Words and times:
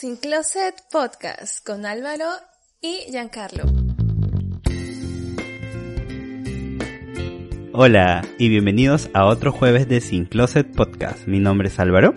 Sin 0.00 0.16
Closet 0.16 0.76
Podcast 0.90 1.62
con 1.62 1.84
Álvaro 1.84 2.24
y 2.80 3.10
Giancarlo. 3.10 3.64
Hola 7.74 8.26
y 8.38 8.48
bienvenidos 8.48 9.10
a 9.12 9.26
otro 9.26 9.52
jueves 9.52 9.90
de 9.90 10.00
Sin 10.00 10.24
Closet 10.24 10.74
Podcast. 10.74 11.26
Mi 11.26 11.38
nombre 11.38 11.68
es 11.68 11.78
Álvaro. 11.78 12.14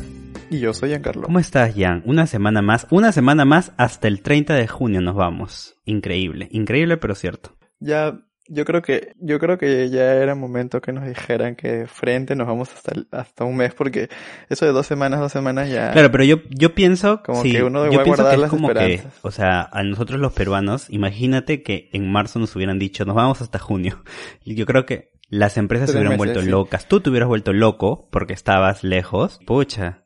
Y 0.49 0.61
yo 0.61 0.73
soy 0.73 0.91
Giancarlo. 0.91 1.23
¿Cómo 1.23 1.39
estás, 1.39 1.73
Jan? 1.75 2.03
Una 2.05 2.25
semana 2.25 2.61
más, 2.61 2.87
una 2.89 3.11
semana 3.11 3.43
más 3.43 3.73
hasta 3.75 4.07
el 4.07 4.21
30 4.21 4.53
de 4.53 4.67
junio 4.69 5.01
nos 5.01 5.15
vamos. 5.15 5.75
Increíble, 5.83 6.47
increíble 6.51 6.95
pero 6.95 7.15
cierto. 7.15 7.57
Ya 7.81 8.17
yo 8.47 8.65
creo 8.65 8.81
que, 8.81 9.13
yo 9.19 9.39
creo 9.39 9.57
que 9.57 9.89
ya 9.89 10.13
era 10.15 10.35
momento 10.35 10.81
que 10.81 10.91
nos 10.91 11.05
dijeran 11.05 11.55
que 11.55 11.87
frente 11.87 12.35
nos 12.35 12.47
vamos 12.47 12.69
hasta, 12.73 12.93
hasta 13.11 13.45
un 13.45 13.55
mes, 13.55 13.73
porque 13.73 14.09
eso 14.49 14.65
de 14.65 14.71
dos 14.71 14.85
semanas, 14.85 15.19
dos 15.19 15.31
semanas 15.31 15.69
ya. 15.69 15.91
Claro, 15.91 16.11
pero 16.11 16.23
yo, 16.23 16.37
yo 16.49 16.75
pienso, 16.75 17.23
como 17.23 17.41
sí, 17.41 17.51
que 17.51 17.63
uno 17.63 17.85
yo 17.85 17.91
debe 17.91 18.03
pienso 18.03 18.23
guardar 18.23 18.27
que 18.27 18.35
es 18.35 18.41
las 18.41 18.49
como 18.49 18.67
que, 18.67 18.73
esperanzas. 18.73 19.19
o 19.21 19.31
sea, 19.31 19.69
a 19.71 19.83
nosotros 19.83 20.19
los 20.19 20.33
peruanos, 20.33 20.89
imagínate 20.89 21.63
que 21.63 21.89
en 21.93 22.11
marzo 22.11 22.39
nos 22.39 22.55
hubieran 22.55 22.79
dicho, 22.79 23.05
nos 23.05 23.15
vamos 23.15 23.41
hasta 23.41 23.59
junio. 23.59 24.03
Y 24.43 24.55
yo 24.55 24.65
creo 24.65 24.85
que 24.85 25.13
las 25.29 25.57
empresas 25.57 25.89
se 25.89 25.97
hubieran 25.97 26.11
meses, 26.11 26.17
vuelto 26.17 26.41
sí. 26.41 26.49
locas. 26.49 26.87
Tú 26.87 26.99
te 26.99 27.09
hubieras 27.09 27.27
vuelto 27.27 27.53
loco 27.53 28.07
porque 28.11 28.33
estabas 28.33 28.83
lejos. 28.83 29.39
Pucha. 29.45 30.02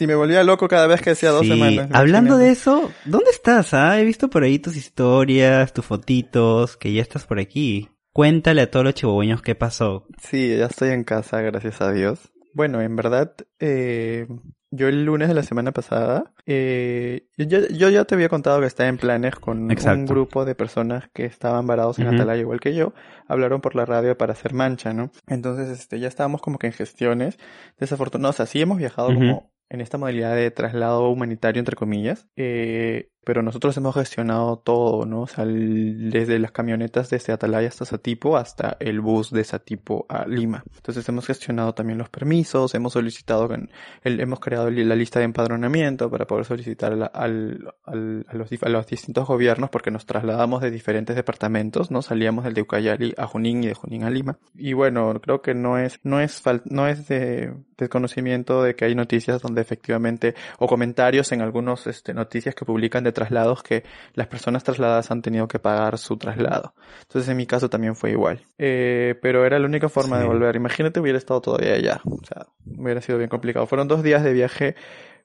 Si 0.00 0.06
me 0.06 0.14
volvía 0.14 0.42
loco 0.44 0.66
cada 0.66 0.86
vez 0.86 1.02
que 1.02 1.10
decía 1.10 1.28
dos 1.28 1.42
Sí, 1.42 1.48
semanas. 1.48 1.90
Hablando 1.92 2.38
de 2.38 2.48
eso, 2.48 2.90
¿dónde 3.04 3.28
estás? 3.30 3.74
ah? 3.74 4.00
He 4.00 4.04
visto 4.06 4.30
por 4.30 4.44
ahí 4.44 4.58
tus 4.58 4.74
historias, 4.74 5.74
tus 5.74 5.84
fotitos, 5.84 6.78
que 6.78 6.90
ya 6.94 7.02
estás 7.02 7.26
por 7.26 7.38
aquí. 7.38 7.90
Cuéntale 8.14 8.62
a 8.62 8.70
todos 8.70 8.82
los 8.82 8.94
chihuahueños 8.94 9.42
qué 9.42 9.54
pasó. 9.54 10.06
Sí, 10.22 10.56
ya 10.56 10.64
estoy 10.64 10.92
en 10.92 11.04
casa, 11.04 11.42
gracias 11.42 11.82
a 11.82 11.92
Dios. 11.92 12.32
Bueno, 12.54 12.80
en 12.80 12.96
verdad, 12.96 13.34
eh, 13.58 14.26
yo 14.70 14.88
el 14.88 15.04
lunes 15.04 15.28
de 15.28 15.34
la 15.34 15.42
semana 15.42 15.72
pasada, 15.72 16.32
eh, 16.46 17.26
yo, 17.36 17.58
yo 17.68 17.90
ya 17.90 18.06
te 18.06 18.14
había 18.14 18.30
contado 18.30 18.58
que 18.60 18.68
estaba 18.68 18.88
en 18.88 18.96
planes 18.96 19.34
con 19.34 19.70
un 19.70 20.06
grupo 20.06 20.46
de 20.46 20.54
personas 20.54 21.10
que 21.12 21.26
estaban 21.26 21.66
varados 21.66 21.98
en. 21.98 22.06
Atalaya 22.06 22.40
igual 22.40 22.60
que 22.60 22.74
yo, 22.74 22.94
hablaron 23.28 23.60
por 23.60 23.76
la 23.76 23.84
radio 23.84 24.16
para 24.16 24.32
hacer 24.32 24.54
mancha, 24.54 24.94
¿no? 24.94 25.10
Entonces, 25.26 25.68
este, 25.68 26.00
ya 26.00 26.08
estábamos 26.08 26.40
como 26.40 26.58
que 26.58 26.68
en 26.68 26.72
gestiones 26.72 27.36
desafortunadas, 27.78 28.36
o 28.36 28.38
sea, 28.38 28.46
sí 28.46 28.62
hemos 28.62 28.78
viajado 28.78 29.08
como 29.12 29.50
en 29.70 29.80
esta 29.80 29.98
modalidad 29.98 30.36
de 30.36 30.50
traslado 30.50 31.08
humanitario, 31.10 31.60
entre 31.60 31.76
comillas, 31.76 32.28
eh, 32.36 33.10
pero 33.24 33.42
nosotros 33.42 33.76
hemos 33.76 33.94
gestionado 33.94 34.58
todo, 34.58 35.04
¿no? 35.06 35.22
O 35.22 35.26
desde 35.44 36.38
las 36.38 36.52
camionetas 36.52 37.10
desde 37.10 37.32
Atalaya 37.32 37.68
hasta 37.68 37.84
Satipo 37.84 38.36
hasta 38.36 38.76
el 38.80 39.00
bus 39.00 39.30
de 39.30 39.44
Satipo 39.44 40.06
a 40.08 40.26
Lima. 40.26 40.64
Entonces 40.76 41.08
hemos 41.08 41.26
gestionado 41.26 41.74
también 41.74 41.98
los 41.98 42.08
permisos, 42.08 42.74
hemos 42.74 42.92
solicitado, 42.94 43.48
el- 44.02 44.20
hemos 44.20 44.40
creado 44.40 44.70
la 44.70 44.94
lista 44.96 45.18
de 45.18 45.26
empadronamiento 45.26 46.10
para 46.10 46.26
poder 46.26 46.44
solicitar 46.44 46.92
al- 46.92 47.10
al- 47.12 48.26
a 48.26 48.34
los, 48.34 48.50
a 48.62 48.68
los 48.68 48.86
distintos 48.86 49.26
gobiernos 49.26 49.70
porque 49.70 49.90
nos 49.90 50.06
trasladamos 50.06 50.62
de 50.62 50.70
diferentes 50.70 51.16
departamentos, 51.16 51.90
¿no? 51.90 52.02
Salíamos 52.02 52.44
del 52.44 52.54
de 52.54 52.62
Ucayali 52.62 53.14
a 53.16 53.26
Junín 53.26 53.64
y 53.64 53.68
de 53.68 53.74
Junín 53.74 54.04
a 54.04 54.10
Lima. 54.10 54.38
Y 54.54 54.72
bueno, 54.72 55.12
creo 55.20 55.42
que 55.42 55.54
no 55.54 55.78
es, 55.78 56.00
no 56.02 56.20
es 56.20 56.42
fal- 56.44 56.62
no 56.64 56.86
es 56.88 57.06
de 57.08 57.52
desconocimiento 57.76 58.62
de 58.62 58.74
que 58.74 58.84
hay 58.84 58.94
noticias 58.94 59.40
donde 59.42 59.60
efectivamente, 59.62 60.34
o 60.58 60.66
comentarios 60.66 61.32
en 61.32 61.40
algunos, 61.40 61.86
este, 61.86 62.12
noticias 62.14 62.54
que 62.54 62.64
publican 62.64 63.04
de 63.04 63.09
traslados 63.12 63.62
que 63.62 63.84
las 64.14 64.26
personas 64.26 64.64
trasladadas 64.64 65.10
han 65.10 65.22
tenido 65.22 65.48
que 65.48 65.58
pagar 65.58 65.98
su 65.98 66.16
traslado. 66.16 66.74
Entonces 67.02 67.28
en 67.28 67.36
mi 67.36 67.46
caso 67.46 67.68
también 67.70 67.96
fue 67.96 68.10
igual. 68.10 68.40
Eh, 68.58 69.18
pero 69.22 69.44
era 69.44 69.58
la 69.58 69.66
única 69.66 69.88
forma 69.88 70.18
de 70.18 70.26
volver. 70.26 70.56
Imagínate 70.56 71.00
hubiera 71.00 71.18
estado 71.18 71.40
todavía 71.40 71.74
allá. 71.74 72.00
O 72.04 72.24
sea, 72.24 72.46
hubiera 72.76 73.00
sido 73.00 73.18
bien 73.18 73.30
complicado. 73.30 73.66
Fueron 73.66 73.88
dos 73.88 74.02
días 74.02 74.22
de 74.22 74.32
viaje 74.32 74.74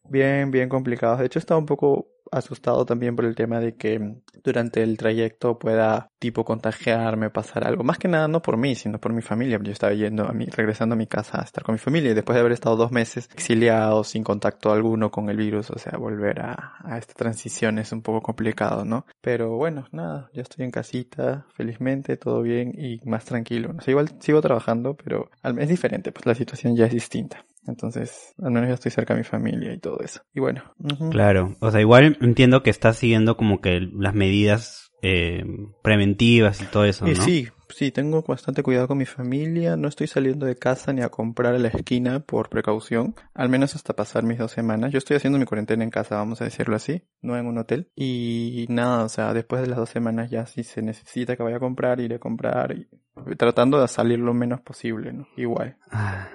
bien, 0.10 0.52
bien 0.52 0.70
complicados. 0.70 1.20
De 1.20 1.26
hecho, 1.26 1.40
estaba 1.40 1.60
un 1.60 1.66
poco 1.66 2.08
asustado 2.32 2.86
también 2.86 3.16
por 3.16 3.26
el 3.26 3.36
tema 3.36 3.60
de 3.60 3.76
que 3.76 4.16
durante 4.44 4.84
el 4.84 4.98
trayecto 4.98 5.58
pueda 5.58 6.12
tipo 6.20 6.44
contagiarme, 6.46 7.30
pasar 7.30 7.68
algo. 7.68 7.84
Más 7.84 7.98
que 7.98 8.08
nada 8.08 8.28
no 8.28 8.42
por 8.42 8.58
mí, 8.58 8.76
sino 8.76 9.00
por 9.00 9.14
mi 9.14 9.22
familia. 9.22 9.60
Yo 9.62 9.72
estaba 9.72 9.94
yendo 9.94 10.28
a 10.28 10.34
mi, 10.34 10.46
regresando 10.46 10.94
a 10.94 10.98
mi 10.98 11.08
casa 11.08 11.42
a 11.42 11.44
estar 11.44 11.64
con 11.64 11.74
mi 11.74 11.80
familia 11.80 12.12
y 12.12 12.14
después 12.14 12.36
de 12.36 12.42
haber 12.42 12.52
estado 12.52 12.76
dos 12.76 12.92
meses 12.92 13.30
exiliado, 13.34 14.04
sin 14.04 14.24
contacto 14.24 14.72
alguno 14.72 15.12
con 15.12 15.30
el 15.30 15.38
virus, 15.38 15.70
o 15.72 15.78
sea, 15.78 15.98
volver 15.98 16.42
a, 16.42 16.98
esta 16.98 17.14
transición 17.14 17.80
es 17.80 17.92
un 17.92 18.02
poco 18.02 18.22
complicado, 18.22 18.86
¿no? 18.86 19.06
Pero 19.22 19.56
bueno, 19.58 19.88
nada, 19.92 20.30
ya 20.34 20.42
estoy 20.42 20.66
en 20.66 20.72
casita, 20.72 21.46
felizmente, 21.56 22.18
todo 22.18 22.42
bien 22.42 22.74
y 22.78 23.00
más 23.06 23.26
tranquilo. 23.26 23.74
No 23.74 23.82
sé, 23.82 23.92
igual 23.92 24.10
sigo 24.20 24.42
trabajando, 24.42 24.96
pero 24.96 25.30
es 25.44 25.70
diferente, 25.70 26.12
pues 26.12 26.26
la 26.26 26.36
situación 26.36 26.76
ya 26.76 26.86
es 26.86 26.94
distinta. 26.94 27.46
Entonces, 27.68 28.34
al 28.42 28.52
menos 28.52 28.70
ya 28.70 28.76
estoy 28.76 28.92
cerca 28.92 29.14
de 29.14 29.20
mi 29.20 29.24
familia 29.24 29.74
y 29.74 29.80
todo 29.80 30.00
eso. 30.00 30.22
Y 30.34 30.40
bueno. 30.40 30.64
Claro, 31.12 31.56
o 31.60 31.72
sea, 31.72 31.82
igual 31.82 32.18
entiendo 32.22 32.64
que 32.64 32.70
estás 32.70 32.98
siguiendo 32.98 33.38
como 33.38 33.62
que 33.62 33.80
las 33.80 34.14
medidas 34.14 34.92
eh, 35.02 35.44
preventivas 35.84 36.62
y 36.62 36.66
todo 36.66 36.86
eso, 36.86 37.06
¿no? 37.06 37.12
Y 37.12 37.16
sí, 37.16 37.48
sí, 37.70 37.92
tengo 37.92 38.24
bastante 38.24 38.64
cuidado 38.64 38.88
con 38.88 38.98
mi 38.98 39.06
familia. 39.06 39.76
No 39.76 39.88
estoy 39.88 40.08
saliendo 40.08 40.46
de 40.46 40.56
casa 40.56 40.94
ni 40.94 41.02
a 41.02 41.10
comprar 41.10 41.54
a 41.54 41.60
la 41.60 41.68
esquina 41.68 42.22
por 42.22 42.50
precaución. 42.50 43.14
Al 43.34 43.50
menos 43.50 43.76
hasta 43.76 43.96
pasar 43.96 44.24
mis 44.24 44.40
dos 44.40 44.52
semanas. 44.52 44.92
Yo 44.92 44.98
estoy 44.98 45.18
haciendo 45.18 45.38
mi 45.38 45.46
cuarentena 45.46 45.84
en 45.84 45.92
casa, 45.92 46.16
vamos 46.16 46.42
a 46.42 46.46
decirlo 46.46 46.76
así, 46.76 47.04
no 47.22 47.38
en 47.38 47.46
un 47.46 47.58
hotel. 47.58 47.92
Y 47.96 48.66
nada, 48.70 49.04
o 49.04 49.10
sea, 49.10 49.34
después 49.34 49.62
de 49.62 49.68
las 49.68 49.78
dos 49.78 49.90
semanas 49.90 50.32
ya 50.32 50.46
si 50.46 50.64
se 50.64 50.82
necesita 50.82 51.36
que 51.36 51.44
vaya 51.44 51.58
a 51.58 51.60
comprar, 51.60 52.00
iré 52.00 52.16
a 52.16 52.20
comprar. 52.20 52.76
Y 52.76 52.88
tratando 53.38 53.80
de 53.80 53.88
salir 53.88 54.20
lo 54.20 54.34
menos 54.34 54.62
posible, 54.62 55.14
¿no? 55.14 55.28
Igual. 55.36 55.78
Ah, 55.92 56.30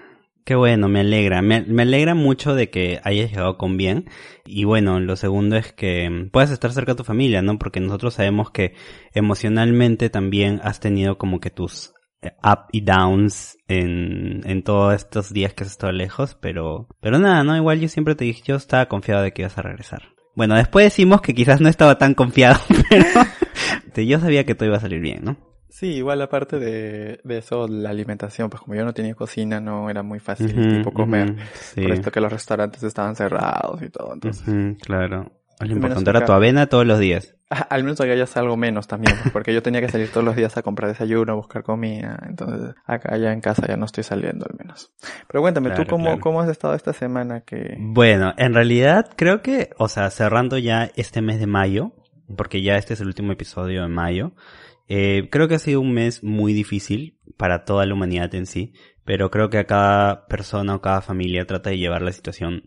Qué 0.50 0.56
bueno, 0.56 0.88
me 0.88 0.98
alegra. 0.98 1.42
Me, 1.42 1.64
alegra 1.80 2.16
mucho 2.16 2.56
de 2.56 2.70
que 2.70 2.98
hayas 3.04 3.30
llegado 3.30 3.56
con 3.56 3.76
bien. 3.76 4.10
Y 4.44 4.64
bueno, 4.64 4.98
lo 4.98 5.14
segundo 5.14 5.54
es 5.54 5.72
que 5.72 6.10
mm, 6.10 6.30
puedas 6.30 6.50
estar 6.50 6.72
cerca 6.72 6.94
de 6.94 6.96
tu 6.96 7.04
familia, 7.04 7.40
¿no? 7.40 7.56
Porque 7.56 7.78
nosotros 7.78 8.14
sabemos 8.14 8.50
que 8.50 8.74
emocionalmente 9.14 10.10
también 10.10 10.60
has 10.64 10.80
tenido 10.80 11.18
como 11.18 11.38
que 11.38 11.50
tus 11.50 11.94
eh, 12.20 12.32
up 12.42 12.62
y 12.72 12.80
downs 12.80 13.58
en, 13.68 14.40
en 14.44 14.64
todos 14.64 14.92
estos 14.92 15.32
días 15.32 15.54
que 15.54 15.62
has 15.62 15.70
estado 15.70 15.92
lejos, 15.92 16.36
pero, 16.40 16.88
pero 17.00 17.20
nada, 17.20 17.44
¿no? 17.44 17.56
Igual 17.56 17.78
yo 17.78 17.86
siempre 17.86 18.16
te 18.16 18.24
dije, 18.24 18.42
yo 18.44 18.56
estaba 18.56 18.86
confiado 18.86 19.22
de 19.22 19.32
que 19.32 19.42
ibas 19.42 19.56
a 19.56 19.62
regresar. 19.62 20.02
Bueno, 20.34 20.56
después 20.56 20.84
decimos 20.84 21.20
que 21.20 21.32
quizás 21.32 21.60
no 21.60 21.68
estaba 21.68 21.96
tan 21.96 22.14
confiado, 22.14 22.58
pero 23.94 24.04
yo 24.04 24.18
sabía 24.18 24.44
que 24.44 24.56
todo 24.56 24.66
iba 24.66 24.78
a 24.78 24.80
salir 24.80 25.00
bien, 25.00 25.20
¿no? 25.22 25.49
Sí, 25.70 25.86
igual 25.94 26.20
aparte 26.20 26.58
de, 26.58 27.20
de 27.22 27.38
eso, 27.38 27.66
la 27.68 27.90
alimentación, 27.90 28.50
pues 28.50 28.62
como 28.62 28.74
yo 28.74 28.84
no 28.84 28.92
tenía 28.92 29.14
cocina, 29.14 29.60
no 29.60 29.88
era 29.88 30.02
muy 30.02 30.18
fácil 30.18 30.52
tipo 30.52 30.92
comer. 30.92 31.30
ujú, 31.30 31.40
sí. 31.54 31.82
Por 31.82 31.92
esto 31.92 32.10
que 32.10 32.20
los 32.20 32.32
restaurantes 32.32 32.82
estaban 32.82 33.14
cerrados 33.16 33.80
y 33.82 33.88
todo, 33.88 34.12
entonces. 34.14 34.46
Ujú, 34.46 34.76
claro. 34.78 35.30
Lo 35.60 35.74
importante 35.74 36.08
era 36.08 36.24
tu 36.24 36.32
avena 36.32 36.66
todos 36.68 36.86
los 36.86 36.98
días. 36.98 37.36
Ah, 37.50 37.66
Al 37.68 37.82
menos 37.84 38.00
acá 38.00 38.14
ya 38.14 38.26
salgo 38.26 38.56
menos 38.56 38.86
también, 38.88 39.14
pues, 39.18 39.30
porque 39.30 39.52
yo 39.52 39.62
tenía 39.62 39.80
que 39.82 39.88
salir 39.90 40.08
todos 40.10 40.24
los 40.24 40.34
días 40.34 40.56
a 40.56 40.62
comprar 40.62 40.88
desayuno, 40.90 41.32
a 41.32 41.36
buscar 41.36 41.62
comida, 41.62 42.18
entonces 42.26 42.74
acá 42.86 43.16
ya 43.18 43.32
en 43.32 43.40
casa 43.40 43.66
ya 43.66 43.76
no 43.76 43.84
estoy 43.84 44.02
saliendo 44.04 44.46
al 44.48 44.56
menos. 44.58 44.90
Pero 45.28 45.42
cuéntame, 45.42 45.68
¿tú 45.70 45.74
Claro, 45.76 45.90
cómo, 45.90 46.04
claro. 46.04 46.20
cómo 46.20 46.40
has 46.40 46.48
estado 46.48 46.74
esta 46.74 46.92
semana 46.94 47.40
que... 47.42 47.76
Bueno, 47.78 48.32
en 48.38 48.54
realidad 48.54 49.10
creo 49.16 49.42
que, 49.42 49.70
o 49.78 49.88
sea, 49.88 50.08
cerrando 50.10 50.56
ya 50.58 50.90
este 50.96 51.20
mes 51.20 51.40
de 51.40 51.46
mayo, 51.46 51.92
porque 52.36 52.62
ya 52.62 52.76
este 52.76 52.94
es 52.94 53.00
el 53.00 53.08
último 53.08 53.32
episodio 53.32 53.82
de 53.82 53.88
mayo, 53.88 54.32
eh, 54.92 55.28
creo 55.30 55.46
que 55.48 55.54
ha 55.54 55.58
sido 55.60 55.80
un 55.80 55.92
mes 55.94 56.22
muy 56.24 56.52
difícil 56.52 57.18
para 57.36 57.64
toda 57.64 57.86
la 57.86 57.94
humanidad 57.94 58.34
en 58.34 58.44
sí, 58.46 58.72
pero 59.04 59.30
creo 59.30 59.48
que 59.48 59.58
a 59.58 59.64
cada 59.64 60.26
persona 60.26 60.74
o 60.74 60.80
cada 60.80 61.00
familia 61.00 61.46
trata 61.46 61.70
de 61.70 61.78
llevar 61.78 62.02
la 62.02 62.10
situación 62.12 62.64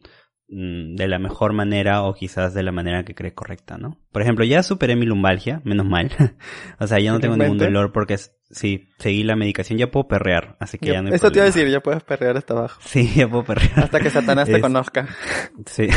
mm, 0.48 0.96
de 0.96 1.08
la 1.10 1.20
mejor 1.20 1.52
manera 1.54 2.04
o 2.04 2.14
quizás 2.14 2.54
de 2.54 2.64
la 2.64 2.72
manera 2.72 3.04
que 3.04 3.14
cree 3.14 3.34
correcta, 3.34 3.78
¿no? 3.78 4.00
Por 4.14 4.22
ejemplo, 4.22 4.46
ya 4.46 4.64
superé 4.64 4.96
mi 4.96 5.06
lumbalgia, 5.06 5.62
menos 5.66 5.86
mal. 5.86 6.10
o 6.80 6.88
sea, 6.88 7.00
ya 7.00 7.12
no 7.12 7.20
tengo 7.20 7.36
ningún 7.36 7.58
dolor 7.58 7.92
porque 7.92 8.18
sí, 8.50 8.88
seguí 9.00 9.24
la 9.24 9.36
medicación, 9.36 9.78
ya 9.78 9.92
puedo 9.92 10.08
perrear, 10.08 10.56
así 10.62 10.78
que 10.78 10.88
ya, 10.88 10.94
Ya- 10.94 11.02
no 11.02 11.10
hay 11.10 11.16
Eso 11.16 11.30
te 11.30 11.40
iba 11.40 11.46
a 11.46 11.52
problema. 11.52 11.56
decir, 11.66 11.72
ya 11.74 11.80
puedes 11.84 12.04
perrear 12.04 12.38
hasta 12.38 12.54
abajo. 12.54 12.80
Sí, 12.86 13.12
ya 13.16 13.28
puedo 13.28 13.44
perrear. 13.44 13.80
Hasta 13.82 14.00
que 14.00 14.10
Satanás 14.10 14.48
te 14.50 14.62
conozca. 14.62 15.08
Sí. 15.66 15.88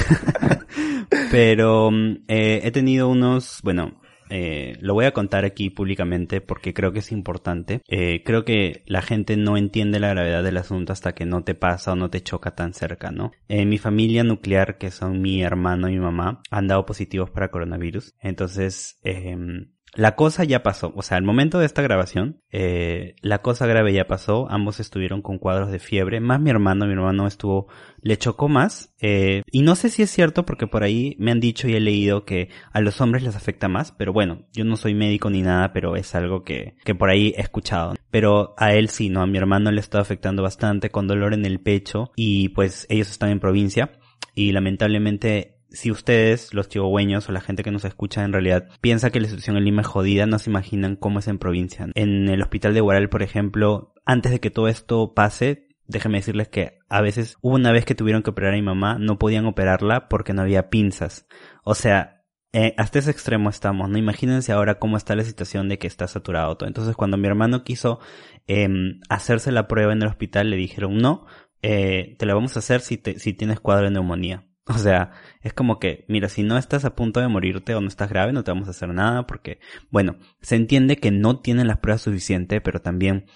Pero 1.30 1.90
mm, 1.90 2.24
eh, 2.28 2.60
he 2.64 2.70
tenido 2.72 3.08
unos, 3.08 3.60
bueno, 3.62 4.00
eh, 4.30 4.76
lo 4.80 4.94
voy 4.94 5.04
a 5.04 5.12
contar 5.12 5.44
aquí 5.44 5.70
públicamente 5.70 6.40
porque 6.40 6.74
creo 6.74 6.92
que 6.92 7.00
es 7.00 7.12
importante. 7.12 7.82
Eh, 7.88 8.22
creo 8.24 8.44
que 8.44 8.82
la 8.86 9.02
gente 9.02 9.36
no 9.36 9.56
entiende 9.56 10.00
la 10.00 10.08
gravedad 10.08 10.42
del 10.42 10.56
asunto 10.56 10.92
hasta 10.92 11.14
que 11.14 11.26
no 11.26 11.44
te 11.44 11.54
pasa 11.54 11.92
o 11.92 11.96
no 11.96 12.10
te 12.10 12.22
choca 12.22 12.54
tan 12.54 12.74
cerca, 12.74 13.10
¿no? 13.10 13.32
Eh, 13.48 13.64
mi 13.64 13.78
familia 13.78 14.24
nuclear, 14.24 14.78
que 14.78 14.90
son 14.90 15.20
mi 15.20 15.42
hermano 15.42 15.88
y 15.88 15.92
mi 15.92 16.00
mamá, 16.00 16.42
han 16.50 16.68
dado 16.68 16.86
positivos 16.86 17.30
para 17.30 17.50
coronavirus. 17.50 18.14
Entonces, 18.20 18.98
em, 19.02 19.75
La 19.96 20.14
cosa 20.14 20.44
ya 20.44 20.62
pasó, 20.62 20.92
o 20.94 21.00
sea, 21.00 21.16
al 21.16 21.24
momento 21.24 21.58
de 21.58 21.64
esta 21.64 21.80
grabación, 21.80 22.42
eh, 22.52 23.16
la 23.22 23.40
cosa 23.40 23.66
grave 23.66 23.94
ya 23.94 24.06
pasó, 24.06 24.46
ambos 24.50 24.78
estuvieron 24.78 25.22
con 25.22 25.38
cuadros 25.38 25.70
de 25.70 25.78
fiebre, 25.78 26.20
más 26.20 26.38
mi 26.38 26.50
hermano, 26.50 26.86
mi 26.86 26.92
hermano 26.92 27.26
estuvo, 27.26 27.68
le 28.02 28.18
chocó 28.18 28.48
más, 28.48 28.94
eh, 29.00 29.42
y 29.50 29.62
no 29.62 29.74
sé 29.74 29.88
si 29.88 30.02
es 30.02 30.10
cierto 30.10 30.44
porque 30.44 30.66
por 30.66 30.82
ahí 30.82 31.16
me 31.18 31.30
han 31.30 31.40
dicho 31.40 31.66
y 31.66 31.74
he 31.74 31.80
leído 31.80 32.26
que 32.26 32.50
a 32.72 32.82
los 32.82 33.00
hombres 33.00 33.22
les 33.22 33.36
afecta 33.36 33.68
más, 33.68 33.92
pero 33.92 34.12
bueno, 34.12 34.46
yo 34.52 34.64
no 34.64 34.76
soy 34.76 34.94
médico 34.94 35.30
ni 35.30 35.40
nada, 35.40 35.72
pero 35.72 35.96
es 35.96 36.14
algo 36.14 36.44
que, 36.44 36.76
que 36.84 36.94
por 36.94 37.08
ahí 37.08 37.32
he 37.36 37.40
escuchado. 37.40 37.94
Pero 38.10 38.54
a 38.58 38.74
él 38.74 38.90
sí, 38.90 39.08
¿no? 39.08 39.22
A 39.22 39.26
mi 39.26 39.38
hermano 39.38 39.70
le 39.70 39.80
está 39.80 40.00
afectando 40.00 40.42
bastante 40.42 40.90
con 40.90 41.06
dolor 41.06 41.32
en 41.32 41.46
el 41.46 41.60
pecho 41.60 42.12
y 42.16 42.50
pues 42.50 42.86
ellos 42.90 43.10
están 43.10 43.30
en 43.30 43.40
provincia 43.40 43.92
y 44.34 44.52
lamentablemente 44.52 45.55
si 45.70 45.90
ustedes, 45.90 46.54
los 46.54 46.68
chihuahueños 46.68 47.28
o 47.28 47.32
la 47.32 47.40
gente 47.40 47.62
que 47.62 47.70
nos 47.70 47.84
escucha 47.84 48.24
en 48.24 48.32
realidad 48.32 48.68
piensa 48.80 49.10
que 49.10 49.20
la 49.20 49.28
situación 49.28 49.56
en 49.56 49.64
Lima 49.64 49.82
es 49.82 49.88
jodida, 49.88 50.26
no 50.26 50.38
se 50.38 50.50
imaginan 50.50 50.96
cómo 50.96 51.18
es 51.18 51.28
en 51.28 51.38
provincia. 51.38 51.88
En 51.94 52.28
el 52.28 52.42
hospital 52.42 52.74
de 52.74 52.80
Guaral, 52.80 53.08
por 53.08 53.22
ejemplo, 53.22 53.94
antes 54.04 54.32
de 54.32 54.40
que 54.40 54.50
todo 54.50 54.68
esto 54.68 55.14
pase, 55.14 55.68
déjenme 55.86 56.18
decirles 56.18 56.48
que 56.48 56.78
a 56.88 57.00
veces 57.00 57.36
hubo 57.40 57.56
una 57.56 57.72
vez 57.72 57.84
que 57.84 57.94
tuvieron 57.94 58.22
que 58.22 58.30
operar 58.30 58.52
a 58.52 58.56
mi 58.56 58.62
mamá, 58.62 58.98
no 58.98 59.18
podían 59.18 59.46
operarla 59.46 60.08
porque 60.08 60.32
no 60.32 60.42
había 60.42 60.70
pinzas. 60.70 61.26
O 61.64 61.74
sea, 61.74 62.16
eh, 62.52 62.74
hasta 62.78 63.00
ese 63.00 63.10
extremo 63.10 63.50
estamos, 63.50 63.90
¿no? 63.90 63.98
Imagínense 63.98 64.52
ahora 64.52 64.78
cómo 64.78 64.96
está 64.96 65.14
la 65.14 65.24
situación 65.24 65.68
de 65.68 65.78
que 65.78 65.86
está 65.86 66.06
saturado 66.06 66.56
todo. 66.56 66.68
Entonces, 66.68 66.96
cuando 66.96 67.18
mi 67.18 67.28
hermano 67.28 67.64
quiso 67.64 68.00
em, 68.46 69.00
hacerse 69.08 69.52
la 69.52 69.68
prueba 69.68 69.92
en 69.92 70.02
el 70.02 70.08
hospital, 70.08 70.50
le 70.50 70.56
dijeron, 70.56 70.96
no, 70.96 71.26
eh, 71.62 72.16
te 72.18 72.26
la 72.26 72.34
vamos 72.34 72.56
a 72.56 72.60
hacer 72.60 72.80
si, 72.80 72.96
te, 72.96 73.18
si 73.18 73.34
tienes 73.34 73.60
cuadro 73.60 73.84
de 73.84 73.90
neumonía. 73.90 74.46
O 74.74 74.78
sea, 74.78 75.12
es 75.42 75.52
como 75.52 75.78
que, 75.78 76.04
mira, 76.08 76.28
si 76.28 76.42
no 76.42 76.58
estás 76.58 76.84
a 76.84 76.96
punto 76.96 77.20
de 77.20 77.28
morirte 77.28 77.74
o 77.74 77.80
no 77.80 77.88
estás 77.88 78.10
grave, 78.10 78.32
no 78.32 78.42
te 78.42 78.50
vamos 78.50 78.66
a 78.66 78.72
hacer 78.72 78.88
nada 78.88 79.26
porque, 79.26 79.60
bueno, 79.90 80.16
se 80.40 80.56
entiende 80.56 80.96
que 80.96 81.12
no 81.12 81.38
tienen 81.38 81.68
las 81.68 81.78
pruebas 81.78 82.02
suficientes, 82.02 82.60
pero 82.62 82.80
también 82.80 83.26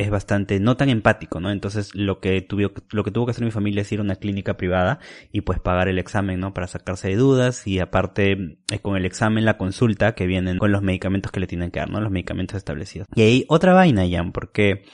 es 0.00 0.10
bastante 0.10 0.58
no 0.60 0.76
tan 0.76 0.88
empático, 0.88 1.40
¿no? 1.40 1.50
Entonces 1.50 1.94
lo 1.94 2.20
que 2.20 2.40
tuvo 2.40 2.72
lo 2.90 3.04
que 3.04 3.10
tuvo 3.10 3.26
que 3.26 3.32
hacer 3.32 3.44
mi 3.44 3.50
familia 3.50 3.82
es 3.82 3.92
ir 3.92 3.98
a 3.98 4.02
una 4.02 4.16
clínica 4.16 4.56
privada 4.56 4.98
y 5.30 5.42
pues 5.42 5.60
pagar 5.60 5.88
el 5.88 5.98
examen, 5.98 6.40
¿no? 6.40 6.54
Para 6.54 6.66
sacarse 6.68 7.08
de 7.08 7.16
dudas 7.16 7.66
y 7.66 7.80
aparte 7.80 8.58
eh, 8.72 8.78
con 8.80 8.96
el 8.96 9.04
examen 9.04 9.44
la 9.44 9.58
consulta 9.58 10.14
que 10.14 10.26
vienen 10.26 10.58
con 10.58 10.72
los 10.72 10.82
medicamentos 10.82 11.30
que 11.30 11.40
le 11.40 11.46
tienen 11.46 11.70
que 11.70 11.80
dar, 11.80 11.90
¿no? 11.90 12.00
Los 12.00 12.10
medicamentos 12.10 12.56
establecidos. 12.56 13.06
Y 13.14 13.22
ahí 13.22 13.44
otra 13.48 13.74
vaina, 13.74 14.06
ya, 14.06 14.24
porque 14.32 14.84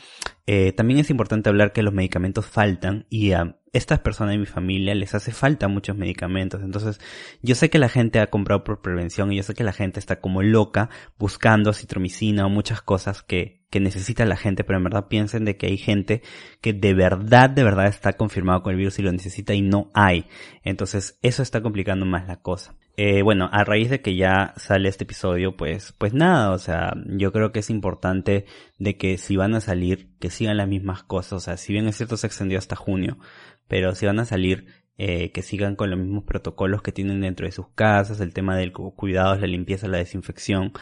eh, 0.47 0.73
también 0.73 0.99
es 0.99 1.11
importante 1.11 1.49
hablar 1.49 1.73
que 1.73 1.83
los 1.83 1.95
medicamentos 1.95 2.47
faltan 2.47 3.07
y 3.09 3.33
a 3.33 3.57
estas 3.77 4.01
personas 4.01 4.33
de 4.33 4.39
mi 4.39 4.47
familia 4.47 4.95
les 4.95 5.15
hace 5.15 5.33
falta 5.33 5.69
muchos 5.69 5.97
medicamentos. 5.97 6.63
Entonces, 6.63 7.01
yo 7.43 7.55
sé 7.55 7.71
que 7.71 7.79
la 7.79 7.89
gente 7.89 8.21
ha 8.21 8.29
comprado 8.29 8.65
por 8.65 8.81
prevención 8.81 9.33
y 9.33 9.37
yo 9.37 9.43
sé 9.43 9.55
que 9.55 9.65
la 9.65 9.73
gente 9.73 10.01
está 10.01 10.21
como 10.21 10.43
loca 10.43 10.91
buscando 11.19 11.73
citromicina 11.73 12.47
o 12.47 12.51
muchas 12.51 12.81
cosas 12.81 13.23
que, 13.23 13.65
que 13.71 13.81
necesita 13.81 14.25
la 14.25 14.37
gente, 14.37 14.65
pero 14.65 14.79
en 14.79 14.85
verdad 14.85 15.09
piensen 15.09 15.45
de 15.45 15.57
que 15.57 15.67
hay 15.67 15.77
gente 15.77 16.23
que 16.61 16.73
de 16.73 16.95
verdad, 16.95 17.51
de 17.51 17.65
verdad 17.65 17.87
está 17.87 18.15
confirmado 18.15 18.63
con 18.63 18.73
el 18.73 18.79
virus 18.79 18.99
y 18.99 19.03
lo 19.03 19.13
necesita 19.13 19.55
y 19.55 19.63
no 19.63 19.91
hay. 19.95 20.27
Entonces, 20.63 21.19
eso 21.23 21.43
está 21.43 21.61
complicando 21.63 22.07
más 22.07 22.27
la 22.27 22.37
cosa. 22.37 22.75
Eh, 22.99 23.21
bueno, 23.21 23.51
a 23.53 23.63
raíz 23.63 23.91
de 23.91 24.01
que 24.01 24.17
ya 24.17 24.55
sale 24.57 24.89
este 24.89 25.05
episodio, 25.05 25.55
pues, 25.55 25.93
pues 25.99 26.15
nada, 26.15 26.53
o 26.53 26.59
sea, 26.59 26.95
yo 27.05 27.31
creo 27.31 27.53
que 27.53 27.59
es 27.59 27.69
importante 27.69 28.47
de 28.79 28.97
que 28.97 29.19
si 29.19 29.37
van 29.37 29.55
a 29.55 29.61
salir, 29.61 30.09
que 30.19 30.31
sigan 30.31 30.57
las 30.57 30.67
mismas 30.67 31.03
cosas, 31.03 31.33
o 31.35 31.41
sea, 31.41 31.59
si 31.59 31.75
bien 31.75 31.87
es 31.89 31.97
cierto 31.99 32.17
se 32.17 32.27
extendió 32.27 32.59
hasta 32.59 32.75
junio, 32.75 33.19
pero 33.69 33.95
si 33.95 34.07
van 34.07 34.21
a 34.21 34.25
salir, 34.25 34.67
eh, 34.99 35.31
que 35.33 35.43
sigan 35.43 35.77
con 35.77 35.91
los 35.91 35.99
mismos 35.99 36.25
protocolos 36.25 36.83
que 36.83 36.93
tienen 36.93 37.21
dentro 37.21 37.47
de 37.47 37.53
sus 37.53 37.69
casas, 37.75 38.21
el 38.21 38.33
tema 38.33 38.57
del 38.57 38.73
cuidados, 38.73 39.41
la 39.41 39.47
limpieza, 39.47 39.89
la 39.89 39.99
desinfección, 39.99 40.73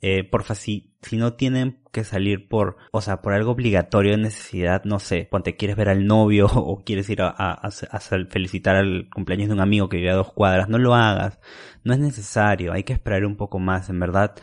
eh, 0.00 0.22
porfa, 0.22 0.54
si, 0.54 0.92
si 1.02 1.16
no 1.16 1.32
tienen 1.32 1.80
que 1.90 2.04
salir 2.04 2.46
por, 2.46 2.76
o 2.92 3.00
sea, 3.00 3.22
por 3.22 3.32
algo 3.32 3.52
obligatorio 3.52 4.12
de 4.12 4.18
necesidad, 4.18 4.84
no 4.84 4.98
sé, 4.98 5.28
cuando 5.30 5.44
te 5.44 5.56
quieres 5.56 5.76
ver 5.76 5.88
al 5.88 6.06
novio 6.06 6.46
o 6.54 6.84
quieres 6.84 7.08
ir 7.08 7.22
a, 7.22 7.30
a, 7.30 7.70
felicitar 8.28 8.76
al 8.76 9.08
cumpleaños 9.08 9.48
de 9.48 9.54
un 9.54 9.60
amigo 9.60 9.88
que 9.88 9.96
vive 9.96 10.10
a 10.10 10.14
dos 10.14 10.32
cuadras, 10.32 10.68
no 10.68 10.78
lo 10.78 10.94
hagas, 10.94 11.40
no 11.84 11.94
es 11.94 12.00
necesario, 12.00 12.72
hay 12.72 12.84
que 12.84 12.92
esperar 12.92 13.24
un 13.24 13.36
poco 13.36 13.58
más, 13.58 13.88
en 13.88 13.98
verdad, 13.98 14.34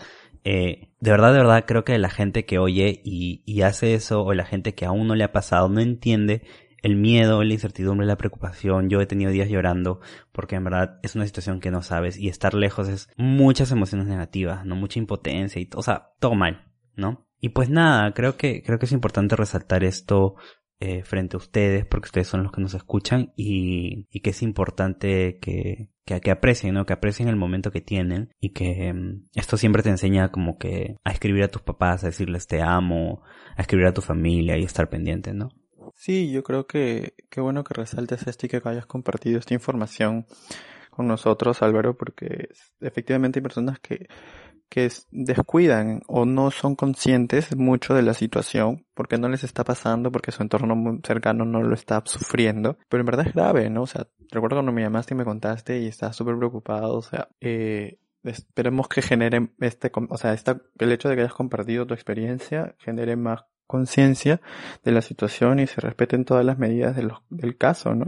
eh, 0.44 0.90
de 1.00 1.12
verdad, 1.12 1.32
de 1.32 1.40
verdad, 1.40 1.66
creo 1.68 1.86
que 1.86 1.98
la 2.00 2.10
gente 2.10 2.46
que 2.46 2.58
oye 2.58 3.00
y, 3.06 3.44
y 3.46 3.62
hace 3.62 3.94
eso, 3.94 4.24
o 4.24 4.34
la 4.34 4.46
gente 4.46 4.74
que 4.74 4.86
aún 4.86 5.08
no 5.08 5.16
le 5.16 5.24
ha 5.24 5.32
pasado, 5.32 5.70
no 5.70 5.80
entiende 5.80 6.42
el 6.82 6.96
miedo, 6.96 7.44
la 7.44 7.54
incertidumbre, 7.54 8.08
la 8.08 8.18
preocupación. 8.18 8.90
Yo 8.90 9.02
he 9.02 9.06
tenido 9.06 9.32
días 9.32 9.50
llorando 9.50 10.00
porque 10.32 10.56
en 10.56 10.64
verdad 10.64 11.00
es 11.04 11.16
una 11.16 11.26
situación 11.26 11.60
que 11.60 11.72
no 11.72 11.82
sabes 11.82 12.18
y 12.18 12.28
estar 12.28 12.54
lejos 12.54 12.88
es 12.88 13.10
muchas 13.18 13.72
emociones 13.72 14.08
negativas, 14.08 14.66
¿no? 14.66 14.76
Mucha 14.76 15.00
impotencia 15.00 15.62
y 15.62 15.70
o 15.76 15.84
sea, 15.84 16.12
todo 16.20 16.36
mal, 16.36 16.72
¿no? 16.96 17.28
Y 17.40 17.50
pues 17.50 17.70
nada, 17.70 18.14
creo 18.14 18.38
que, 18.38 18.62
creo 18.64 18.78
que 18.78 18.86
es 18.86 18.92
importante 18.92 19.36
resaltar 19.36 19.84
esto 19.84 20.36
eh, 20.80 21.04
frente 21.04 21.36
a 21.36 21.40
ustedes 21.40 21.86
porque 21.86 22.08
ustedes 22.08 22.28
son 22.28 22.44
los 22.44 22.52
que 22.52 22.62
nos 22.62 22.74
escuchan 22.74 23.34
y, 23.36 24.08
y 24.12 24.22
que 24.22 24.32
es 24.32 24.42
importante 24.42 25.38
que, 25.40 25.90
que, 26.06 26.22
que, 26.22 26.32
aprecien, 26.32 26.74
¿no? 26.74 26.86
Que 26.86 26.94
aprecien 26.94 27.30
el 27.30 27.36
momento 27.36 27.72
que 27.72 27.82
tienen 27.82 28.32
y 28.40 28.50
que 28.50 28.94
mm, 28.94 29.28
esto 29.36 29.58
siempre 29.58 29.84
te 29.84 29.90
enseña 29.90 30.32
como 30.32 30.58
que 30.58 30.96
a 31.04 31.12
escribir 31.12 31.44
a 31.44 31.50
tus 31.50 31.62
papás, 31.62 32.04
a 32.04 32.08
decirles 32.08 32.48
te 32.48 32.62
amo, 32.62 33.22
a 33.56 33.62
escribir 33.62 33.88
a 33.88 33.94
tu 33.94 34.02
familia 34.02 34.58
y 34.58 34.64
estar 34.64 34.90
pendiente, 34.90 35.34
¿no? 35.34 35.50
Sí, 36.02 36.32
yo 36.32 36.42
creo 36.42 36.66
que 36.66 37.14
qué 37.30 37.42
bueno 37.42 37.64
que 37.64 37.76
resaltes 37.76 38.26
esto 38.26 38.48
y 38.48 38.50
que 38.50 38.60
hayas 38.66 38.88
compartido 38.88 39.38
esta 39.38 39.54
información 39.54 40.26
con 40.90 41.06
nosotros, 41.06 41.62
Álvaro, 41.62 41.96
porque 41.96 42.50
efectivamente 42.80 43.38
hay 43.38 43.44
personas 43.44 43.80
que, 43.80 44.08
que 44.68 44.90
descuidan 45.12 46.02
o 46.08 46.26
no 46.26 46.50
son 46.50 46.76
conscientes 46.76 47.56
mucho 47.56 47.94
de 47.94 48.02
la 48.02 48.16
situación 48.16 48.88
porque 48.96 49.20
no 49.20 49.30
les 49.30 49.44
está 49.44 49.64
pasando, 49.64 50.12
porque 50.12 50.32
su 50.32 50.42
entorno 50.42 51.00
cercano 51.06 51.46
no 51.46 51.62
lo 51.62 51.76
está 51.76 52.02
sufriendo, 52.04 52.80
pero 52.90 53.02
en 53.02 53.06
verdad 53.06 53.28
es 53.28 53.36
grave, 53.36 53.70
¿no? 53.70 53.84
O 53.84 53.88
sea, 53.88 54.08
recuerdo 54.32 54.56
cuando 54.56 54.72
me 54.72 54.82
llamaste 54.82 55.14
y 55.14 55.18
me 55.18 55.24
contaste 55.24 55.82
y 55.82 55.86
estaba 55.86 56.14
súper 56.14 56.36
preocupado, 56.36 56.98
o 56.98 57.04
sea, 57.04 57.30
eh, 57.42 58.00
esperemos 58.24 58.88
que 58.88 59.04
genere 59.04 59.52
este, 59.60 59.92
o 59.94 60.18
sea, 60.18 60.34
esta, 60.34 60.60
el 60.80 60.92
hecho 60.92 61.10
de 61.10 61.16
que 61.16 61.22
hayas 61.22 61.36
compartido 61.36 61.86
tu 61.86 61.94
experiencia 61.94 62.74
genere 62.80 63.16
más 63.18 63.44
conciencia 63.72 64.42
de 64.84 64.92
la 64.92 65.02
situación 65.02 65.60
y 65.60 65.68
se 65.68 65.80
respeten 65.82 66.26
todas 66.26 66.46
las 66.46 66.60
medidas 66.60 66.96
de 66.96 67.10
del 67.30 67.58
caso, 67.58 67.96
¿no? 67.96 68.06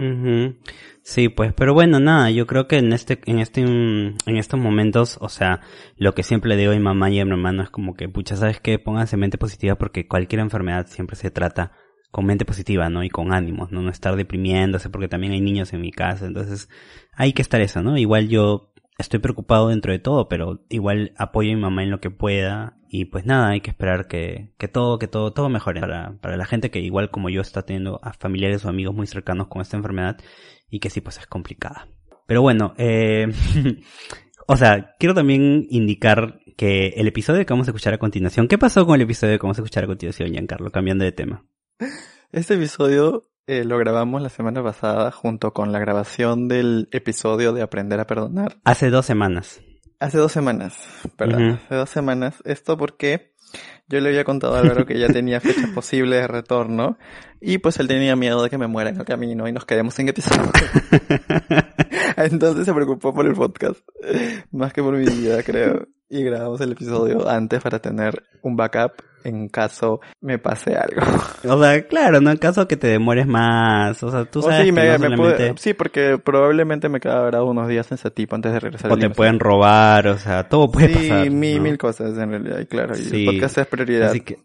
Sí, 1.02 1.30
pues, 1.30 1.54
pero 1.54 1.74
bueno, 1.74 2.00
nada, 2.00 2.30
yo 2.30 2.46
creo 2.46 2.68
que 2.68 2.78
en 2.78 2.94
este, 2.94 3.20
en 3.26 3.40
este, 3.40 3.62
en 3.62 4.38
estos 4.38 4.60
momentos, 4.60 5.18
o 5.22 5.30
sea, 5.30 5.62
lo 5.98 6.14
que 6.14 6.24
siempre 6.24 6.50
le 6.50 6.58
digo 6.58 6.72
a 6.72 6.76
mi 6.76 6.82
mamá 6.82 7.10
y 7.10 7.20
a 7.20 7.26
mi 7.26 7.32
hermano 7.32 7.64
es 7.64 7.70
como 7.70 7.96
que, 7.96 8.10
pucha, 8.10 8.36
¿sabes 8.36 8.60
qué? 8.60 8.78
Pónganse 8.78 9.18
mente 9.18 9.38
positiva 9.38 9.76
porque 9.76 10.08
cualquier 10.08 10.42
enfermedad 10.42 10.88
siempre 10.88 11.16
se 11.16 11.32
trata 11.32 11.72
con 12.12 12.26
mente 12.26 12.46
positiva, 12.46 12.90
¿no? 12.90 13.04
Y 13.04 13.10
con 13.10 13.34
ánimos, 13.34 13.72
¿no? 13.72 13.82
No 13.82 13.90
estar 13.90 14.16
deprimiéndose 14.16 14.90
porque 14.90 15.08
también 15.08 15.34
hay 15.34 15.42
niños 15.42 15.74
en 15.74 15.82
mi 15.82 15.92
casa, 15.92 16.28
entonces 16.28 16.70
hay 17.16 17.34
que 17.34 17.42
estar 17.42 17.60
eso, 17.62 17.82
¿no? 17.82 17.98
Igual 17.98 18.28
yo 18.28 18.74
estoy 18.98 19.20
preocupado 19.20 19.70
dentro 19.70 19.92
de 19.92 20.00
todo, 20.00 20.28
pero 20.28 20.64
igual 20.70 21.14
apoyo 21.18 21.52
a 21.52 21.56
mi 21.56 21.62
mamá 21.62 21.84
en 21.84 21.90
lo 21.90 22.00
que 22.00 22.12
pueda 22.12 22.78
y 22.96 23.06
pues 23.06 23.26
nada, 23.26 23.50
hay 23.50 23.62
que 23.62 23.72
esperar 23.72 24.08
que, 24.08 24.54
que 24.60 24.68
todo, 24.68 25.00
que 25.00 25.08
todo, 25.08 25.34
todo 25.34 25.50
mejore 25.50 25.82
para, 25.82 26.16
para 26.22 26.38
la 26.38 26.46
gente 26.46 26.70
que 26.70 26.80
igual 26.80 27.10
como 27.10 27.32
yo 27.32 27.42
está 27.42 27.64
teniendo 27.64 28.00
a 28.04 28.14
familiares 28.14 28.64
o 28.66 28.70
amigos 28.70 28.94
muy 28.94 29.08
cercanos 29.08 29.48
con 29.48 29.64
esta 29.64 29.76
enfermedad 29.76 30.20
y 30.70 30.80
que 30.80 30.92
sí 30.92 31.02
pues 31.02 31.18
es 31.18 31.26
complicada. 31.26 31.88
Pero 32.28 32.44
bueno, 32.44 32.76
eh, 32.78 33.26
o 34.48 34.58
sea, 34.58 34.94
quiero 35.00 35.16
también 35.16 35.66
indicar 35.72 36.38
que 36.56 36.90
el 36.90 37.08
episodio 37.08 37.44
que 37.44 37.52
vamos 37.52 37.68
a 37.68 37.72
escuchar 37.72 37.96
a 37.96 37.98
continuación, 37.98 38.48
¿qué 38.48 38.60
pasó 38.60 38.86
con 38.86 38.94
el 38.94 39.02
episodio 39.02 39.40
que 39.40 39.44
vamos 39.44 39.58
a 39.58 39.64
escuchar 39.64 39.86
a 39.86 39.88
continuación, 39.88 40.30
Giancarlo, 40.30 40.70
cambiando 40.70 41.04
de 41.04 41.14
tema? 41.14 41.48
Este 42.32 42.54
episodio 42.54 43.28
eh, 43.48 43.64
lo 43.64 43.80
grabamos 43.80 44.22
la 44.22 44.30
semana 44.30 44.62
pasada 44.62 45.10
junto 45.10 45.52
con 45.52 45.72
la 45.72 45.80
grabación 45.80 46.48
del 46.48 46.90
episodio 46.92 47.54
de 47.54 47.64
Aprender 47.64 48.00
a 48.00 48.06
Perdonar. 48.06 48.58
Hace 48.64 48.92
dos 48.92 49.08
semanas. 49.08 49.64
Hace 50.04 50.18
dos 50.18 50.34
semanas, 50.34 50.76
perdón. 51.16 51.62
Hace 51.64 51.76
dos 51.76 51.90
semanas. 51.90 52.36
Esto 52.44 52.78
porque 52.78 53.32
yo 53.88 54.02
le 54.02 54.10
había 54.10 54.26
contado 54.26 54.54
a 54.56 54.60
Álvaro 54.60 54.86
que 54.86 55.00
ya 55.00 55.08
tenía 55.08 55.40
fechas 55.40 55.70
posibles 55.74 56.20
de 56.20 56.28
retorno 56.28 56.98
y 57.40 57.60
pues 57.60 57.80
él 57.80 57.88
tenía 57.88 58.18
miedo 58.18 58.44
de 58.44 58.50
que 58.50 58.58
me 58.58 58.68
muera 58.68 58.90
en 58.90 58.98
el 58.98 59.06
camino 59.06 59.48
y 59.48 59.54
nos 59.54 59.64
quedemos 59.64 59.94
sin 59.94 60.10
episodio. 60.10 60.52
Entonces 62.18 62.66
se 62.66 62.74
preocupó 62.74 63.14
por 63.14 63.26
el 63.26 63.32
podcast, 63.32 63.80
más 64.52 64.74
que 64.74 64.84
por 64.84 64.94
mi 64.98 65.06
vida, 65.06 65.42
creo. 65.42 65.88
Y 66.10 66.22
grabamos 66.22 66.60
el 66.60 66.74
episodio 66.74 67.30
antes 67.30 67.64
para 67.64 67.80
tener 67.80 68.24
un 68.42 68.58
backup 68.58 69.02
en 69.24 69.48
caso 69.50 70.02
me 70.22 70.38
pase 70.40 70.76
algo. 70.76 71.02
O 71.54 71.62
sea, 71.62 71.86
claro, 71.88 72.22
no 72.22 72.32
en 72.32 72.38
caso 72.38 72.68
que 72.68 72.78
te 72.78 72.88
demores 72.88 73.28
más. 73.28 74.02
O 74.02 74.10
sea, 74.10 74.26
tú 74.26 74.42
sabes 74.42 74.60
sí, 74.60 74.66
que 74.66 74.72
me, 74.72 75.58
sí, 75.58 75.74
porque 75.74 76.18
probablemente 76.18 76.88
me 76.90 77.00
queda 77.00 77.44
unos 77.44 77.68
días 77.68 77.92
en 77.92 77.98
tipo 78.12 78.36
antes 78.36 78.54
de 78.54 78.60
regresar. 78.60 78.92
O 78.92 78.98
te 78.98 79.10
pueden 79.10 79.40
robar, 79.40 80.08
o 80.08 80.18
sea, 80.18 80.48
todo 80.48 80.72
puede 80.72 80.90
pasar. 80.90 81.24
Sí, 81.26 81.30
mil, 81.30 81.78
cosas 81.78 82.18
en 82.18 82.30
realidad, 82.30 82.60
y 82.60 82.66
claro. 82.66 82.96
Y 82.98 83.26
el 83.26 83.26
podcast 83.26 83.58
es 83.58 83.68
prioridad. 83.68 84.10
Así 84.10 84.22
que, 84.22 84.40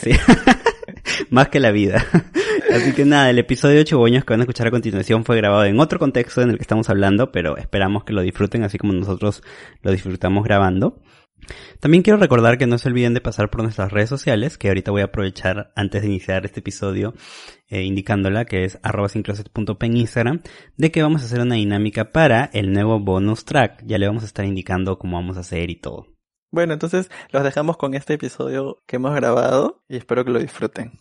sí. 0.00 0.10
más 1.30 1.48
que 1.48 1.60
la 1.60 1.70
vida. 1.70 2.04
Así 2.74 2.92
que 2.92 3.04
nada, 3.04 3.30
el 3.30 3.38
episodio 3.38 3.78
de 3.78 3.84
Chiboños 3.84 4.24
que 4.24 4.32
van 4.32 4.40
a 4.40 4.44
escuchar 4.44 4.66
a 4.66 4.70
continuación 4.70 5.24
fue 5.24 5.36
grabado 5.36 5.64
en 5.64 5.78
otro 5.78 5.98
contexto 5.98 6.42
en 6.42 6.50
el 6.50 6.56
que 6.56 6.62
estamos 6.62 6.88
hablando, 6.90 7.30
pero 7.30 7.56
esperamos 7.56 8.04
que 8.04 8.12
lo 8.12 8.22
disfruten 8.22 8.64
así 8.64 8.78
como 8.78 8.92
nosotros 8.92 9.42
lo 9.82 9.92
disfrutamos 9.92 10.44
grabando. 10.44 11.00
También 11.80 12.02
quiero 12.02 12.18
recordar 12.18 12.58
que 12.58 12.66
no 12.66 12.78
se 12.78 12.88
olviden 12.88 13.14
de 13.14 13.20
pasar 13.20 13.50
por 13.50 13.62
nuestras 13.62 13.92
redes 13.92 14.08
sociales, 14.08 14.58
que 14.58 14.68
ahorita 14.68 14.90
voy 14.90 15.02
a 15.02 15.06
aprovechar 15.06 15.72
antes 15.76 16.02
de 16.02 16.08
iniciar 16.08 16.44
este 16.44 16.60
episodio, 16.60 17.14
eh, 17.68 17.82
indicándola 17.82 18.44
que 18.44 18.64
es 18.64 18.78
arroba 18.82 19.08
Instagram, 19.14 20.42
de 20.76 20.90
que 20.90 21.02
vamos 21.02 21.22
a 21.22 21.24
hacer 21.26 21.40
una 21.40 21.56
dinámica 21.56 22.12
para 22.12 22.50
el 22.52 22.72
nuevo 22.72 23.00
bonus 23.00 23.44
track. 23.44 23.82
Ya 23.86 23.98
le 23.98 24.06
vamos 24.06 24.22
a 24.22 24.26
estar 24.26 24.44
indicando 24.44 24.98
cómo 24.98 25.16
vamos 25.16 25.36
a 25.36 25.40
hacer 25.40 25.70
y 25.70 25.76
todo. 25.76 26.06
Bueno, 26.50 26.72
entonces 26.72 27.10
los 27.30 27.42
dejamos 27.42 27.76
con 27.76 27.94
este 27.94 28.14
episodio 28.14 28.78
que 28.86 28.96
hemos 28.96 29.14
grabado 29.14 29.82
y 29.88 29.96
espero 29.96 30.24
que 30.24 30.30
lo 30.30 30.38
disfruten. 30.38 31.00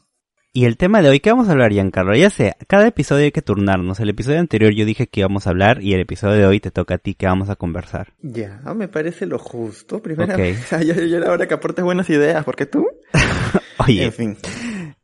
Y 0.56 0.66
el 0.66 0.78
tema 0.78 1.02
de 1.02 1.10
hoy, 1.10 1.20
¿qué 1.20 1.32
vamos 1.32 1.50
a 1.50 1.54
hablar, 1.54 1.72
Giancarlo? 1.72 2.16
Ya 2.16 2.30
sé, 2.30 2.56
cada 2.68 2.86
episodio 2.86 3.24
hay 3.24 3.32
que 3.32 3.42
turnarnos. 3.42 4.00
El 4.00 4.10
episodio 4.10 4.40
anterior 4.40 4.72
yo 4.72 4.86
dije 4.86 5.08
que 5.08 5.22
íbamos 5.22 5.48
a 5.48 5.50
hablar 5.50 5.82
y 5.82 5.96
el 5.96 6.00
episodio 6.02 6.36
de 6.38 6.46
hoy 6.46 6.60
te 6.60 6.70
toca 6.70 6.94
a 6.94 6.98
ti 7.00 7.16
que 7.16 7.26
vamos 7.26 7.50
a 7.50 7.56
conversar. 7.56 8.14
Ya, 8.22 8.62
me 8.76 8.88
parece 8.88 9.26
lo 9.26 9.40
justo. 9.40 10.00
Primero, 10.00 10.36
Ok. 10.36 10.40
ya, 10.70 10.84
ya 10.84 11.18
era 11.18 11.32
hora 11.32 11.48
que 11.48 11.56
aportes 11.56 11.84
buenas 11.84 12.08
ideas, 12.12 12.46
porque 12.46 12.68
tú... 12.68 12.88
Oye, 13.88 14.04
En 14.04 14.14
fin. 14.14 14.38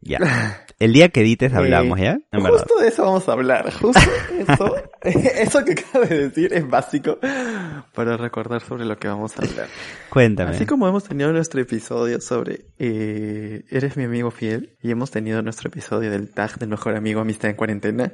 Ya. 0.02 0.20
El 0.80 0.94
día 0.94 1.10
que 1.10 1.22
edites 1.22 1.54
hablamos, 1.54 2.00
Eh, 2.00 2.04
¿ya? 2.04 2.20
En 2.32 2.42
verdad. 2.44 2.60
Justo 2.60 2.80
de 2.80 2.88
eso 2.88 3.04
vamos 3.04 3.28
a 3.28 3.34
hablar. 3.34 3.70
Justo 3.74 4.00
eso, 4.48 4.76
eso 5.04 5.66
que 5.66 5.74
acabo 5.74 6.06
de 6.06 6.30
decir 6.30 6.54
es 6.54 6.70
básico 6.70 7.20
para 7.94 8.16
recordar 8.16 8.62
sobre 8.62 8.86
lo 8.86 8.98
que 8.98 9.10
vamos 9.10 9.38
a 9.38 9.44
hablar. 9.46 9.68
Cuéntame. 10.10 10.52
Así 10.52 10.66
como 10.66 10.88
hemos 10.88 11.04
tenido 11.04 11.34
nuestro 11.34 11.60
episodio 11.60 12.22
sobre 12.22 12.68
eh, 12.78 13.66
Eres 13.70 13.98
mi 13.98 14.06
amigo 14.06 14.32
fiel 14.32 14.78
y 14.82 14.92
hemos 14.92 15.12
tenido 15.12 15.42
nuestro 15.42 15.68
episodio 15.68 16.10
del 16.12 16.30
tag 16.30 16.58
del 16.60 16.70
mejor 16.70 16.96
amigo 16.96 17.20
amistad 17.20 17.50
en 17.50 17.58
cuarentena, 17.58 18.14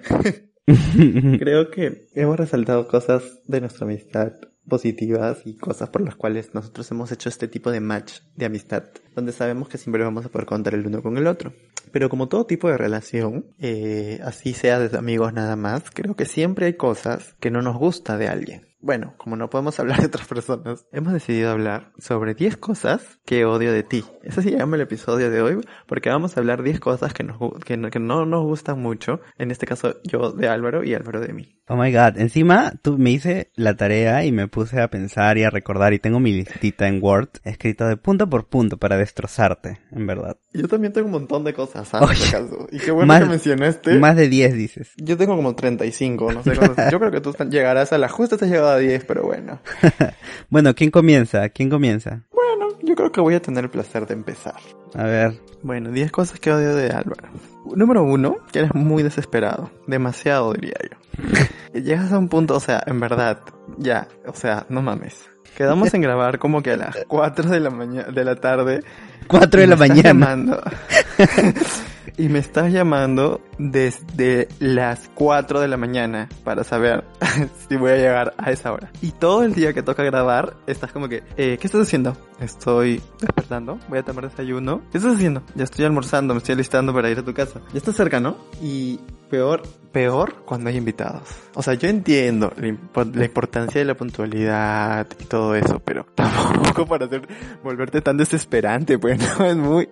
creo 1.39 1.69
que 1.69 2.07
hemos 2.15 2.37
resaltado 2.37 2.87
cosas 2.87 3.21
de 3.45 3.61
nuestra 3.61 3.85
amistad 3.85 4.33
positivas 4.67 5.41
y 5.45 5.55
cosas 5.55 5.89
por 5.89 6.01
las 6.01 6.15
cuales 6.15 6.53
nosotros 6.53 6.89
hemos 6.91 7.11
hecho 7.11 7.29
este 7.29 7.47
tipo 7.47 7.71
de 7.71 7.79
match 7.79 8.19
de 8.35 8.45
amistad, 8.45 8.83
donde 9.15 9.31
sabemos 9.31 9.69
que 9.69 9.77
siempre 9.77 10.03
vamos 10.03 10.25
a 10.25 10.29
poder 10.29 10.45
contar 10.45 10.73
el 10.73 10.85
uno 10.85 11.01
con 11.01 11.17
el 11.17 11.27
otro. 11.27 11.53
Pero 11.91 12.09
como 12.09 12.27
todo 12.27 12.45
tipo 12.45 12.67
de 12.67 12.77
relación, 12.77 13.45
eh, 13.59 14.19
así 14.23 14.53
sea 14.53 14.79
de 14.79 14.97
amigos 14.97 15.33
nada 15.33 15.55
más, 15.55 15.83
creo 15.91 16.15
que 16.15 16.25
siempre 16.25 16.65
hay 16.65 16.73
cosas 16.73 17.35
que 17.39 17.51
no 17.51 17.61
nos 17.61 17.77
gusta 17.77 18.17
de 18.17 18.27
alguien. 18.27 18.75
Bueno, 18.85 19.15
como 19.17 19.35
no 19.35 19.49
podemos 19.49 19.79
hablar 19.79 19.99
de 19.99 20.05
otras 20.05 20.27
personas, 20.27 20.85
hemos 20.91 21.11
decidido 21.11 21.49
hablar 21.49 21.91
sobre 21.97 22.35
10 22.35 22.57
cosas 22.57 23.19
que 23.25 23.43
odio 23.43 23.73
de 23.73 23.81
ti. 23.81 24.05
Ese 24.21 24.43
se 24.43 24.51
llama 24.51 24.75
el 24.75 24.83
episodio 24.83 25.31
de 25.31 25.41
hoy, 25.41 25.59
porque 25.87 26.09
vamos 26.09 26.37
a 26.37 26.39
hablar 26.39 26.61
10 26.61 26.79
cosas 26.79 27.11
que, 27.11 27.23
nos, 27.23 27.37
que, 27.63 27.77
no, 27.77 27.89
que 27.89 27.99
no 27.99 28.27
nos 28.27 28.43
gustan 28.43 28.79
mucho. 28.79 29.21
En 29.39 29.49
este 29.49 29.65
caso, 29.65 29.95
yo 30.03 30.33
de 30.33 30.49
Álvaro 30.49 30.83
y 30.83 30.93
Álvaro 30.93 31.19
de 31.19 31.33
mí. 31.33 31.55
Oh 31.67 31.75
my 31.75 31.91
god, 31.91 32.19
encima 32.19 32.73
tú 32.83 32.97
me 32.99 33.09
hice 33.09 33.49
la 33.55 33.75
tarea 33.75 34.23
y 34.23 34.31
me 34.31 34.47
puse 34.47 34.79
a 34.81 34.87
pensar 34.87 35.39
y 35.39 35.43
a 35.45 35.49
recordar 35.49 35.93
y 35.93 35.99
tengo 35.99 36.19
mi 36.19 36.31
listita 36.31 36.87
en 36.87 37.01
Word 37.01 37.29
escrita 37.43 37.87
de 37.89 37.97
punto 37.97 38.29
por 38.29 38.45
punto 38.45 38.77
para 38.77 38.97
destrozarte, 38.97 39.79
en 39.91 40.05
verdad. 40.05 40.37
Yo 40.53 40.67
también 40.67 40.93
tengo 40.93 41.07
un 41.07 41.13
montón 41.13 41.43
de 41.43 41.55
cosas, 41.55 41.87
¿sabes? 41.87 42.09
Oye, 42.09 42.19
si 42.19 42.35
acaso. 42.35 42.67
Y 42.71 42.77
qué 42.77 42.91
bueno 42.91 43.07
más- 43.07 43.23
que 43.23 43.29
mencionaste. 43.29 43.97
Más 43.97 44.15
de 44.15 44.29
10 44.29 44.53
dices. 44.53 44.91
Yo 44.97 45.17
tengo 45.17 45.35
como 45.35 45.55
35, 45.55 46.33
no 46.33 46.43
sé 46.43 46.53
cuántos. 46.55 46.91
Yo 46.91 46.99
creo 46.99 47.09
que 47.11 47.21
tú 47.21 47.33
llegarás 47.49 47.91
a 47.93 47.97
la 47.97 48.09
justa, 48.09 48.37
te 48.37 48.45
has 48.45 48.51
llegado 48.51 48.69
a 48.69 48.77
10, 48.77 49.03
pero 49.05 49.23
bueno. 49.23 49.59
Bueno, 50.49 50.75
¿quién 50.75 50.91
comienza? 50.91 51.49
¿Quién 51.49 51.71
comienza? 51.71 52.21
Bueno, 52.31 52.64
yo 52.85 52.95
creo 52.95 53.11
que 53.11 53.21
voy 53.21 53.35
a 53.35 53.41
tener 53.41 53.65
el 53.65 53.69
placer 53.69 54.05
de 54.07 54.13
empezar. 54.13 54.55
A 54.93 55.03
ver. 55.03 55.41
Bueno, 55.61 55.91
10 55.91 56.11
cosas 56.11 56.39
que 56.39 56.51
odio 56.51 56.75
de 56.75 56.91
Álvaro. 56.91 57.27
Número 57.75 58.03
uno, 58.03 58.37
que 58.51 58.59
eres 58.59 58.75
muy 58.75 59.03
desesperado. 59.03 59.71
Demasiado, 59.87 60.53
diría 60.53 60.77
yo. 60.83 61.73
Llegas 61.79 62.11
a 62.13 62.19
un 62.19 62.29
punto, 62.29 62.55
o 62.55 62.59
sea, 62.59 62.83
en 62.85 62.99
verdad, 62.99 63.39
ya, 63.77 64.07
o 64.27 64.33
sea, 64.33 64.65
no 64.69 64.81
mames. 64.81 65.29
Quedamos 65.57 65.93
en 65.93 66.01
grabar 66.01 66.37
como 66.37 66.61
que 66.61 66.71
a 66.71 66.77
las 66.77 66.97
4 67.07 67.49
de 67.49 67.59
la 67.59 67.69
mañana, 67.69 68.11
de 68.11 68.25
la 68.25 68.35
tarde. 68.35 68.83
4 69.27 69.61
de 69.61 69.67
la 69.67 69.75
mañana. 69.75 70.37
y 72.17 72.29
me 72.29 72.39
estás 72.39 72.71
llamando 72.71 73.41
desde 73.57 74.47
las 74.59 75.09
4 75.15 75.59
de 75.59 75.67
la 75.67 75.77
mañana 75.77 76.29
para 76.43 76.63
saber 76.63 77.03
si 77.69 77.75
voy 77.75 77.91
a 77.91 77.95
llegar 77.97 78.33
a 78.37 78.51
esa 78.51 78.71
hora. 78.71 78.91
Y 79.01 79.11
todo 79.11 79.43
el 79.43 79.53
día 79.53 79.73
que 79.73 79.83
toca 79.83 80.03
grabar, 80.03 80.55
estás 80.67 80.91
como 80.91 81.07
que, 81.09 81.23
eh, 81.37 81.57
¿qué 81.59 81.67
estás 81.67 81.81
haciendo? 81.81 82.15
Estoy 82.39 83.01
despertando, 83.21 83.79
voy 83.89 83.99
a 83.99 84.03
tomar 84.03 84.29
desayuno. 84.29 84.81
¿Qué 84.91 84.97
estás 84.97 85.15
haciendo? 85.15 85.43
Ya 85.55 85.63
estoy 85.65 85.85
almorzando, 85.85 86.33
me 86.33 86.37
estoy 86.39 86.53
alistando 86.53 86.93
para 86.93 87.09
ir 87.09 87.19
a 87.19 87.23
tu 87.23 87.33
casa. 87.33 87.61
Ya 87.73 87.77
estás 87.79 87.95
cerca, 87.95 88.19
¿no? 88.19 88.37
Y 88.61 88.99
peor, 89.29 89.63
peor 89.91 90.43
cuando 90.45 90.69
hay 90.69 90.77
invitados. 90.77 91.23
O 91.53 91.63
sea, 91.63 91.73
yo 91.75 91.87
entiendo 91.89 92.51
la, 92.57 92.67
impo- 92.67 93.13
la 93.13 93.25
importancia 93.25 93.79
de 93.79 93.85
la 93.85 93.95
puntualidad 93.95 95.07
y 95.19 95.25
todo 95.25 95.55
eso, 95.55 95.79
pero 95.83 96.05
tampoco 96.15 96.85
para 96.85 97.05
hacer, 97.05 97.27
volverte 97.63 98.01
tan 98.01 98.17
desesperante, 98.17 98.97
pues 98.99 99.17
no, 99.39 99.45
es 99.45 99.55
muy... 99.57 99.89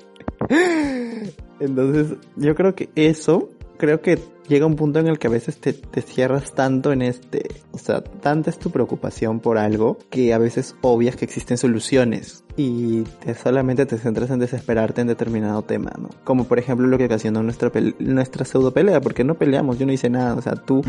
Entonces, 1.59 2.17
yo 2.35 2.55
creo 2.55 2.75
que 2.75 2.89
eso, 2.95 3.49
creo 3.77 4.01
que 4.01 4.19
llega 4.47 4.65
un 4.65 4.75
punto 4.75 4.99
en 4.99 5.07
el 5.07 5.19
que 5.19 5.27
a 5.27 5.31
veces 5.31 5.57
te, 5.57 5.73
te 5.73 6.01
cierras 6.01 6.53
tanto 6.53 6.91
en 6.91 7.01
este, 7.01 7.47
o 7.71 7.77
sea, 7.77 8.03
tanta 8.03 8.49
es 8.49 8.59
tu 8.59 8.71
preocupación 8.71 9.39
por 9.39 9.57
algo 9.57 9.97
que 10.09 10.33
a 10.33 10.37
veces 10.37 10.75
obvias 10.81 11.15
que 11.15 11.25
existen 11.25 11.57
soluciones 11.57 12.43
y 12.55 13.01
te, 13.03 13.33
solamente 13.33 13.85
te 13.85 13.97
centras 13.97 14.29
en 14.29 14.39
desesperarte 14.39 15.01
en 15.01 15.07
determinado 15.07 15.61
tema, 15.63 15.91
¿no? 15.99 16.09
Como 16.23 16.45
por 16.45 16.59
ejemplo 16.59 16.87
lo 16.87 16.97
que 16.97 17.05
ocasionó 17.05 17.41
nuestra, 17.41 17.71
nuestra 17.99 18.45
pseudo 18.45 18.71
pelea, 18.71 19.01
porque 19.01 19.23
no 19.23 19.35
peleamos, 19.35 19.79
yo 19.79 19.85
no 19.85 19.91
hice 19.91 20.09
nada, 20.09 20.35
o 20.35 20.41
sea, 20.41 20.55
tú 20.55 20.81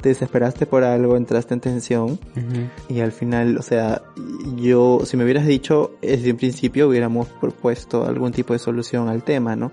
te 0.00 0.08
desesperaste 0.08 0.66
por 0.66 0.84
algo, 0.84 1.16
entraste 1.16 1.54
en 1.54 1.60
tensión 1.60 2.18
y 2.88 3.00
al 3.00 3.12
final, 3.12 3.58
o 3.58 3.62
sea, 3.62 4.02
yo, 4.56 5.00
si 5.04 5.16
me 5.16 5.24
hubieras 5.24 5.46
dicho 5.46 5.92
desde 6.02 6.32
un 6.32 6.36
principio 6.36 6.88
hubiéramos 6.88 7.28
propuesto 7.28 8.06
algún 8.06 8.32
tipo 8.32 8.52
de 8.52 8.58
solución 8.58 9.08
al 9.08 9.22
tema, 9.22 9.56
¿no? 9.56 9.72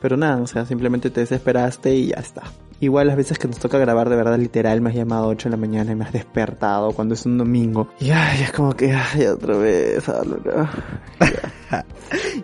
Pero 0.00 0.16
nada, 0.16 0.42
o 0.42 0.46
sea, 0.46 0.66
simplemente 0.66 1.10
te 1.10 1.20
desesperaste 1.20 1.94
y 1.94 2.08
ya 2.08 2.16
está. 2.16 2.42
Igual 2.82 3.06
las 3.06 3.16
veces 3.16 3.38
que 3.38 3.46
nos 3.46 3.60
toca 3.60 3.78
grabar 3.78 4.08
de 4.10 4.16
verdad 4.16 4.36
literal 4.36 4.80
me 4.80 4.90
has 4.90 4.96
llamado 4.96 5.26
a 5.26 5.28
8 5.28 5.48
de 5.48 5.50
la 5.52 5.56
mañana 5.56 5.92
y 5.92 5.94
me 5.94 6.04
has 6.04 6.12
despertado 6.12 6.90
cuando 6.90 7.14
es 7.14 7.24
un 7.24 7.38
domingo. 7.38 7.88
Y 8.00 8.10
ay, 8.10 8.42
es 8.42 8.50
como 8.50 8.74
que, 8.74 8.92
ay, 8.92 9.24
otra 9.26 9.56
vez, 9.56 10.08
Álvaro. 10.08 10.68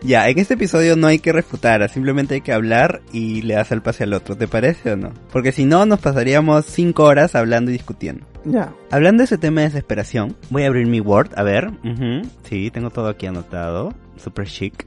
Ya, 0.02 0.28
en 0.28 0.38
este 0.38 0.54
episodio 0.54 0.96
no 0.96 1.06
hay 1.08 1.18
que 1.18 1.32
refutar, 1.32 1.86
simplemente 1.90 2.34
hay 2.36 2.40
que 2.40 2.52
hablar 2.52 3.02
y 3.12 3.42
le 3.42 3.54
das 3.54 3.70
el 3.72 3.82
pase 3.82 4.04
al 4.04 4.14
otro, 4.14 4.36
¿te 4.36 4.48
parece 4.48 4.92
o 4.92 4.96
no? 4.96 5.12
Porque 5.32 5.52
si 5.52 5.66
no, 5.66 5.84
nos 5.84 6.00
pasaríamos 6.00 6.64
5 6.66 7.02
horas 7.02 7.34
hablando 7.34 7.70
y 7.70 7.74
discutiendo. 7.74 8.24
Ya. 8.44 8.72
Hablando 8.90 9.20
de 9.22 9.24
ese 9.24 9.36
tema 9.36 9.60
de 9.60 9.66
desesperación, 9.66 10.36
voy 10.50 10.62
a 10.62 10.68
abrir 10.68 10.86
mi 10.86 11.00
Word, 11.00 11.32
a 11.36 11.42
ver. 11.42 11.68
ujú, 11.84 12.22
Sí, 12.44 12.70
tengo 12.70 12.88
todo 12.90 13.08
aquí 13.08 13.26
anotado. 13.26 13.92
Super 14.16 14.46
chic. 14.46 14.86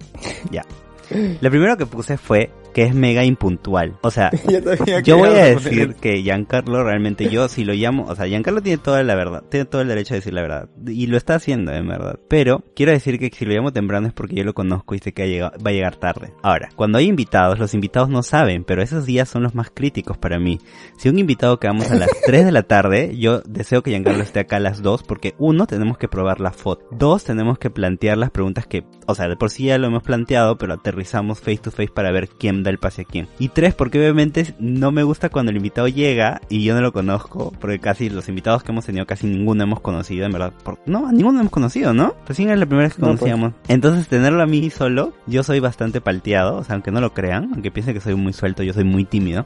Ya. 0.49 0.63
Lo 1.41 1.49
primero 1.51 1.77
que 1.77 1.85
puse 1.85 2.17
fue 2.17 2.49
que 2.73 2.83
es 2.83 2.95
mega 2.95 3.23
impuntual. 3.23 3.97
O 4.01 4.11
sea, 4.11 4.31
Yo, 5.03 5.17
voy 5.17 5.29
a 5.29 5.45
decir 5.45 5.95
que 5.95 6.21
Giancarlo 6.21 6.83
realmente 6.83 7.29
yo 7.29 7.47
si 7.47 7.63
lo 7.63 7.73
llamo, 7.73 8.05
o 8.07 8.15
sea, 8.15 8.27
Giancarlo 8.27 8.61
tiene 8.61 8.77
toda 8.77 9.03
la 9.03 9.15
verdad, 9.15 9.43
tiene 9.49 9.65
todo 9.65 9.81
el 9.81 9.87
derecho 9.87 10.13
a 10.13 10.17
decir 10.17 10.33
la 10.33 10.41
verdad 10.41 10.69
y 10.87 11.07
lo 11.07 11.17
está 11.17 11.35
haciendo 11.35 11.71
en 11.71 11.87
verdad. 11.87 12.19
Pero 12.27 12.63
quiero 12.75 12.91
decir 12.91 13.19
que 13.19 13.29
si 13.33 13.45
lo 13.45 13.53
llamo 13.53 13.73
temprano 13.73 14.07
es 14.07 14.13
porque 14.13 14.35
yo 14.35 14.43
lo 14.43 14.53
conozco 14.53 14.95
y 14.95 14.99
sé 14.99 15.13
que 15.13 15.41
va 15.41 15.51
a 15.63 15.71
llegar 15.71 15.95
tarde. 15.95 16.33
Ahora, 16.43 16.69
cuando 16.75 16.97
hay 16.97 17.07
invitados, 17.07 17.59
los 17.59 17.73
invitados 17.73 18.09
no 18.09 18.23
saben, 18.23 18.63
pero 18.63 18.81
esos 18.81 19.05
días 19.05 19.29
son 19.29 19.43
los 19.43 19.55
más 19.55 19.71
críticos 19.73 20.17
para 20.17 20.39
mí. 20.39 20.59
Si 20.97 21.09
un 21.09 21.19
invitado 21.19 21.59
quedamos 21.59 21.89
a 21.91 21.95
las 21.95 22.09
3 22.25 22.45
de 22.45 22.51
la 22.51 22.63
tarde, 22.63 23.17
yo 23.17 23.41
deseo 23.41 23.81
que 23.81 23.91
Giancarlo 23.91 24.23
esté 24.23 24.39
acá 24.41 24.57
a 24.57 24.61
las 24.61 24.81
2 24.81 25.03
porque 25.03 25.35
uno, 25.37 25.67
tenemos 25.67 25.97
que 25.97 26.07
probar 26.07 26.39
la 26.39 26.51
foto. 26.51 26.85
Dos, 26.91 27.23
tenemos 27.23 27.57
que 27.57 27.69
plantear 27.69 28.17
las 28.17 28.31
preguntas 28.31 28.67
que, 28.67 28.83
o 29.07 29.15
sea, 29.15 29.27
de 29.27 29.35
por 29.35 29.49
sí 29.49 29.65
ya 29.65 29.77
lo 29.77 29.87
hemos 29.87 30.03
planteado, 30.03 30.57
pero 30.57 30.73
aterrizamos 30.73 31.39
face 31.39 31.57
to 31.57 31.71
face 31.71 31.91
para 31.93 32.11
ver 32.11 32.29
quién 32.29 32.60
da 32.63 32.69
el 32.69 32.77
pase 32.77 33.01
a 33.03 33.05
quién. 33.05 33.27
Y 33.39 33.49
tres, 33.49 33.73
porque 33.73 33.99
obviamente 33.99 34.53
no 34.59 34.91
me 34.91 35.03
gusta 35.03 35.29
cuando 35.29 35.51
el 35.51 35.57
invitado 35.57 35.87
llega 35.87 36.41
y 36.49 36.63
yo 36.63 36.75
no 36.75 36.81
lo 36.81 36.91
conozco, 36.91 37.51
porque 37.59 37.79
casi 37.79 38.09
los 38.09 38.27
invitados 38.29 38.63
que 38.63 38.71
hemos 38.71 38.85
tenido 38.85 39.05
casi 39.05 39.27
ninguno 39.27 39.63
hemos 39.63 39.79
conocido, 39.81 40.25
en 40.25 40.31
verdad. 40.31 40.53
Por- 40.63 40.79
no, 40.85 41.07
a 41.07 41.11
ninguno 41.11 41.39
hemos 41.39 41.51
conocido, 41.51 41.93
¿no? 41.93 42.15
Recién 42.27 42.49
es 42.49 42.57
la 42.59 42.65
primera 42.65 42.87
vez 42.87 42.95
que 42.95 43.01
No, 43.01 43.09
pues. 43.09 43.19
conocíamos. 43.19 43.53
Entonces 43.67 44.07
tenerlo 44.07 44.41
a 44.41 44.45
mí 44.45 44.69
solo, 44.69 45.13
yo 45.27 45.43
soy 45.43 45.59
bastante 45.59 46.01
palteado, 46.01 46.57
o 46.57 46.63
sea, 46.63 46.75
aunque 46.75 46.91
no 46.91 47.01
lo 47.01 47.13
crean, 47.13 47.49
aunque 47.53 47.71
piensen 47.71 47.93
que 47.93 48.01
soy 48.01 48.15
muy 48.15 48.33
suelto, 48.33 48.63
yo 48.63 48.73
soy 48.73 48.83
muy 48.83 49.05
tímido. 49.05 49.45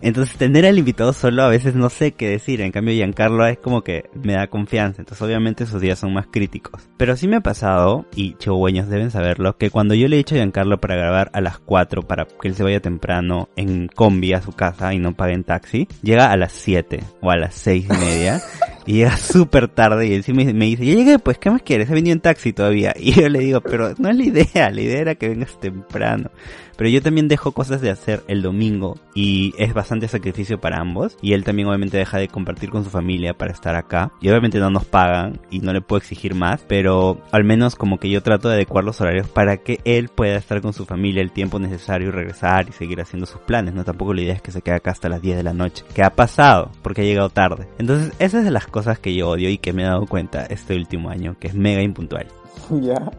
Entonces 0.00 0.36
tener 0.36 0.66
al 0.66 0.78
invitado 0.78 1.12
solo 1.12 1.42
a 1.42 1.48
veces 1.48 1.74
no 1.74 1.88
sé 1.90 2.12
qué 2.12 2.28
decir, 2.28 2.60
en 2.60 2.72
cambio 2.72 2.94
Giancarlo 2.94 3.46
es 3.46 3.58
como 3.58 3.82
que 3.82 4.10
me 4.22 4.34
da 4.34 4.46
confianza, 4.48 5.02
entonces 5.02 5.22
obviamente 5.22 5.64
esos 5.64 5.80
días 5.80 5.98
son 5.98 6.12
más 6.12 6.26
críticos. 6.30 6.82
Pero 6.96 7.16
sí 7.16 7.28
me 7.28 7.36
ha 7.36 7.40
pasado, 7.40 8.06
y 8.14 8.34
chihuahueños 8.34 8.88
deben 8.88 9.10
saberlo, 9.10 9.56
que 9.56 9.70
cuando 9.70 9.94
yo 9.94 10.08
le 10.08 10.16
he 10.16 10.18
dicho 10.18 10.34
a 10.34 10.38
Giancarlo 10.38 10.78
para 10.80 10.96
grabar 10.96 11.30
a 11.32 11.40
las 11.40 11.58
4 11.58 12.02
para 12.02 12.26
que 12.26 12.48
se 12.54 12.62
vaya 12.62 12.80
temprano 12.80 13.48
en 13.56 13.88
combi 13.88 14.32
a 14.32 14.42
su 14.42 14.52
casa 14.52 14.94
y 14.94 14.98
no 14.98 15.14
pague 15.14 15.34
en 15.34 15.44
taxi, 15.44 15.88
llega 16.02 16.30
a 16.30 16.36
las 16.36 16.52
7 16.52 17.00
o 17.20 17.30
a 17.30 17.36
las 17.36 17.54
6 17.54 17.86
y 17.86 17.92
media. 17.92 18.42
Y 18.86 18.94
llega 18.94 19.16
súper 19.16 19.68
tarde 19.68 20.06
y 20.06 20.22
sí 20.22 20.32
me, 20.32 20.44
dice, 20.44 20.84
ya 20.84 20.94
llegué, 20.94 21.18
pues, 21.18 21.38
¿qué 21.38 21.50
más 21.50 21.62
quieres? 21.62 21.90
He 21.90 21.94
venido 21.94 22.12
en 22.12 22.20
taxi 22.20 22.52
todavía. 22.52 22.94
Y 23.04 23.12
yo 23.12 23.28
le 23.28 23.40
digo, 23.40 23.60
pero 23.60 23.94
no 23.98 24.08
es 24.08 24.16
la 24.16 24.24
idea, 24.24 24.70
la 24.70 24.80
idea 24.80 25.00
era 25.00 25.14
que 25.14 25.28
vengas 25.28 25.60
temprano. 25.60 26.30
Pero 26.76 26.90
yo 26.90 27.02
también 27.02 27.28
dejo 27.28 27.52
cosas 27.52 27.80
de 27.80 27.90
hacer 27.90 28.22
el 28.28 28.42
domingo 28.42 28.98
y 29.14 29.54
es 29.58 29.74
bastante 29.74 30.08
sacrificio 30.08 30.60
para 30.60 30.80
ambos. 30.80 31.16
Y 31.22 31.32
él 31.32 31.44
también 31.44 31.68
obviamente 31.68 31.98
deja 31.98 32.18
de 32.18 32.28
compartir 32.28 32.70
con 32.70 32.84
su 32.84 32.90
familia 32.90 33.34
para 33.34 33.52
estar 33.52 33.76
acá. 33.76 34.10
Y 34.20 34.28
obviamente 34.28 34.58
no 34.58 34.70
nos 34.70 34.84
pagan 34.84 35.40
y 35.50 35.60
no 35.60 35.72
le 35.72 35.80
puedo 35.80 35.98
exigir 35.98 36.34
más, 36.34 36.64
pero 36.66 37.20
al 37.30 37.44
menos 37.44 37.76
como 37.76 37.98
que 37.98 38.10
yo 38.10 38.22
trato 38.22 38.48
de 38.48 38.54
adecuar 38.54 38.84
los 38.84 39.00
horarios 39.00 39.28
para 39.28 39.58
que 39.58 39.80
él 39.84 40.08
pueda 40.08 40.36
estar 40.36 40.60
con 40.60 40.72
su 40.72 40.84
familia 40.84 41.22
el 41.22 41.32
tiempo 41.32 41.58
necesario 41.58 42.08
y 42.08 42.10
regresar 42.10 42.68
y 42.68 42.72
seguir 42.72 43.00
haciendo 43.00 43.26
sus 43.26 43.40
planes. 43.40 43.74
No 43.74 43.84
tampoco 43.84 44.14
la 44.14 44.22
idea 44.22 44.34
es 44.34 44.42
que 44.42 44.52
se 44.52 44.62
quede 44.62 44.76
acá 44.76 44.90
hasta 44.90 45.08
las 45.08 45.22
10 45.22 45.36
de 45.36 45.42
la 45.42 45.54
noche, 45.54 45.84
que 45.94 46.02
ha 46.02 46.10
pasado 46.10 46.70
porque 46.82 47.02
ha 47.02 47.04
llegado 47.04 47.30
tarde. 47.30 47.68
Entonces, 47.78 48.12
esas 48.18 48.40
es 48.40 48.44
de 48.44 48.50
las 48.50 48.66
cosas 48.74 48.98
que 48.98 49.14
yo 49.14 49.28
odio 49.28 49.48
y 49.50 49.58
que 49.58 49.72
me 49.72 49.82
he 49.82 49.86
dado 49.86 50.04
cuenta 50.04 50.46
este 50.46 50.74
último 50.74 51.08
año, 51.08 51.36
que 51.38 51.46
es 51.46 51.54
mega 51.54 51.80
impuntual. 51.80 52.26
Ya. 52.80 53.12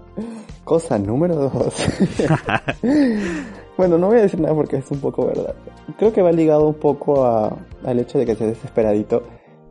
Cosa 0.66 0.98
número 0.98 1.36
dos. 1.36 1.76
bueno, 3.78 3.98
no 3.98 4.08
voy 4.08 4.18
a 4.18 4.24
decir 4.24 4.42
nada 4.42 4.54
porque 4.54 4.78
es 4.78 4.92
un 4.92 5.00
poco 5.00 5.28
verdad. 5.28 5.56
Creo 5.98 6.12
que 6.12 6.22
va 6.22 6.34
ligado 6.34 6.68
un 6.68 6.74
poco 6.74 7.24
a, 7.24 7.56
al 7.86 8.00
hecho 8.00 8.18
de 8.18 8.26
que 8.26 8.36
seas 8.36 8.50
desesperadito, 8.50 9.24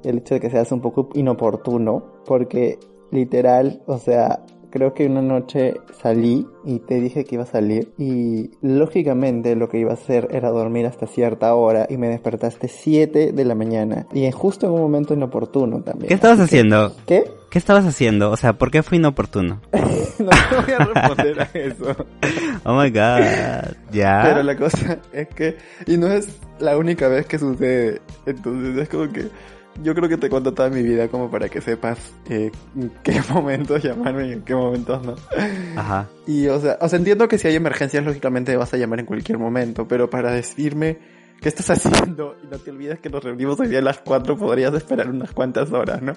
el 0.05 0.19
hecho 0.19 0.35
de 0.35 0.41
que 0.41 0.49
seas 0.49 0.73
un 0.73 0.81
poco 0.81 1.11
inoportuno, 1.15 2.03
porque 2.25 2.79
literal, 3.11 3.83
o 3.87 3.99
sea, 3.99 4.43
creo 4.75 4.93
que 4.93 5.07
una 5.07 5.23
noche 5.23 5.81
salí 6.03 6.49
y 6.65 6.81
te 6.81 7.01
dije 7.01 7.25
que 7.25 7.37
iba 7.37 7.45
a 7.45 7.47
salir 7.47 7.93
y 7.97 8.51
lógicamente 8.61 9.55
lo 9.55 9.69
que 9.69 9.79
iba 9.79 9.93
a 9.93 9.95
hacer 9.95 10.27
era 10.33 10.51
dormir 10.51 10.85
hasta 10.87 11.07
cierta 11.07 11.55
hora 11.55 11.87
y 11.89 11.97
me 11.97 12.09
despertaste 12.09 12.67
7 12.67 13.31
de 13.33 13.45
la 13.45 13.55
mañana 13.55 14.09
y 14.13 14.29
justo 14.33 14.67
en 14.67 14.73
un 14.73 14.81
momento 14.81 15.15
inoportuno 15.15 15.81
también. 15.83 16.09
¿Qué 16.09 16.15
estabas 16.15 16.41
haciendo? 16.41 16.93
¿Qué? 17.07 17.23
¿Qué 17.51 17.59
estabas 17.61 17.87
haciendo? 17.87 18.33
O 18.33 18.37
sea, 18.37 18.55
¿por 18.55 18.73
qué 18.73 18.83
fue 18.83 18.99
inoportuno? 18.99 19.61
no 20.19 20.31
te 20.31 20.57
voy 20.57 20.75
a 20.77 20.85
responder 20.85 21.41
a 21.41 21.51
eso. 21.55 21.97
Oh 22.67 22.81
my 22.81 22.89
god, 22.89 23.75
ya. 23.93 24.23
Pero 24.25 24.43
la 24.43 24.57
cosa 24.57 24.99
es 25.13 25.29
que, 25.29 25.59
y 25.87 25.99
no 25.99 26.07
es 26.07 26.41
la 26.59 26.79
única 26.79 27.09
vez 27.09 27.27
que 27.27 27.39
sucede, 27.39 28.01
entonces 28.25 28.79
es 28.79 28.89
como 28.89 29.13
que 29.13 29.29
yo 29.83 29.95
creo 29.95 30.09
que 30.09 30.17
te 30.17 30.29
cuento 30.29 30.55
toda 30.55 30.71
mi 30.71 30.83
vida 30.83 31.09
como 31.09 31.31
para 31.31 31.49
que 31.49 31.61
sepas 31.61 31.99
eh, 32.29 32.51
en 32.77 32.93
qué 33.03 33.21
momentos 33.33 33.83
llamarme 33.83 34.29
y 34.29 34.33
en 34.33 34.43
qué 34.43 34.55
momentos 34.55 35.05
no. 35.05 35.15
Ajá. 35.77 36.09
Y 36.27 36.47
o 36.49 36.61
sea, 36.61 36.79
o 36.81 36.89
sea, 36.89 36.99
entiendo 36.99 37.29
que 37.29 37.39
si 37.39 37.49
hay 37.49 37.57
emergencias, 37.57 38.05
lógicamente 38.05 38.57
vas 38.57 38.73
a 38.75 38.77
llamar 38.77 39.01
en 39.01 39.07
cualquier 39.07 39.39
momento, 39.39 39.87
pero 39.89 40.09
para 40.11 40.33
decirme 40.33 40.99
qué 41.41 41.49
estás 41.49 41.71
haciendo 41.85 42.37
y 42.43 42.47
no 42.47 42.59
te 42.59 42.71
olvides 42.71 43.01
que 43.01 43.11
nos 43.11 43.23
reunimos 43.23 43.59
hoy 43.61 43.69
día 43.69 43.81
a 43.81 43.83
las 43.83 43.99
4, 43.99 44.37
podrías 44.37 44.73
esperar 44.75 45.11
unas 45.11 45.33
cuantas 45.33 45.73
horas, 45.73 46.01
¿no? 46.03 46.15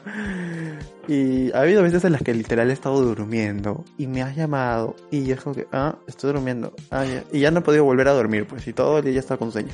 Y 1.07 1.51
ha 1.53 1.61
habido 1.61 1.83
veces 1.83 2.03
en 2.05 2.13
las 2.13 2.21
que 2.21 2.33
literal 2.33 2.69
he 2.69 2.73
estado 2.73 3.01
durmiendo 3.01 3.83
y 3.97 4.07
me 4.07 4.21
has 4.21 4.35
llamado 4.35 4.95
y 5.09 5.31
es 5.31 5.41
como 5.41 5.55
que, 5.55 5.67
ah, 5.71 5.97
estoy 6.07 6.33
durmiendo. 6.33 6.73
Ah, 6.91 7.05
ya. 7.05 7.23
Y 7.31 7.39
ya 7.39 7.51
no 7.51 7.59
he 7.59 7.61
podido 7.61 7.83
volver 7.83 8.07
a 8.07 8.11
dormir, 8.11 8.45
pues, 8.47 8.67
y 8.67 8.73
todo 8.73 8.99
el 8.99 9.05
día 9.05 9.13
ya 9.13 9.19
estaba 9.19 9.37
con 9.37 9.51
sueño. 9.51 9.73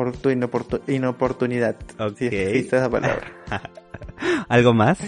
Por 0.00 0.16
tu 0.16 0.30
inoportu- 0.30 0.80
inoportunidad. 0.86 1.76
Ok. 1.98 2.16
Si 2.16 2.26
esa 2.58 2.88
palabra. 2.88 3.20
¿Algo 4.48 4.72
más? 4.72 4.98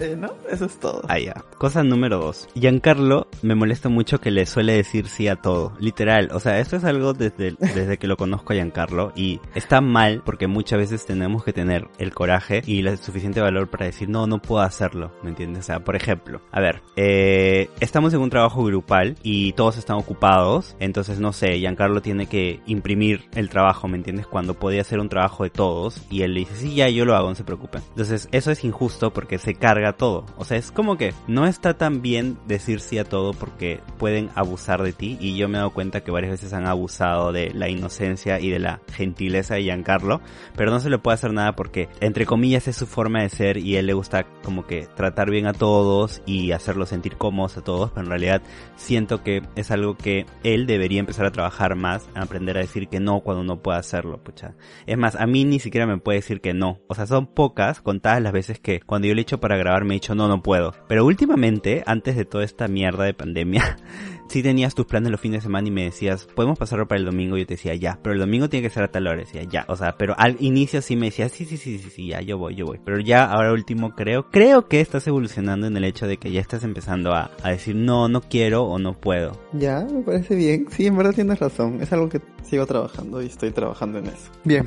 Eh, 0.00 0.16
no, 0.16 0.32
eso 0.50 0.64
es 0.64 0.78
todo. 0.78 1.02
Ah, 1.08 1.18
ya. 1.18 1.34
Cosa 1.58 1.82
número 1.82 2.18
dos. 2.18 2.48
Giancarlo 2.54 3.28
me 3.42 3.54
molesta 3.54 3.88
mucho 3.88 4.20
que 4.20 4.30
le 4.30 4.46
suele 4.46 4.72
decir 4.72 5.08
sí 5.08 5.28
a 5.28 5.36
todo. 5.36 5.74
Literal. 5.78 6.30
O 6.32 6.40
sea, 6.40 6.58
esto 6.58 6.76
es 6.76 6.84
algo 6.84 7.12
desde, 7.12 7.52
desde 7.58 7.98
que 7.98 8.06
lo 8.06 8.16
conozco 8.16 8.52
a 8.52 8.56
Giancarlo 8.56 9.12
y 9.14 9.40
está 9.54 9.80
mal 9.80 10.22
porque 10.24 10.46
muchas 10.46 10.78
veces 10.78 11.04
tenemos 11.04 11.44
que 11.44 11.52
tener 11.52 11.88
el 11.98 12.14
coraje 12.14 12.62
y 12.66 12.80
el 12.80 12.98
suficiente 12.98 13.40
valor 13.40 13.68
para 13.68 13.86
decir 13.86 14.08
no, 14.08 14.26
no 14.26 14.40
puedo 14.40 14.62
hacerlo. 14.62 15.12
¿Me 15.22 15.30
entiendes? 15.30 15.64
O 15.64 15.66
sea, 15.66 15.80
por 15.80 15.96
ejemplo, 15.96 16.40
a 16.50 16.60
ver, 16.60 16.82
eh, 16.96 17.68
estamos 17.80 18.14
en 18.14 18.20
un 18.20 18.30
trabajo 18.30 18.64
grupal 18.64 19.16
y 19.22 19.52
todos 19.52 19.76
están 19.76 19.96
ocupados. 19.96 20.76
Entonces, 20.80 21.20
no 21.20 21.32
sé, 21.32 21.58
Giancarlo 21.58 22.00
tiene 22.00 22.26
que 22.26 22.60
imprimir 22.66 23.28
el 23.34 23.50
trabajo, 23.50 23.88
¿me 23.88 23.96
entiendes? 23.96 24.26
Cuando 24.26 24.54
podía 24.54 24.80
hacer 24.80 24.98
un 24.98 25.08
trabajo 25.08 25.44
de 25.44 25.50
todos 25.50 26.02
y 26.10 26.22
él 26.22 26.34
le 26.34 26.40
dice, 26.40 26.56
sí, 26.56 26.74
ya 26.74 26.88
yo 26.88 27.04
lo 27.04 27.14
hago, 27.14 27.28
no 27.28 27.34
se 27.34 27.44
preocupen. 27.44 27.82
Entonces, 27.90 28.28
eso 28.32 28.50
es 28.50 28.64
injusto 28.64 29.12
porque 29.12 29.38
se 29.38 29.54
carga 29.54 29.89
todo. 29.94 30.24
O 30.36 30.44
sea, 30.44 30.56
es 30.56 30.70
como 30.72 30.96
que 30.96 31.14
no 31.26 31.46
está 31.46 31.74
tan 31.76 32.02
bien 32.02 32.38
decir 32.46 32.80
sí 32.80 32.98
a 32.98 33.04
todo 33.04 33.32
porque 33.32 33.80
pueden 34.00 34.30
abusar 34.34 34.82
de 34.82 34.94
ti 34.94 35.18
y 35.20 35.36
yo 35.36 35.46
me 35.46 35.58
he 35.58 35.60
dado 35.60 35.74
cuenta 35.74 36.00
que 36.00 36.10
varias 36.10 36.32
veces 36.32 36.54
han 36.54 36.66
abusado 36.66 37.32
de 37.32 37.52
la 37.52 37.68
inocencia 37.68 38.40
y 38.40 38.48
de 38.48 38.58
la 38.58 38.80
gentileza 38.94 39.56
de 39.56 39.64
Giancarlo, 39.64 40.22
pero 40.56 40.70
no 40.70 40.80
se 40.80 40.88
le 40.88 40.96
puede 40.96 41.16
hacer 41.16 41.34
nada 41.34 41.54
porque 41.54 41.90
entre 42.00 42.24
comillas 42.24 42.66
es 42.66 42.76
su 42.76 42.86
forma 42.86 43.20
de 43.20 43.28
ser 43.28 43.58
y 43.58 43.76
él 43.76 43.84
le 43.84 43.92
gusta 43.92 44.24
como 44.42 44.66
que 44.66 44.86
tratar 44.96 45.30
bien 45.30 45.46
a 45.46 45.52
todos 45.52 46.22
y 46.24 46.52
hacerlo 46.52 46.86
sentir 46.86 47.18
cómodos 47.18 47.58
a 47.58 47.62
todos, 47.62 47.90
pero 47.90 48.04
en 48.04 48.10
realidad 48.10 48.42
siento 48.76 49.22
que 49.22 49.42
es 49.54 49.70
algo 49.70 49.98
que 49.98 50.24
él 50.44 50.66
debería 50.66 51.00
empezar 51.00 51.26
a 51.26 51.30
trabajar 51.30 51.76
más, 51.76 52.08
a 52.14 52.22
aprender 52.22 52.56
a 52.56 52.60
decir 52.60 52.88
que 52.88 53.00
no 53.00 53.20
cuando 53.20 53.44
no 53.44 53.60
puede 53.60 53.78
hacerlo, 53.78 54.24
pucha. 54.24 54.54
Es 54.86 54.96
más, 54.96 55.14
a 55.14 55.26
mí 55.26 55.44
ni 55.44 55.60
siquiera 55.60 55.86
me 55.86 55.98
puede 55.98 56.20
decir 56.20 56.40
que 56.40 56.54
no. 56.54 56.80
O 56.88 56.94
sea, 56.94 57.06
son 57.06 57.26
pocas, 57.26 57.82
contadas 57.82 58.22
las 58.22 58.32
veces 58.32 58.60
que 58.60 58.80
cuando 58.80 59.08
yo 59.08 59.14
le 59.14 59.20
he 59.20 59.22
hecho 59.22 59.40
para 59.40 59.58
grabar 59.58 59.84
me 59.84 59.94
he 59.94 59.96
dicho 59.96 60.14
no, 60.14 60.26
no 60.26 60.42
puedo. 60.42 60.72
Pero 60.88 61.04
últimamente, 61.04 61.82
antes 61.86 62.16
de 62.16 62.24
toda 62.24 62.44
esta 62.44 62.66
mierda 62.66 63.04
de 63.04 63.14
pandemia, 63.14 63.76
si 64.30 64.42
tenías 64.42 64.74
tus 64.74 64.86
planes 64.86 65.10
los 65.10 65.20
fines 65.20 65.38
de 65.38 65.42
semana 65.42 65.68
y 65.68 65.72
me 65.72 65.84
decías, 65.84 66.26
podemos 66.34 66.58
pasarlo 66.58 66.86
para 66.86 67.00
el 67.00 67.04
domingo, 67.04 67.36
yo 67.36 67.46
te 67.46 67.54
decía 67.54 67.74
ya, 67.74 67.98
pero 68.02 68.14
el 68.14 68.20
domingo 68.20 68.48
tiene 68.48 68.68
que 68.68 68.72
ser 68.72 68.84
a 68.84 68.90
tal 68.90 69.06
hora, 69.08 69.18
decía 69.18 69.42
ya, 69.42 69.64
o 69.68 69.76
sea, 69.76 69.96
pero 69.98 70.14
al 70.18 70.36
inicio 70.38 70.80
sí 70.82 70.96
me 70.96 71.06
decías, 71.06 71.32
sí, 71.32 71.44
sí, 71.44 71.56
sí, 71.56 71.78
sí, 71.78 71.90
sí, 71.90 72.06
ya, 72.06 72.20
yo 72.20 72.38
voy, 72.38 72.54
yo 72.54 72.66
voy, 72.66 72.80
pero 72.84 73.00
ya 73.00 73.24
ahora 73.24 73.52
último 73.52 73.94
creo, 73.96 74.30
creo 74.30 74.68
que 74.68 74.80
estás 74.80 75.06
evolucionando 75.08 75.66
en 75.66 75.76
el 75.76 75.84
hecho 75.84 76.06
de 76.06 76.16
que 76.16 76.30
ya 76.30 76.40
estás 76.40 76.62
empezando 76.62 77.12
a, 77.12 77.30
a 77.42 77.50
decir 77.50 77.74
no, 77.74 78.08
no 78.08 78.20
quiero 78.20 78.64
o 78.64 78.78
no 78.78 78.94
puedo. 78.94 79.32
Ya, 79.52 79.80
me 79.80 80.02
parece 80.02 80.34
bien. 80.34 80.66
Sí, 80.70 80.86
en 80.86 80.96
verdad 80.96 81.12
tienes 81.12 81.38
razón. 81.38 81.82
Es 81.82 81.92
algo 81.92 82.08
que 82.08 82.20
sigo 82.44 82.66
trabajando 82.66 83.22
y 83.22 83.26
estoy 83.26 83.50
trabajando 83.50 83.98
en 83.98 84.06
eso. 84.06 84.30
Bien. 84.44 84.66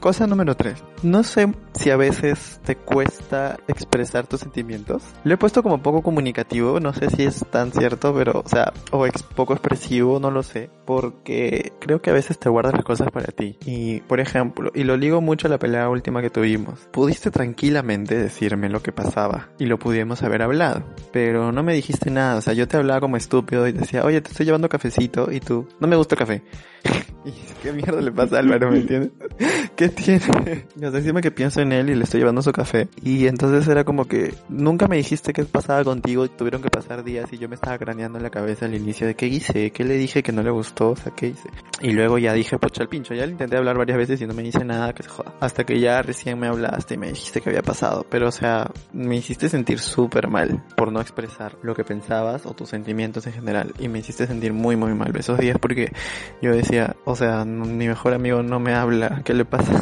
Cosa 0.00 0.26
número 0.26 0.56
3. 0.56 0.82
No 1.02 1.22
sé 1.22 1.52
si 1.74 1.90
a 1.90 1.96
veces 1.96 2.58
te 2.64 2.74
cuesta 2.74 3.58
expresar 3.68 4.26
tus 4.26 4.40
sentimientos. 4.40 5.02
Lo 5.24 5.34
he 5.34 5.36
puesto 5.36 5.62
como 5.62 5.82
poco 5.82 6.00
comunicativo, 6.02 6.80
no 6.80 6.94
sé 6.94 7.10
si 7.10 7.24
es 7.24 7.44
tan 7.50 7.70
cierto, 7.70 8.14
pero, 8.14 8.40
o 8.42 8.48
sea, 8.48 8.72
o 8.92 9.06
ex- 9.06 9.22
poco 9.22 9.52
expresivo, 9.52 10.18
no 10.18 10.30
lo 10.30 10.42
sé. 10.42 10.70
Porque 10.86 11.74
creo 11.80 12.00
que 12.00 12.08
a 12.08 12.14
veces 12.14 12.38
te 12.38 12.48
guardas 12.48 12.72
las 12.72 12.84
cosas 12.84 13.10
para 13.10 13.26
ti. 13.30 13.58
Y, 13.66 14.00
por 14.00 14.20
ejemplo, 14.20 14.70
y 14.74 14.84
lo 14.84 14.96
ligo 14.96 15.20
mucho 15.20 15.48
a 15.48 15.50
la 15.50 15.58
pelea 15.58 15.90
última 15.90 16.22
que 16.22 16.30
tuvimos. 16.30 16.80
Pudiste 16.92 17.30
tranquilamente 17.30 18.16
decirme 18.16 18.70
lo 18.70 18.82
que 18.82 18.92
pasaba 18.92 19.50
y 19.58 19.66
lo 19.66 19.78
pudimos 19.78 20.22
haber 20.22 20.40
hablado. 20.40 20.82
Pero 21.12 21.52
no 21.52 21.62
me 21.62 21.74
dijiste 21.74 22.10
nada, 22.10 22.36
o 22.36 22.40
sea, 22.40 22.54
yo 22.54 22.66
te 22.66 22.78
hablaba 22.78 23.00
como 23.00 23.18
estúpido 23.18 23.68
y 23.68 23.72
decía, 23.72 24.04
oye, 24.06 24.22
te 24.22 24.30
estoy 24.30 24.46
llevando 24.46 24.70
cafecito 24.70 25.30
y 25.30 25.40
tú, 25.40 25.68
no 25.78 25.86
me 25.86 25.96
gusta 25.96 26.14
el 26.14 26.18
café. 26.20 26.42
y 27.26 27.32
qué 27.62 27.72
mierda 27.72 28.00
le 28.00 28.10
pasa 28.10 28.36
a 28.36 28.38
Álvaro, 28.38 28.70
¿me 28.70 28.78
entiendes? 28.78 29.10
¿Qué 29.76 29.89
tiene? 29.90 30.20
O 30.76 30.90
sea, 30.90 30.98
encima 30.98 31.20
que 31.20 31.30
pienso 31.30 31.60
en 31.60 31.72
él 31.72 31.90
y 31.90 31.94
le 31.94 32.04
estoy 32.04 32.20
llevando 32.20 32.42
su 32.42 32.52
café. 32.52 32.88
Y 33.02 33.26
entonces 33.26 33.68
era 33.68 33.84
como 33.84 34.06
que 34.06 34.34
nunca 34.48 34.88
me 34.88 34.96
dijiste 34.96 35.32
qué 35.32 35.44
pasaba 35.44 35.84
contigo 35.84 36.28
tuvieron 36.28 36.62
que 36.62 36.70
pasar 36.70 37.04
días 37.04 37.32
y 37.32 37.38
yo 37.38 37.48
me 37.48 37.54
estaba 37.54 37.78
craneando 37.78 38.18
en 38.18 38.24
la 38.24 38.30
cabeza 38.30 38.66
al 38.66 38.74
inicio 38.74 39.06
de 39.06 39.14
qué 39.14 39.26
hice, 39.26 39.70
qué 39.70 39.84
le 39.84 39.94
dije 39.94 40.22
que 40.22 40.32
no 40.32 40.42
le 40.42 40.50
gustó, 40.50 40.90
o 40.90 40.96
sea, 40.96 41.12
qué 41.14 41.28
hice. 41.28 41.50
Y 41.80 41.92
luego 41.92 42.18
ya 42.18 42.32
dije, 42.32 42.58
pocha 42.58 42.82
el 42.82 42.88
pincho, 42.88 43.14
ya 43.14 43.26
le 43.26 43.32
intenté 43.32 43.56
hablar 43.56 43.76
varias 43.78 43.98
veces 43.98 44.20
y 44.20 44.26
no 44.26 44.34
me 44.34 44.42
dice 44.42 44.64
nada, 44.64 44.92
que 44.92 45.02
se 45.02 45.08
joda. 45.08 45.34
Hasta 45.40 45.64
que 45.64 45.78
ya 45.80 46.02
recién 46.02 46.38
me 46.38 46.46
hablaste 46.46 46.94
y 46.94 46.98
me 46.98 47.08
dijiste 47.08 47.40
que 47.40 47.50
había 47.50 47.62
pasado. 47.62 48.06
Pero 48.08 48.28
o 48.28 48.32
sea, 48.32 48.70
me 48.92 49.16
hiciste 49.16 49.48
sentir 49.48 49.78
súper 49.78 50.28
mal 50.28 50.62
por 50.76 50.92
no 50.92 51.00
expresar 51.00 51.56
lo 51.62 51.74
que 51.74 51.84
pensabas 51.84 52.46
o 52.46 52.54
tus 52.54 52.68
sentimientos 52.68 53.26
en 53.26 53.32
general. 53.32 53.74
Y 53.78 53.88
me 53.88 53.98
hiciste 53.98 54.26
sentir 54.26 54.52
muy, 54.52 54.76
muy 54.76 54.94
mal 54.94 55.14
esos 55.16 55.38
días 55.38 55.58
porque 55.60 55.92
yo 56.40 56.52
decía, 56.52 56.96
o 57.04 57.16
sea, 57.16 57.44
mi 57.44 57.88
mejor 57.88 58.14
amigo 58.14 58.42
no 58.42 58.60
me 58.60 58.74
habla, 58.74 59.22
¿qué 59.24 59.34
le 59.34 59.44
pasa? 59.44 59.79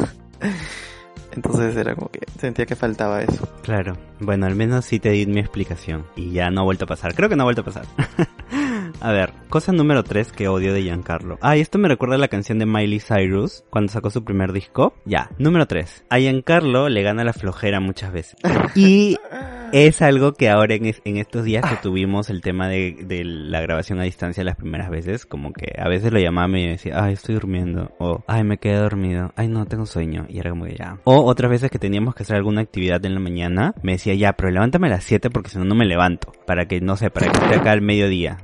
Entonces 1.35 1.75
era 1.75 1.95
como 1.95 2.09
que 2.09 2.21
sentía 2.39 2.65
que 2.65 2.75
faltaba 2.75 3.21
eso. 3.21 3.47
Claro. 3.61 3.93
Bueno, 4.19 4.45
al 4.45 4.55
menos 4.55 4.85
sí 4.85 4.99
te 4.99 5.11
di 5.11 5.25
mi 5.25 5.39
explicación. 5.39 6.05
Y 6.15 6.31
ya 6.31 6.49
no 6.49 6.61
ha 6.61 6.63
vuelto 6.63 6.85
a 6.85 6.87
pasar. 6.87 7.13
Creo 7.13 7.29
que 7.29 7.35
no 7.35 7.43
ha 7.43 7.45
vuelto 7.45 7.61
a 7.61 7.65
pasar. 7.65 7.85
a 8.99 9.11
ver, 9.11 9.33
cosa 9.49 9.71
número 9.71 10.03
3 10.03 10.31
que 10.31 10.47
odio 10.47 10.73
de 10.73 10.81
Giancarlo. 10.81 11.37
Ah, 11.41 11.55
y 11.55 11.61
esto 11.61 11.77
me 11.77 11.87
recuerda 11.87 12.15
a 12.15 12.19
la 12.19 12.27
canción 12.27 12.59
de 12.59 12.65
Miley 12.65 12.99
Cyrus 12.99 13.63
cuando 13.69 13.91
sacó 13.91 14.09
su 14.09 14.23
primer 14.23 14.53
disco. 14.53 14.93
Ya, 15.05 15.29
número 15.37 15.67
3. 15.67 16.05
A 16.09 16.17
Giancarlo 16.17 16.89
le 16.89 17.03
gana 17.03 17.23
la 17.23 17.33
flojera 17.33 17.79
muchas 17.79 18.11
veces. 18.11 18.35
Y 18.75 19.17
es 19.71 20.01
algo 20.01 20.33
que 20.33 20.49
ahora 20.49 20.75
en, 20.75 20.93
en 21.03 21.17
estos 21.17 21.43
días 21.43 21.63
que 21.67 21.75
tuvimos 21.77 22.29
el 22.29 22.41
tema 22.41 22.67
de, 22.67 22.97
de 23.05 23.23
la 23.23 23.61
grabación 23.61 23.99
a 23.99 24.03
distancia 24.03 24.43
las 24.43 24.55
primeras 24.55 24.89
veces, 24.89 25.25
como 25.25 25.53
que 25.53 25.73
a 25.77 25.87
veces 25.87 26.11
lo 26.11 26.19
llamaba 26.19 26.47
y 26.47 26.51
me 26.51 26.69
decía, 26.69 27.03
ay, 27.03 27.13
estoy 27.13 27.35
durmiendo. 27.35 27.91
O, 27.99 28.23
ay, 28.27 28.43
me 28.43 28.57
quedé 28.57 28.77
dormido. 28.77 29.31
Ay, 29.35 29.47
no, 29.47 29.65
tengo 29.65 29.85
sueño. 29.85 30.25
Y 30.29 30.39
era 30.39 30.49
como 30.49 30.65
que 30.65 30.75
ya. 30.75 30.99
O 31.03 31.23
otras 31.25 31.51
veces 31.51 31.71
que 31.71 31.79
teníamos 31.79 32.15
que 32.15 32.23
hacer 32.23 32.35
alguna 32.35 32.61
actividad 32.61 33.03
en 33.05 33.13
la 33.13 33.19
mañana, 33.19 33.73
me 33.81 33.93
decía, 33.93 34.13
ya, 34.13 34.33
pero 34.33 34.51
levántame 34.51 34.87
a 34.87 34.91
las 34.91 35.03
7 35.03 35.29
porque 35.29 35.49
si 35.49 35.57
no, 35.57 35.65
no 35.65 35.75
me 35.75 35.85
levanto. 35.85 36.31
Para 36.45 36.67
que, 36.67 36.81
no 36.81 36.97
sé, 36.97 37.09
para 37.09 37.31
que 37.31 37.37
esté 37.37 37.55
acá 37.55 37.71
al 37.71 37.81
mediodía. 37.81 38.37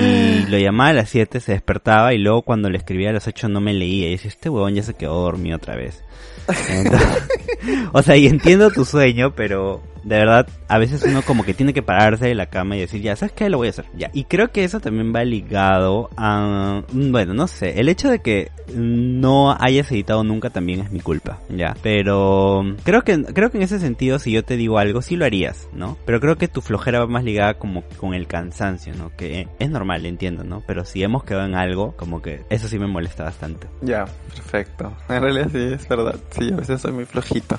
Y 0.00 0.46
lo 0.50 0.58
llamaba 0.58 0.90
a 0.90 0.94
las 0.94 1.10
7, 1.10 1.40
se 1.40 1.52
despertaba 1.52 2.14
y 2.14 2.18
luego 2.18 2.42
cuando 2.42 2.70
le 2.70 2.78
escribía 2.78 3.10
a 3.10 3.14
las 3.14 3.26
8 3.26 3.48
no 3.48 3.60
me 3.60 3.72
leía. 3.72 4.08
Y 4.08 4.12
decía, 4.12 4.28
este 4.28 4.48
huevón 4.48 4.74
ya 4.74 4.82
se 4.82 4.94
quedó 4.94 5.22
dormido 5.22 5.56
otra 5.56 5.76
vez. 5.76 6.02
O 7.92 8.02
sea, 8.02 8.16
y 8.16 8.26
entiendo 8.26 8.70
tu 8.70 8.84
sueño, 8.84 9.34
pero 9.34 9.82
de 10.02 10.16
verdad, 10.18 10.48
a 10.68 10.78
veces 10.78 11.02
uno 11.02 11.22
como 11.22 11.44
que 11.44 11.54
tiene 11.54 11.72
que 11.72 11.82
pararse 11.82 12.26
de 12.26 12.34
la 12.34 12.46
cama 12.46 12.76
y 12.76 12.80
decir, 12.80 13.02
ya, 13.02 13.16
¿sabes 13.16 13.32
qué? 13.32 13.50
Lo 13.50 13.58
voy 13.58 13.68
a 13.68 13.70
hacer. 13.70 13.86
Ya. 13.96 14.10
Y 14.12 14.24
creo 14.24 14.50
que 14.50 14.64
eso 14.64 14.80
también 14.80 15.14
va 15.14 15.24
ligado 15.24 16.10
a, 16.16 16.82
mm, 16.92 17.12
bueno, 17.12 17.34
no 17.34 17.46
sé, 17.46 17.80
el 17.80 17.88
hecho 17.88 18.10
de 18.10 18.20
que 18.20 18.50
no 18.74 19.56
hayas 19.58 19.90
editado 19.90 20.24
nunca 20.24 20.50
también 20.50 20.80
es 20.80 20.90
mi 20.90 21.00
culpa, 21.00 21.38
ya. 21.48 21.76
Pero 21.82 22.62
creo 22.84 23.02
que, 23.02 23.22
creo 23.24 23.50
que 23.50 23.58
en 23.58 23.64
ese 23.64 23.78
sentido, 23.78 24.18
si 24.18 24.32
yo 24.32 24.44
te 24.44 24.56
digo 24.56 24.78
algo, 24.78 25.02
sí 25.02 25.16
lo 25.16 25.24
harías, 25.24 25.68
¿no? 25.72 25.98
Pero 26.06 26.20
creo 26.20 26.36
que 26.36 26.48
tu 26.48 26.60
flojera 26.60 27.00
va 27.00 27.06
más 27.06 27.24
ligada 27.24 27.54
como 27.54 27.82
con 27.98 28.14
el 28.14 28.26
cansancio, 28.26 28.94
¿no? 28.94 29.10
Que 29.16 29.48
es 29.58 29.70
normal, 29.70 30.06
entiendo, 30.06 30.44
¿no? 30.44 30.62
Pero 30.66 30.84
si 30.84 31.02
hemos 31.02 31.24
quedado 31.24 31.46
en 31.46 31.54
algo, 31.54 31.96
como 31.96 32.22
que 32.22 32.44
eso 32.48 32.68
sí 32.68 32.78
me 32.78 32.86
molesta 32.86 33.24
bastante. 33.24 33.66
Ya, 33.82 34.04
perfecto. 34.34 34.92
En 35.08 35.22
realidad 35.22 35.48
sí, 35.52 35.72
es 35.74 35.88
verdad. 35.88 36.16
Sí, 36.30 36.50
a 36.52 36.56
veces 36.56 36.80
soy 36.80 36.92
muy 36.92 37.06
flojito. 37.06 37.58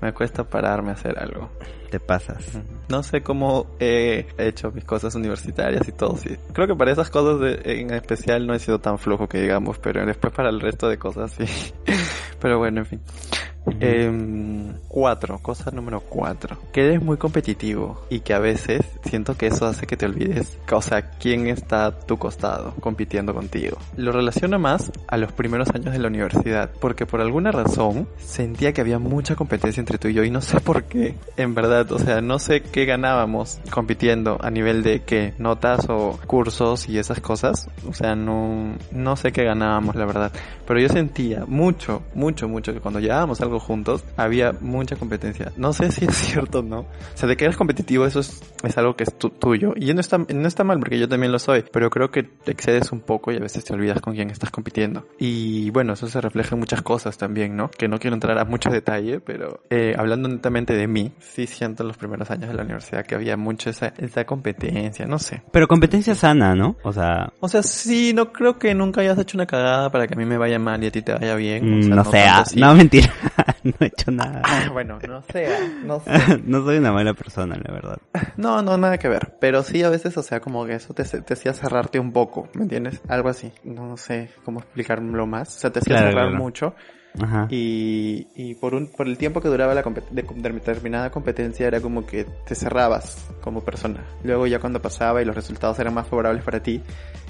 Me 0.00 0.12
cuesta 0.12 0.44
pararme 0.44 0.90
a 0.90 0.94
hacer 0.94 1.18
algo. 1.18 1.50
Te 1.90 2.00
pasas. 2.00 2.44
no 2.88 3.02
sé 3.02 3.22
cómo 3.22 3.66
he 3.78 4.26
hecho 4.38 4.70
mis 4.72 4.84
cosas 4.84 5.14
universitarias 5.14 5.86
y 5.88 5.92
todo, 5.92 6.16
sí. 6.16 6.36
Creo 6.52 6.66
que 6.66 6.74
para 6.74 6.90
esas 6.92 7.10
cosas 7.10 7.40
de- 7.40 7.80
en 7.80 7.92
especial 7.94 8.46
no 8.46 8.54
he 8.54 8.58
sido 8.58 8.80
tan 8.80 8.98
flojo 8.98 9.28
que 9.28 9.40
digamos, 9.40 9.78
pero 9.78 10.04
después 10.04 10.32
para 10.34 10.48
el 10.50 10.60
resto 10.60 10.88
de 10.88 10.98
cosas 10.98 11.30
sí. 11.32 11.44
pero 12.40 12.58
bueno, 12.58 12.80
en 12.80 12.86
fin. 12.86 13.00
Em, 13.80 14.74
cuatro, 14.88 15.38
cosa 15.40 15.70
número 15.70 16.00
cuatro. 16.00 16.56
Que 16.72 16.86
eres 16.86 17.02
muy 17.02 17.16
competitivo 17.16 18.04
y 18.08 18.20
que 18.20 18.34
a 18.34 18.38
veces 18.38 18.80
siento 19.04 19.36
que 19.36 19.48
eso 19.48 19.66
hace 19.66 19.86
que 19.86 19.96
te 19.96 20.06
olvides, 20.06 20.58
o 20.70 20.82
sea, 20.82 21.10
quién 21.10 21.46
está 21.48 21.86
a 21.86 21.98
tu 21.98 22.18
costado 22.18 22.74
compitiendo 22.80 23.34
contigo. 23.34 23.78
Lo 23.96 24.12
relaciono 24.12 24.58
más 24.58 24.92
a 25.08 25.16
los 25.16 25.32
primeros 25.32 25.70
años 25.74 25.92
de 25.92 25.98
la 25.98 26.08
universidad, 26.08 26.70
porque 26.80 27.06
por 27.06 27.20
alguna 27.20 27.52
razón 27.52 28.08
sentía 28.18 28.72
que 28.72 28.80
había 28.80 28.98
mucha 28.98 29.34
competencia 29.34 29.80
entre 29.80 29.98
tú 29.98 30.08
y 30.08 30.14
yo 30.14 30.24
y 30.24 30.30
no 30.30 30.40
sé 30.40 30.60
por 30.60 30.84
qué. 30.84 31.16
En 31.36 31.54
verdad, 31.54 31.90
o 31.92 31.98
sea, 31.98 32.20
no 32.20 32.38
sé 32.38 32.62
qué 32.62 32.84
ganábamos 32.84 33.58
compitiendo 33.70 34.38
a 34.40 34.50
nivel 34.50 34.82
de 34.82 35.02
qué, 35.02 35.34
notas 35.38 35.86
o 35.88 36.18
cursos 36.26 36.88
y 36.88 36.98
esas 36.98 37.20
cosas. 37.20 37.68
O 37.88 37.92
sea, 37.92 38.14
no, 38.14 38.76
no 38.92 39.16
sé 39.16 39.32
qué 39.32 39.44
ganábamos, 39.44 39.96
la 39.96 40.06
verdad. 40.06 40.32
Pero 40.66 40.80
yo 40.80 40.88
sentía 40.88 41.44
mucho, 41.46 42.02
mucho, 42.14 42.48
mucho 42.48 42.72
que 42.72 42.80
cuando 42.80 43.00
llevábamos 43.00 43.40
algo 43.40 43.55
juntos, 43.58 44.04
había 44.16 44.52
mucha 44.60 44.96
competencia. 44.96 45.52
No 45.56 45.72
sé 45.72 45.90
si 45.92 46.04
es 46.04 46.14
cierto 46.16 46.60
o 46.60 46.62
no. 46.62 46.80
O 46.80 46.86
sea, 47.14 47.28
de 47.28 47.36
que 47.36 47.44
eres 47.44 47.56
competitivo, 47.56 48.06
eso 48.06 48.20
es, 48.20 48.42
es 48.62 48.76
algo 48.78 48.96
que 48.96 49.04
es 49.04 49.16
tu- 49.18 49.30
tuyo. 49.30 49.72
Y 49.76 49.92
no 49.94 50.00
está, 50.00 50.18
no 50.18 50.48
está 50.48 50.64
mal, 50.64 50.78
porque 50.78 50.98
yo 50.98 51.08
también 51.08 51.32
lo 51.32 51.38
soy. 51.38 51.64
Pero 51.72 51.90
creo 51.90 52.10
que 52.10 52.22
te 52.22 52.52
excedes 52.52 52.92
un 52.92 53.00
poco 53.00 53.32
y 53.32 53.36
a 53.36 53.40
veces 53.40 53.64
te 53.64 53.72
olvidas 53.74 54.00
con 54.00 54.14
quién 54.14 54.30
estás 54.30 54.50
compitiendo. 54.50 55.06
Y 55.18 55.70
bueno, 55.70 55.92
eso 55.94 56.06
se 56.08 56.20
refleja 56.20 56.54
en 56.54 56.60
muchas 56.60 56.82
cosas 56.82 57.16
también, 57.18 57.56
¿no? 57.56 57.70
Que 57.70 57.88
no 57.88 57.98
quiero 57.98 58.14
entrar 58.14 58.38
a 58.38 58.44
mucho 58.44 58.70
detalle, 58.70 59.20
pero 59.20 59.60
eh, 59.70 59.94
hablando 59.98 60.28
netamente 60.28 60.74
de 60.74 60.86
mí, 60.86 61.12
sí 61.18 61.46
siento 61.46 61.82
en 61.82 61.88
los 61.88 61.96
primeros 61.96 62.30
años 62.30 62.48
de 62.48 62.54
la 62.54 62.62
universidad 62.62 63.04
que 63.04 63.14
había 63.14 63.36
mucho 63.36 63.70
esa, 63.70 63.92
esa 63.98 64.24
competencia, 64.24 65.06
no 65.06 65.18
sé. 65.18 65.42
Pero 65.52 65.66
competencia 65.68 66.14
sana, 66.14 66.54
¿no? 66.54 66.76
O 66.82 66.92
sea, 66.92 67.32
O 67.40 67.48
sea, 67.48 67.62
sí, 67.62 68.12
no 68.14 68.32
creo 68.32 68.58
que 68.58 68.74
nunca 68.74 69.00
hayas 69.00 69.18
hecho 69.18 69.36
una 69.36 69.46
cagada 69.46 69.90
para 69.90 70.06
que 70.06 70.14
a 70.14 70.16
mí 70.16 70.24
me 70.24 70.38
vaya 70.38 70.58
mal 70.58 70.82
y 70.82 70.86
a 70.86 70.90
ti 70.90 71.02
te 71.02 71.12
vaya 71.12 71.34
bien. 71.36 71.64
O 71.72 71.76
mm, 71.78 71.82
sea, 71.82 71.96
no 71.96 72.04
sé, 72.04 72.10
tanto 72.10 72.26
ah, 72.28 72.40
así. 72.40 72.60
no 72.60 72.74
mentira, 72.74 73.12
no 73.64 73.72
he 73.80 73.86
hecho 73.86 74.10
nada. 74.10 74.42
bueno, 74.72 74.98
no 75.06 75.22
sé. 75.32 75.48
no 76.44 76.64
soy 76.64 76.78
una 76.78 76.92
mala 76.92 77.14
persona, 77.14 77.56
la 77.62 77.72
verdad. 77.72 77.98
No, 78.36 78.62
no, 78.62 78.76
nada 78.76 78.98
que 78.98 79.08
ver. 79.08 79.36
Pero 79.40 79.62
sí, 79.62 79.82
a 79.82 79.90
veces, 79.90 80.16
o 80.16 80.22
sea, 80.22 80.40
como 80.40 80.64
que 80.66 80.74
eso 80.74 80.94
te, 80.94 81.04
te 81.04 81.34
hacía 81.34 81.52
cerrarte 81.52 81.98
un 81.98 82.12
poco, 82.12 82.48
¿me 82.54 82.62
entiendes? 82.62 83.00
Algo 83.08 83.28
así. 83.28 83.52
No 83.64 83.96
sé 83.96 84.30
cómo 84.44 84.60
explicarlo 84.60 85.26
más. 85.26 85.56
O 85.56 85.60
sea, 85.60 85.70
te 85.72 85.78
hacía 85.80 85.96
Claro, 85.96 86.08
cerrar 86.10 86.28
claro. 86.28 86.42
mucho. 86.42 86.74
Ajá. 87.18 87.46
Y, 87.48 88.28
y 88.34 88.54
por, 88.56 88.74
un, 88.74 88.88
por 88.88 89.06
el 89.06 89.16
tiempo 89.16 89.40
que 89.40 89.48
duraba 89.48 89.72
la 89.74 89.82
compet- 89.82 90.08
de, 90.10 90.22
de 90.22 90.50
determinada 90.52 91.10
competencia 91.10 91.66
era 91.66 91.80
como 91.80 92.04
que 92.06 92.26
te 92.46 92.54
cerrabas 92.54 93.26
como 93.40 93.62
persona. 93.64 94.04
Luego 94.22 94.46
ya 94.46 94.58
cuando 94.58 94.82
pasaba 94.82 95.22
y 95.22 95.24
los 95.24 95.34
resultados 95.34 95.78
eran 95.78 95.94
más 95.94 96.06
favorables 96.08 96.44
para 96.44 96.60
ti, 96.62 96.82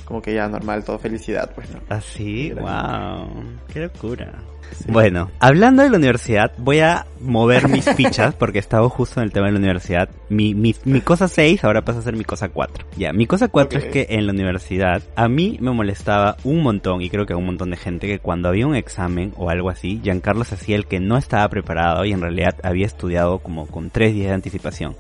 como 0.07 0.23
que 0.23 0.33
ya 0.33 0.49
normal, 0.49 0.83
todo 0.85 0.99
felicidad, 0.99 1.53
pues 1.55 1.69
no. 1.71 1.81
Así, 1.91 2.51
Gracias. 2.51 2.65
wow, 2.65 3.29
qué 3.73 3.81
locura. 3.81 4.33
Sí. 4.73 4.87
Bueno, 4.89 5.31
hablando 5.39 5.85
de 5.85 5.91
la 5.91 5.97
universidad, 5.97 6.51
voy 6.59 6.81
a 6.81 7.07
mover 7.21 7.69
mis 7.69 7.85
fichas 7.95 8.35
porque 8.35 8.59
estaba 8.59 8.89
justo 8.89 9.21
en 9.21 9.27
el 9.27 9.33
tema 9.33 9.47
de 9.47 9.53
la 9.53 9.59
universidad. 9.61 10.09
Mi, 10.29 10.55
mi, 10.55 10.75
mi 10.85 11.01
cosa 11.03 11.29
6 11.29 11.63
ahora 11.63 11.83
pasa 11.85 12.01
a 12.01 12.03
ser 12.03 12.17
mi 12.17 12.25
cosa 12.25 12.49
4. 12.49 12.85
Ya, 12.97 13.13
mi 13.13 13.27
cosa 13.27 13.47
4 13.47 13.79
Ok. 13.79 13.85
es 13.85 13.93
que 13.93 14.07
en 14.11 14.27
la 14.27 14.33
universidad 14.33 15.03
a 15.15 15.29
mí 15.29 15.57
me 15.61 15.71
molestaba 15.71 16.37
un 16.43 16.65
montón 16.65 17.01
y 17.01 17.11
creo 17.11 17.27
que 17.27 17.33
a 17.33 17.37
un 17.37 17.47
montón 17.47 17.71
de 17.71 17.77
gente 17.77 18.09
que 18.09 18.19
cuando 18.19 18.49
había 18.49 18.67
un 18.67 18.75
examen 18.75 19.33
o 19.37 19.51
algo 19.51 19.71
así, 19.71 20.01
Giancarlo 20.03 20.43
se 20.43 20.57
hacía 20.57 20.75
el 20.75 20.87
que 20.87 20.99
no 20.99 21.17
estaba 21.17 21.49
preparado 21.49 22.05
y 22.05 22.13
en 22.13 22.21
realidad 22.21 22.57
había 22.65 22.87
estudiado 22.87 23.39
como 23.39 23.67
con 23.69 23.91
tres 23.91 24.15
días 24.15 24.29
de 24.29 24.35
anticipación. 24.35 24.97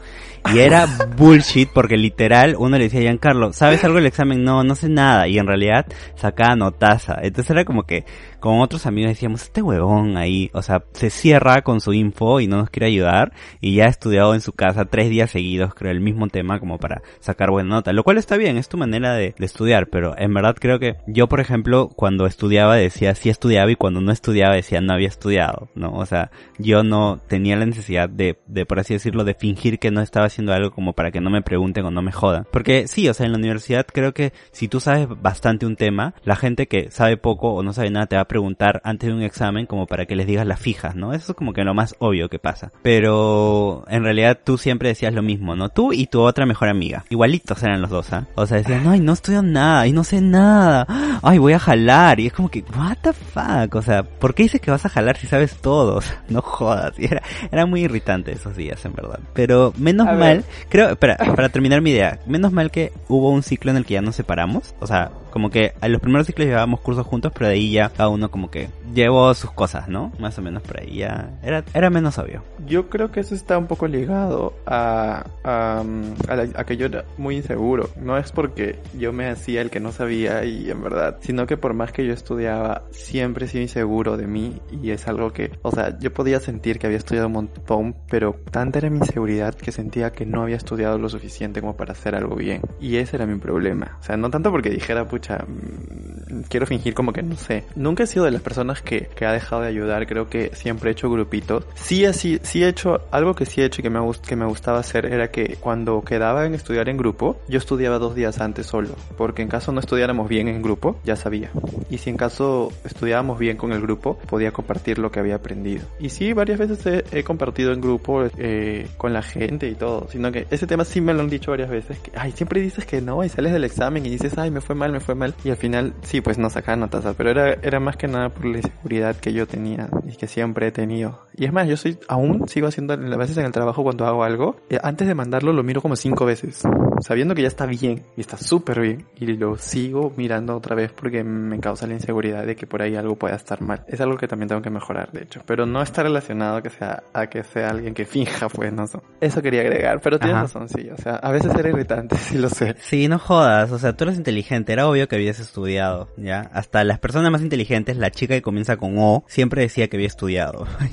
Y 0.52 0.58
era 0.58 0.86
bullshit 1.16 1.68
porque 1.72 1.96
literal 1.96 2.56
uno 2.58 2.76
le 2.78 2.84
decía 2.84 3.00
a 3.00 3.02
Giancarlo, 3.04 3.52
¿sabes 3.52 3.82
algo 3.84 3.96
del 3.96 4.06
examen? 4.06 4.44
No, 4.44 4.62
no 4.62 4.74
sé 4.74 4.88
nada. 4.88 5.28
Y 5.28 5.38
en 5.38 5.46
realidad 5.46 5.86
sacaba 6.14 6.56
notaza. 6.56 7.16
Entonces 7.22 7.50
era 7.50 7.64
como 7.64 7.84
que 7.84 8.04
con 8.46 8.60
otros 8.60 8.86
amigos 8.86 9.10
decíamos, 9.10 9.42
este 9.42 9.60
huevón 9.60 10.16
ahí, 10.16 10.50
o 10.52 10.62
sea, 10.62 10.84
se 10.92 11.10
cierra 11.10 11.62
con 11.62 11.80
su 11.80 11.92
info 11.92 12.38
y 12.38 12.46
no 12.46 12.58
nos 12.58 12.70
quiere 12.70 12.86
ayudar 12.86 13.32
y 13.60 13.74
ya 13.74 13.86
ha 13.86 13.88
estudiado 13.88 14.34
en 14.34 14.40
su 14.40 14.52
casa 14.52 14.84
tres 14.84 15.10
días 15.10 15.32
seguidos, 15.32 15.74
creo, 15.74 15.90
el 15.90 16.00
mismo 16.00 16.28
tema 16.28 16.60
como 16.60 16.78
para 16.78 17.02
sacar 17.18 17.50
buena 17.50 17.70
nota. 17.70 17.92
Lo 17.92 18.04
cual 18.04 18.18
está 18.18 18.36
bien, 18.36 18.56
es 18.56 18.68
tu 18.68 18.76
manera 18.76 19.14
de, 19.14 19.34
estudiar, 19.40 19.88
pero 19.88 20.16
en 20.16 20.32
verdad 20.32 20.54
creo 20.60 20.78
que 20.78 20.94
yo, 21.08 21.28
por 21.28 21.40
ejemplo, 21.40 21.88
cuando 21.88 22.24
estudiaba 22.26 22.76
decía 22.76 23.16
sí 23.16 23.30
estudiaba 23.30 23.68
y 23.72 23.74
cuando 23.74 24.00
no 24.00 24.12
estudiaba 24.12 24.54
decía 24.54 24.80
no 24.80 24.92
había 24.92 25.08
estudiado, 25.08 25.68
¿no? 25.74 25.94
O 25.94 26.06
sea, 26.06 26.30
yo 26.58 26.84
no 26.84 27.18
tenía 27.26 27.56
la 27.56 27.66
necesidad 27.66 28.08
de, 28.08 28.38
de, 28.46 28.64
por 28.64 28.78
así 28.78 28.94
decirlo, 28.94 29.24
de 29.24 29.34
fingir 29.34 29.80
que 29.80 29.90
no 29.90 30.02
estaba 30.02 30.26
haciendo 30.26 30.52
algo 30.52 30.70
como 30.70 30.92
para 30.92 31.10
que 31.10 31.20
no 31.20 31.30
me 31.30 31.42
pregunten 31.42 31.84
o 31.84 31.90
no 31.90 32.00
me 32.00 32.12
jodan. 32.12 32.46
Porque 32.52 32.86
sí, 32.86 33.08
o 33.08 33.14
sea, 33.14 33.26
en 33.26 33.32
la 33.32 33.38
universidad 33.38 33.86
creo 33.92 34.14
que 34.14 34.32
si 34.52 34.68
tú 34.68 34.78
sabes 34.78 35.08
bastante 35.20 35.66
un 35.66 35.74
tema, 35.74 36.14
la 36.22 36.36
gente 36.36 36.68
que 36.68 36.92
sabe 36.92 37.16
poco 37.16 37.52
o 37.52 37.64
no 37.64 37.72
sabe 37.72 37.90
nada 37.90 38.06
te 38.06 38.14
va 38.14 38.22
a 38.22 38.28
preguntar 38.28 38.35
antes 38.84 39.08
de 39.08 39.14
un 39.14 39.22
examen 39.22 39.66
como 39.66 39.86
para 39.86 40.06
que 40.06 40.16
les 40.16 40.26
digas 40.26 40.46
las 40.46 40.60
fijas, 40.60 40.94
¿no? 40.94 41.12
Eso 41.12 41.32
es 41.32 41.36
como 41.36 41.52
que 41.52 41.64
lo 41.64 41.74
más 41.74 41.94
obvio 41.98 42.28
que 42.28 42.38
pasa. 42.38 42.70
Pero 42.82 43.84
en 43.88 44.02
realidad 44.02 44.38
tú 44.42 44.58
siempre 44.58 44.88
decías 44.88 45.14
lo 45.14 45.22
mismo, 45.22 45.56
¿no? 45.56 45.68
Tú 45.68 45.92
y 45.92 46.06
tu 46.06 46.20
otra 46.22 46.46
mejor 46.46 46.68
amiga. 46.68 47.04
Igualitos 47.10 47.62
eran 47.62 47.80
los 47.80 47.90
dos, 47.90 48.12
¿ah? 48.12 48.26
O 48.34 48.46
sea, 48.46 48.58
decían, 48.58 48.86
ay, 48.86 49.00
no 49.00 49.12
estudio 49.12 49.42
nada 49.42 49.86
y 49.86 49.92
no 49.92 50.04
sé 50.04 50.20
nada. 50.20 50.86
Ay, 51.22 51.38
voy 51.38 51.52
a 51.52 51.58
jalar. 51.58 52.20
Y 52.20 52.26
es 52.26 52.32
como 52.32 52.50
que, 52.50 52.64
what 52.76 52.98
the 53.02 53.12
fuck? 53.12 53.74
O 53.74 53.82
sea, 53.82 54.02
¿por 54.02 54.34
qué 54.34 54.44
dices 54.44 54.60
que 54.60 54.70
vas 54.70 54.84
a 54.84 54.88
jalar 54.88 55.16
si 55.16 55.26
sabes 55.26 55.56
todo? 55.56 55.96
O 55.96 56.00
sea, 56.02 56.22
no 56.28 56.42
jodas. 56.42 56.98
Y 56.98 57.06
era, 57.06 57.22
era 57.50 57.64
muy 57.64 57.82
irritante 57.82 58.32
esos 58.32 58.54
días, 58.54 58.84
en 58.84 58.92
verdad. 58.92 59.18
Pero 59.32 59.72
menos 59.78 60.06
A 60.06 60.10
ver. 60.12 60.18
mal, 60.18 60.44
creo, 60.68 60.90
espera, 60.90 61.16
para 61.16 61.48
terminar 61.48 61.80
mi 61.80 61.90
idea, 61.90 62.18
menos 62.26 62.52
mal 62.52 62.70
que 62.70 62.92
hubo 63.08 63.30
un 63.30 63.42
ciclo 63.42 63.70
en 63.70 63.78
el 63.78 63.86
que 63.86 63.94
ya 63.94 64.02
nos 64.02 64.14
separamos. 64.16 64.74
O 64.80 64.86
sea, 64.86 65.10
como 65.36 65.50
que 65.50 65.74
a 65.82 65.88
los 65.88 66.00
primeros 66.00 66.26
ciclos 66.26 66.46
llevábamos 66.46 66.80
cursos 66.80 67.06
juntos, 67.06 67.30
pero 67.34 67.48
de 67.48 67.52
ahí 67.56 67.70
ya 67.70 67.90
cada 67.90 68.08
uno 68.08 68.30
como 68.30 68.50
que 68.50 68.70
llevó 68.94 69.34
sus 69.34 69.50
cosas, 69.50 69.86
¿no? 69.86 70.10
Más 70.18 70.38
o 70.38 70.40
menos 70.40 70.62
por 70.62 70.80
ahí 70.80 70.96
ya 71.00 71.28
era, 71.42 71.62
era 71.74 71.90
menos 71.90 72.16
obvio. 72.16 72.42
Yo 72.66 72.88
creo 72.88 73.10
que 73.12 73.20
eso 73.20 73.34
está 73.34 73.58
un 73.58 73.66
poco 73.66 73.86
ligado 73.86 74.54
a, 74.64 75.26
a, 75.44 75.84
a 76.28 76.36
la- 76.36 76.48
a 76.58 76.64
que 76.64 76.78
yo 76.78 76.86
era 76.86 77.04
muy 77.18 77.36
inseguro. 77.36 77.90
No 78.00 78.16
es 78.16 78.32
porque 78.32 78.78
yo 78.98 79.12
me 79.12 79.28
hacía 79.28 79.60
el 79.60 79.68
que 79.68 79.78
no 79.78 79.92
sabía 79.92 80.42
y 80.46 80.70
en 80.70 80.82
verdad, 80.82 81.18
sino 81.20 81.46
que 81.46 81.58
por 81.58 81.74
más 81.74 81.92
que 81.92 82.06
yo 82.06 82.14
estudiaba, 82.14 82.84
siempre 82.90 83.44
he 83.44 83.48
sido 83.48 83.60
inseguro 83.60 84.16
de 84.16 84.26
mí 84.26 84.58
y 84.82 84.90
es 84.90 85.06
algo 85.06 85.34
que, 85.34 85.50
o 85.60 85.70
sea, 85.70 85.98
yo 85.98 86.14
podía 86.14 86.40
sentir 86.40 86.78
que 86.78 86.86
había 86.86 86.96
estudiado 86.96 87.26
un 87.26 87.34
montón, 87.34 87.94
pero 88.08 88.36
tanta 88.50 88.78
era 88.78 88.88
mi 88.88 89.00
inseguridad 89.00 89.54
que 89.54 89.70
sentía 89.70 90.12
que 90.12 90.24
no 90.24 90.40
había 90.40 90.56
estudiado 90.56 90.96
lo 90.96 91.10
suficiente 91.10 91.60
como 91.60 91.76
para 91.76 91.92
hacer 91.92 92.14
algo 92.14 92.36
bien. 92.36 92.62
Y 92.80 92.96
ese 92.96 93.16
era 93.16 93.26
mi 93.26 93.38
problema. 93.38 93.98
O 94.00 94.02
sea, 94.02 94.16
no 94.16 94.30
tanto 94.30 94.50
porque 94.50 94.70
dijera, 94.70 95.06
pucha, 95.06 95.25
mm, 95.34 96.42
quiero 96.48 96.66
fingir 96.66 96.94
como 96.94 97.12
que 97.12 97.22
no 97.22 97.36
sé. 97.36 97.64
Nunca 97.74 98.04
he 98.04 98.06
sido 98.06 98.24
de 98.24 98.30
las 98.30 98.42
personas 98.42 98.82
que, 98.82 99.08
que 99.14 99.26
ha 99.26 99.32
dejado 99.32 99.62
de 99.62 99.68
ayudar. 99.68 100.06
Creo 100.06 100.28
que 100.28 100.50
siempre 100.54 100.90
he 100.90 100.92
hecho 100.92 101.10
grupitos. 101.10 101.64
Sí, 101.74 102.04
así, 102.04 102.38
sí 102.42 102.62
he 102.62 102.68
hecho 102.68 103.00
algo 103.10 103.34
que 103.34 103.46
sí 103.46 103.60
he 103.60 103.64
hecho 103.64 103.80
y 103.80 103.82
que 103.82 103.90
me, 103.90 104.00
que 104.26 104.36
me 104.36 104.46
gustaba 104.46 104.78
hacer 104.78 105.06
era 105.06 105.30
que 105.30 105.56
cuando 105.60 106.02
quedaba 106.02 106.46
en 106.46 106.54
estudiar 106.54 106.88
en 106.88 106.96
grupo, 106.96 107.40
yo 107.48 107.58
estudiaba 107.58 107.98
dos 107.98 108.14
días 108.14 108.40
antes 108.40 108.66
solo. 108.66 108.90
Porque 109.16 109.42
en 109.42 109.48
caso 109.48 109.72
no 109.72 109.80
estudiáramos 109.80 110.28
bien 110.28 110.48
en 110.48 110.62
grupo, 110.62 110.98
ya 111.04 111.16
sabía. 111.16 111.50
Y 111.90 111.98
si 111.98 112.10
en 112.10 112.16
caso 112.16 112.72
estudiábamos 112.84 113.38
bien 113.38 113.56
con 113.56 113.72
el 113.72 113.80
grupo, 113.80 114.18
podía 114.28 114.52
compartir 114.52 114.98
lo 114.98 115.10
que 115.10 115.20
había 115.20 115.36
aprendido. 115.36 115.84
Y 115.98 116.10
sí, 116.10 116.32
varias 116.32 116.58
veces 116.58 116.84
he, 116.86 117.04
he 117.18 117.24
compartido 117.24 117.72
en 117.72 117.80
grupo 117.80 118.24
eh, 118.38 118.88
con 118.96 119.12
la 119.12 119.22
gente 119.22 119.68
y 119.68 119.74
todo. 119.74 120.08
Sino 120.10 120.32
que 120.32 120.46
ese 120.50 120.66
tema 120.66 120.84
sí 120.84 121.00
me 121.00 121.14
lo 121.14 121.20
han 121.20 121.28
dicho 121.28 121.50
varias 121.50 121.70
veces. 121.70 121.98
Que, 121.98 122.12
ay, 122.14 122.32
siempre 122.32 122.60
dices 122.60 122.84
que 122.84 123.00
no 123.00 123.24
y 123.24 123.28
sales 123.28 123.52
del 123.52 123.64
examen 123.64 124.04
y 124.04 124.10
dices, 124.10 124.36
ay, 124.38 124.50
me 124.50 124.60
fue 124.60 124.74
mal, 124.74 124.92
me 124.92 125.00
fue 125.00 125.05
mal. 125.14 125.34
Y 125.44 125.50
al 125.50 125.56
final, 125.56 125.94
sí, 126.02 126.20
pues 126.20 126.38
no 126.38 126.50
sacaba 126.50 126.76
notas. 126.76 127.04
Pero 127.16 127.30
era, 127.30 127.52
era 127.62 127.80
más 127.80 127.96
que 127.96 128.08
nada 128.08 128.28
por 128.30 128.46
la 128.46 128.58
inseguridad 128.58 129.16
que 129.16 129.32
yo 129.32 129.46
tenía 129.46 129.88
y 130.06 130.16
que 130.16 130.26
siempre 130.26 130.68
he 130.68 130.72
tenido. 130.72 131.25
Y 131.36 131.44
es 131.44 131.52
más, 131.52 131.68
yo 131.68 131.76
soy, 131.76 131.98
aún 132.08 132.48
sigo 132.48 132.66
haciendo, 132.66 132.94
a 132.94 132.96
veces 132.96 133.36
en 133.38 133.44
el 133.44 133.52
trabajo 133.52 133.82
cuando 133.82 134.06
hago 134.06 134.24
algo, 134.24 134.56
eh, 134.70 134.78
antes 134.82 135.06
de 135.06 135.14
mandarlo 135.14 135.52
lo 135.52 135.62
miro 135.62 135.82
como 135.82 135.96
cinco 135.96 136.24
veces. 136.24 136.62
Sabiendo 137.00 137.34
que 137.34 137.42
ya 137.42 137.48
está 137.48 137.66
bien 137.66 138.04
y 138.16 138.20
está 138.20 138.38
súper 138.38 138.80
bien. 138.80 139.06
Y 139.16 139.26
lo 139.26 139.56
sigo 139.56 140.12
mirando 140.16 140.56
otra 140.56 140.74
vez 140.74 140.92
porque 140.92 141.22
me 141.24 141.60
causa 141.60 141.86
la 141.86 141.94
inseguridad 141.94 142.46
de 142.46 142.56
que 142.56 142.66
por 142.66 142.82
ahí 142.82 142.96
algo 142.96 143.16
pueda 143.16 143.36
estar 143.36 143.60
mal. 143.60 143.84
Es 143.86 144.00
algo 144.00 144.16
que 144.16 144.28
también 144.28 144.48
tengo 144.48 144.62
que 144.62 144.70
mejorar, 144.70 145.12
de 145.12 145.22
hecho. 145.22 145.42
Pero 145.46 145.66
no 145.66 145.82
está 145.82 146.02
relacionado 146.02 146.62
que 146.62 146.70
sea, 146.70 147.02
a 147.12 147.26
que 147.26 147.44
sea 147.44 147.68
alguien 147.68 147.94
que 147.94 148.06
finja, 148.06 148.48
pues, 148.48 148.72
no 148.72 148.86
sé. 148.86 148.98
Eso 149.20 149.42
quería 149.42 149.60
agregar, 149.60 150.00
pero 150.00 150.18
tienes 150.18 150.36
Ajá. 150.36 150.42
razón, 150.44 150.68
sí. 150.68 150.88
O 150.90 150.96
sea, 150.96 151.16
a 151.16 151.30
veces 151.32 151.54
era 151.54 151.68
irritante, 151.68 152.16
sí 152.20 152.38
lo 152.38 152.48
sé. 152.48 152.76
Sí, 152.80 153.08
no 153.08 153.18
jodas, 153.18 153.72
o 153.72 153.78
sea, 153.78 153.94
tú 153.94 154.04
eres 154.04 154.16
inteligente, 154.16 154.72
era 154.72 154.88
obvio 154.88 155.08
que 155.08 155.16
habías 155.16 155.40
estudiado, 155.40 156.08
¿ya? 156.16 156.50
Hasta 156.52 156.82
las 156.84 156.98
personas 156.98 157.30
más 157.30 157.42
inteligentes, 157.42 157.96
la 157.96 158.10
chica 158.10 158.34
que 158.34 158.42
comienza 158.42 158.76
con 158.76 158.96
O, 158.98 159.24
siempre 159.26 159.62
decía 159.62 159.88
que 159.88 159.96
había 159.96 160.06
estudiado, 160.06 160.66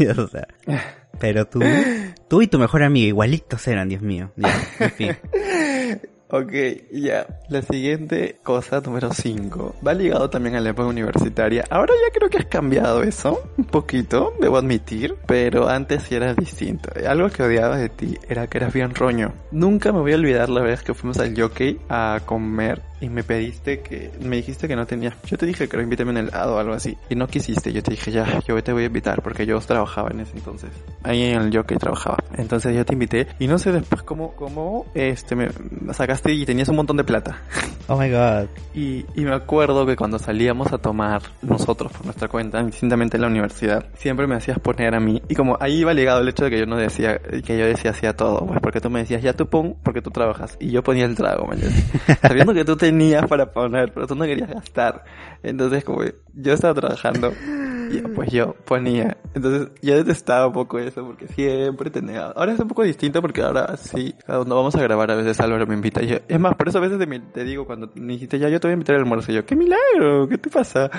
pero 1.20 1.46
tú, 1.46 1.60
tú 2.28 2.42
y 2.42 2.48
tu 2.48 2.60
mejor 2.60 2.84
amiga 2.84 3.08
igualitos 3.08 3.68
eran, 3.68 3.90
Dios 3.90 4.02
mío, 4.02 4.32
ya, 4.36 4.54
en 4.80 4.92
fin. 4.92 5.18
Ok, 6.36 6.52
ya. 6.92 7.28
La 7.50 7.62
siguiente 7.62 8.38
cosa, 8.42 8.82
número 8.82 9.14
5, 9.14 9.76
va 9.86 9.94
ligado 9.94 10.32
también 10.32 10.56
a 10.56 10.62
la 10.62 10.72
época 10.72 10.88
universitaria. 10.88 11.64
Ahora 11.70 11.94
ya 11.94 12.12
creo 12.12 12.28
que 12.28 12.40
has 12.40 12.48
cambiado 12.48 13.04
eso, 13.04 13.52
un 13.56 13.66
poquito, 13.66 14.34
debo 14.42 14.58
admitir, 14.58 15.16
pero 15.28 15.70
antes 15.70 16.02
sí 16.02 16.16
era 16.16 16.34
distinto. 16.34 16.90
Algo 17.08 17.30
que 17.30 17.44
odiaba 17.44 17.78
de 17.78 17.90
ti 17.90 18.18
era 18.28 18.48
que 18.48 18.58
eras 18.58 18.74
bien 18.74 18.96
roño. 18.96 19.32
Nunca 19.52 19.92
me 19.94 20.00
voy 20.00 20.14
a 20.14 20.16
olvidar 20.16 20.50
la 20.50 20.64
vez 20.64 20.82
que 20.82 20.96
fuimos 20.96 21.20
al 21.20 21.40
jockey 21.40 21.80
a 21.88 22.20
comer 22.26 22.82
y 23.04 23.10
me 23.10 23.22
pediste 23.22 23.82
que, 23.82 24.12
me 24.22 24.38
dijiste 24.38 24.66
que 24.66 24.78
no 24.78 24.86
tenía. 24.86 25.14
Yo 25.26 25.38
te 25.38 25.46
dije 25.46 25.68
que 25.68 25.76
lo 25.76 25.84
invítame 25.84 26.12
en 26.12 26.18
el 26.18 26.28
helado 26.30 26.56
o 26.56 26.58
algo 26.58 26.74
así. 26.74 26.98
Y 27.10 27.16
no 27.16 27.28
quisiste. 27.28 27.74
Yo 27.74 27.84
te 27.84 27.92
dije, 27.92 28.12
ya, 28.12 28.40
yo 28.48 28.64
te 28.64 28.72
voy 28.72 28.84
a 28.84 28.86
invitar 28.86 29.22
porque 29.22 29.46
yo 29.46 29.60
trabajaba 29.60 30.10
en 30.12 30.22
ese 30.22 30.38
entonces. 30.38 30.70
Ahí 31.04 31.22
en 31.24 31.42
el 31.42 31.54
jockey 31.54 31.78
trabajaba. 31.78 32.18
Entonces 32.38 32.74
yo 32.74 32.86
te 32.86 32.94
invité 32.94 33.28
y 33.40 33.48
no 33.48 33.58
sé 33.58 33.74
después 33.74 34.04
cómo, 34.04 34.32
cómo, 34.36 34.86
este, 34.94 35.36
me 35.36 35.50
sacaste 35.92 36.32
y 36.32 36.46
tenías 36.46 36.70
un 36.70 36.78
montón 36.78 36.96
de 36.96 37.04
plata. 37.04 37.42
Oh 37.90 37.98
my 37.98 38.10
god. 38.10 38.48
Y, 38.74 39.06
y 39.14 39.26
me 39.26 39.36
acuerdo 39.36 39.86
que 39.86 39.98
cuando 39.98 40.18
salíamos 40.18 40.72
a 40.72 40.78
tomar 40.78 41.22
nosotros 41.42 41.92
por 41.92 42.06
nuestra 42.06 42.30
cuenta, 42.30 42.62
indistintamente 42.62 43.18
en 43.18 43.22
la 43.22 43.28
universidad, 43.28 43.88
siempre 43.96 44.26
me 44.26 44.36
hacías 44.36 44.58
poner 44.58 44.96
a 44.96 45.02
mí. 45.02 45.22
Y 45.28 45.36
como 45.36 45.58
ahí 45.60 45.82
iba 45.82 45.94
ligado 45.94 46.22
el 46.22 46.30
hecho 46.30 46.46
de 46.46 46.52
que 46.52 46.60
yo 46.60 46.66
no 46.66 46.78
decía, 46.78 47.20
que 47.20 47.58
yo 47.58 47.66
decía 47.66 47.92
hacía 47.92 48.16
todo, 48.16 48.46
pues 48.48 48.62
porque 48.62 48.80
tú 48.80 48.90
me 48.90 49.00
decías, 49.00 49.22
ya 49.22 49.34
tú 49.34 49.48
pon, 49.48 49.76
porque 49.84 50.02
tú 50.02 50.12
trabajas. 50.12 50.56
Y 50.62 50.72
yo 50.72 50.82
ponía 50.82 51.04
el 51.04 51.16
trago, 51.16 51.46
¿me 51.46 51.56
entiendes? 51.56 51.84
Sabiendo 52.22 52.54
que 52.54 52.64
tú 52.64 52.78
tenías 52.78 52.93
para 53.28 53.52
poner, 53.52 53.94
pero 53.94 54.08
tú 54.08 54.16
no 54.16 54.26
querías 54.26 54.50
gastar. 54.50 55.04
Entonces 55.42 55.84
como 55.84 56.04
yo 56.34 56.54
estaba 56.54 56.74
trabajando 56.74 57.32
y 57.92 58.02
pues 58.02 58.32
yo 58.32 58.56
ponía. 58.66 59.18
Entonces 59.34 59.70
yo 59.82 59.96
detestaba 59.96 60.48
un 60.48 60.54
poco 60.54 60.80
eso 60.80 61.06
porque 61.06 61.28
siempre 61.28 61.90
tenía... 61.90 62.28
Ahora 62.28 62.54
es 62.54 62.60
un 62.60 62.68
poco 62.68 62.84
distinto 62.84 63.22
porque 63.22 63.42
ahora 63.42 63.76
sí, 63.78 64.16
cuando 64.26 64.56
vamos 64.56 64.76
a 64.76 64.82
grabar 64.82 65.12
a 65.12 65.16
veces 65.16 65.40
Álvaro 65.40 65.68
me 65.68 65.76
invita 65.76 66.02
y 66.02 66.08
yo... 66.08 66.18
Es 66.28 66.40
más, 66.40 66.56
por 66.56 66.70
eso 66.70 66.78
a 66.78 66.82
veces 66.82 67.00
te, 67.00 67.20
te 67.20 67.44
digo 67.44 67.66
cuando 67.66 67.92
me 67.96 68.14
dijiste 68.14 68.40
ya 68.40 68.50
yo 68.50 68.60
te 68.60 68.68
voy 68.68 68.72
a 68.72 68.74
invitar 68.74 68.96
al 68.96 69.02
almuerzo 69.02 69.32
y 69.32 69.36
yo, 69.36 69.46
¡qué 69.46 69.56
milagro! 69.56 70.28
¿Qué 70.28 70.38
te 70.38 70.50
pasa? 70.50 70.90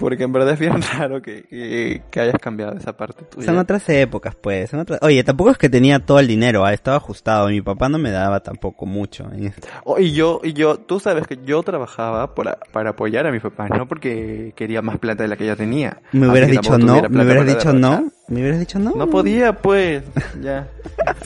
Porque 0.00 0.24
en 0.24 0.32
verdad 0.32 0.54
es 0.54 0.58
bien 0.58 0.80
raro 0.98 1.20
que, 1.20 1.42
que, 1.42 2.02
que 2.10 2.20
hayas 2.20 2.40
cambiado 2.40 2.74
esa 2.76 2.96
parte 2.96 3.22
tuya. 3.24 3.44
Son 3.44 3.58
otras 3.58 3.86
épocas, 3.90 4.34
pues. 4.34 4.70
Son 4.70 4.80
otras... 4.80 4.98
Oye, 5.02 5.22
tampoco 5.22 5.50
es 5.50 5.58
que 5.58 5.68
tenía 5.68 5.98
todo 6.00 6.18
el 6.18 6.26
dinero, 6.26 6.64
ah, 6.64 6.72
estaba 6.72 6.96
ajustado. 6.96 7.48
Mi 7.48 7.60
papá 7.60 7.90
no 7.90 7.98
me 7.98 8.10
daba 8.10 8.40
tampoco 8.40 8.86
mucho. 8.86 9.30
Oh, 9.84 9.98
y 9.98 10.12
yo, 10.12 10.40
y 10.42 10.54
yo, 10.54 10.78
tú 10.78 11.00
sabes 11.00 11.26
que 11.26 11.38
yo 11.44 11.62
trabajaba 11.62 12.34
para, 12.34 12.58
para 12.72 12.90
apoyar 12.90 13.26
a 13.26 13.30
mi 13.30 13.40
papá, 13.40 13.68
no 13.68 13.86
porque 13.86 14.54
quería 14.56 14.80
más 14.80 14.98
plata 14.98 15.22
de 15.22 15.28
la 15.28 15.36
que 15.36 15.44
ya 15.44 15.56
tenía. 15.56 15.98
Me 16.12 16.28
hubieras 16.28 16.50
dicho 16.50 16.78
no, 16.78 17.02
me 17.08 17.22
hubieras 17.22 17.46
dicho 17.46 17.72
no. 17.74 18.10
¿Me 18.30 18.42
hubieras 18.42 18.60
dicho 18.60 18.78
no? 18.78 18.92
No 18.94 19.10
podía, 19.10 19.52
pues. 19.52 20.04
Ya. 20.40 20.68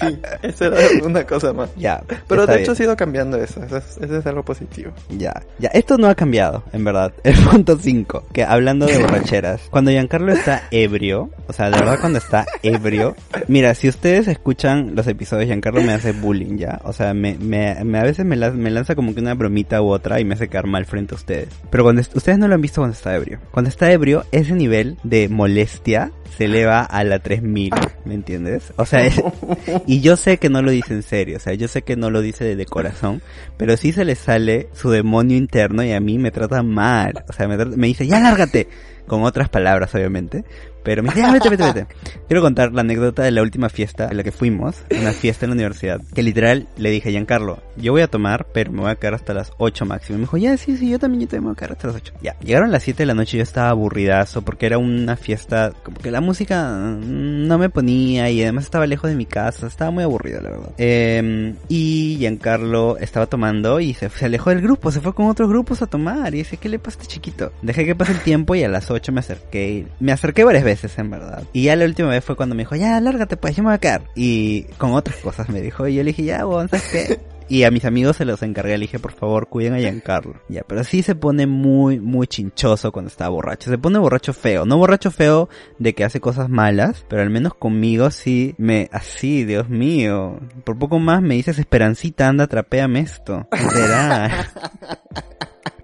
Sí, 0.01 0.19
eso 0.43 0.65
era 0.65 1.05
una 1.05 1.25
cosa 1.25 1.53
más. 1.53 1.69
Ya. 1.77 2.03
Pero 2.27 2.47
de 2.47 2.63
hecho 2.63 2.73
ha 2.73 2.83
ido 2.83 2.97
cambiando 2.97 3.37
eso. 3.37 3.63
Eso 3.63 3.77
es, 3.77 3.99
eso 3.99 4.17
es, 4.17 4.27
algo 4.27 4.43
positivo. 4.43 4.93
Ya. 5.11 5.43
Ya. 5.59 5.69
Esto 5.69 5.99
no 5.99 6.09
ha 6.09 6.15
cambiado, 6.15 6.65
en 6.73 6.83
verdad. 6.83 7.13
El 7.23 7.37
punto 7.37 7.79
5. 7.79 8.25
Que 8.33 8.43
hablando 8.65 8.87
de 8.87 8.99
borracheras. 9.03 9.61
Cuando 9.71 9.91
Giancarlo 9.91 10.33
está 10.33 10.63
ebrio, 10.71 11.31
o 11.47 11.53
sea, 11.53 11.71
de 11.71 11.79
verdad 11.79 11.99
cuando 12.01 12.19
está 12.19 12.47
ebrio. 12.63 13.15
Mira, 13.47 13.75
si 13.75 13.89
ustedes 13.89 14.27
escuchan 14.27 14.95
los 14.95 15.07
episodios, 15.07 15.47
Giancarlo 15.47 15.83
me 15.83 15.93
hace 15.93 16.13
bullying 16.13 16.57
ya. 16.57 16.81
O 16.85 16.95
sea, 16.95 17.13
me, 17.13 17.37
me, 17.39 17.77
me 17.85 17.99
a 17.99 18.03
veces 18.03 18.25
me, 18.25 18.37
me 18.37 18.71
lanza 18.71 18.95
como 18.95 19.15
que 19.15 19.21
una 19.21 19.35
bromita 19.35 19.83
u 19.83 19.89
otra 19.89 20.19
y 20.19 20.25
me 20.25 20.35
hace 20.35 20.49
quedar 20.49 20.67
mal 20.67 20.87
frente 20.87 21.15
a 21.15 21.17
ustedes. 21.17 21.49
Pero 21.71 21.85
cuando 21.85 22.01
ustedes 22.01 22.39
no 22.39 22.49
lo 22.49 22.55
han 22.55 22.63
visto 22.63 22.81
cuando 22.81 22.95
está 22.97 23.15
ebrio. 23.15 23.39
Cuando 23.51 23.69
está 23.69 23.93
ebrio, 23.93 24.25
ese 24.33 24.55
nivel 24.55 24.97
de 25.03 25.29
molestia 25.29 26.11
se 26.37 26.47
eleva 26.47 26.83
a 26.83 27.05
la 27.05 27.21
3000, 27.21 27.73
¿me 28.05 28.15
entiendes? 28.15 28.73
O 28.77 28.87
sea, 28.87 29.07
es, 29.07 29.23
y 29.87 30.01
yo 30.01 30.17
sé 30.17 30.39
que 30.39 30.49
no 30.49 30.63
lo 30.63 30.71
dice 30.71 30.95
en 30.95 31.03
serio, 31.03 31.37
o 31.37 31.41
sea, 31.41 31.55
yo 31.55 31.69
sé 31.69 31.83
que 31.83 31.97
no 31.97 32.11
lo 32.11 32.21
dice 32.23 32.45
de, 32.45 32.57
de 32.57 32.67
corazón, 32.67 33.23
pero 33.57 33.77
sí 33.77 33.93
se 33.93 34.05
le 34.05 34.15
sale 34.15 34.69
su 34.73 34.91
demonio 34.91 35.37
interno 35.37 35.85
y 35.85 35.93
a 35.93 36.01
mí 36.01 36.19
me 36.19 36.31
trata 36.31 36.63
mal, 36.63 37.25
o 37.29 37.33
sea, 37.33 37.47
me, 37.47 37.57
me 37.65 37.87
dice, 37.87 38.07
ya 38.07 38.21
lárgate, 38.21 38.54
gente 38.55 38.69
con 39.07 39.23
otras 39.23 39.49
palabras 39.49 39.95
obviamente, 39.95 40.45
pero 40.85 41.03
me 41.03 41.09
dice, 41.09 41.21
ya, 41.23 41.33
vete, 41.33 41.49
vete, 41.49 41.65
vete. 41.65 41.87
Quiero 42.29 42.43
contar 42.43 42.73
la 42.73 42.83
anécdota 42.83 43.23
de 43.23 43.31
la 43.31 43.43
última 43.43 43.71
fiesta 43.71 44.09
en 44.11 44.19
la 44.19 44.23
que 44.23 44.33
fuimos, 44.33 44.77
una 44.91 45.13
fiesta 45.13 45.47
en 45.47 45.51
la 45.51 45.55
universidad, 45.55 46.01
que 46.15 46.23
literal 46.23 46.69
le 46.77 46.91
dije, 46.91 47.11
Giancarlo, 47.11 47.63
yo 47.77 47.93
voy 47.93 48.03
a 48.03 48.09
tomar, 48.09 48.47
pero 48.53 48.71
me 48.71 48.83
voy 48.83 48.91
a 48.91 48.97
quedar 48.97 49.15
hasta 49.15 49.33
las 49.33 49.51
8 49.57 49.87
máximo. 49.87 50.17
Y 50.17 50.19
me 50.19 50.25
dijo, 50.25 50.37
ya, 50.37 50.57
sí, 50.59 50.77
sí, 50.77 50.91
yo 50.91 50.99
también, 50.99 51.23
yo 51.23 51.29
también 51.29 51.45
me 51.45 51.49
voy 51.49 51.53
a 51.55 51.57
quedar 51.57 51.73
hasta 51.73 51.87
las 51.89 51.97
8. 51.97 52.15
Ya, 52.23 52.39
llegaron 52.41 52.71
las 52.71 52.83
7 52.83 52.99
de 52.99 53.07
la 53.07 53.15
noche 53.15 53.37
y 53.37 53.39
yo 53.39 53.43
estaba 53.43 53.71
aburridazo 53.71 54.43
porque 54.43 54.67
era 54.67 54.77
una 54.77 55.17
fiesta, 55.17 55.73
como 55.83 55.97
que 55.99 56.11
la 56.11 56.21
música 56.21 56.71
no 56.79 57.59
me 57.59 57.71
ponía 57.71 58.29
y 58.29 58.43
además 58.43 58.65
estaba 58.65 58.87
lejos 58.87 59.09
de 59.09 59.17
mi 59.17 59.25
casa, 59.25 59.67
estaba 59.67 59.91
muy 59.91 60.05
aburrido, 60.05 60.43
la 60.43 60.51
verdad. 60.51 60.73
Eh, 60.77 61.55
y 61.69 62.17
Giancarlo 62.19 62.99
estaba 62.99 63.27
tomando 63.27 63.81
y 63.81 63.95
se, 63.95 64.11
se, 64.11 64.27
alejó 64.27 64.51
del 64.51 64.61
grupo, 64.61 64.91
se 64.91 65.01
fue 65.01 65.15
con 65.15 65.27
otros 65.27 65.49
grupos 65.49 65.81
a 65.81 65.87
tomar 65.87 66.35
y 66.35 66.39
dice, 66.39 66.59
¿qué 66.59 66.69
le 66.69 66.79
pasa 66.79 66.99
a 66.99 67.03
este 67.03 67.15
chiquito? 67.15 67.53
Dejé 67.63 67.87
que 67.87 67.95
pase 67.95 68.13
el 68.13 68.21
tiempo 68.21 68.55
y 68.55 68.65
a 68.65 68.69
las 68.69 68.91
8 68.91 68.94
me 69.13 69.21
acerqué, 69.21 69.87
me 70.01 70.13
acerqué 70.13 70.45
varias 70.45 70.65
veces 70.65 70.99
en 70.99 71.11
verdad. 71.11 71.45
Y 71.53 71.65
ya 71.65 71.77
la 71.77 71.85
última 71.85 72.09
vez 72.09 72.25
fue 72.25 72.37
cuando 72.37 72.55
me 72.55 72.63
dijo, 72.63 72.77
ya, 72.77 73.01
lárgate 73.01 73.37
pues, 73.37 73.57
yo 73.57 73.63
me 73.63 73.69
voy 73.69 73.77
a 73.77 73.79
quedar. 73.79 74.03
Y 74.15 74.63
con 74.79 74.93
otras 74.93 75.17
cosas 75.17 75.49
me 75.49 75.61
dijo, 75.61 75.87
y 75.87 75.95
yo 75.95 76.03
le 76.03 76.11
dije, 76.11 76.25
ya, 76.25 76.45
bueno, 76.45 76.69
¿sabes 76.69 76.89
qué? 76.91 77.21
Y 77.47 77.65
a 77.65 77.71
mis 77.71 77.85
amigos 77.85 78.17
se 78.17 78.25
los 78.25 78.43
encargué, 78.43 78.79
le 78.79 78.85
dije, 78.87 78.99
por 78.99 79.13
favor, 79.13 79.49
cuiden 79.49 79.75
a 79.75 79.79
Giancarlo. 79.79 80.41
Ya, 80.49 80.63
pero 80.67 80.83
sí 80.83 81.03
se 81.03 81.15
pone 81.15 81.47
muy, 81.47 82.01
muy 82.01 82.27
chinchoso 82.27 82.91
cuando 82.91 83.11
está 83.11 83.29
borracho. 83.29 83.71
Se 83.71 83.77
pone 83.77 83.99
borracho 83.99 84.33
feo. 84.33 84.65
No 84.65 84.79
borracho 84.79 85.11
feo 85.11 85.49
de 85.79 85.95
que 85.95 86.05
hace 86.05 86.21
cosas 86.21 86.49
malas, 86.49 87.05
pero 87.09 87.21
al 87.21 87.31
menos 87.31 87.55
conmigo 87.55 88.11
sí 88.11 88.55
me, 88.57 88.89
así, 88.93 89.45
Dios 89.45 89.69
mío. 89.69 90.41
Por 90.65 90.79
poco 90.79 90.99
más 90.99 91.21
me 91.21 91.35
dices, 91.35 91.59
Esperancita, 91.59 92.29
anda, 92.29 92.47
trapéame 92.47 93.01
esto. 93.01 93.47
Será. 93.73 94.49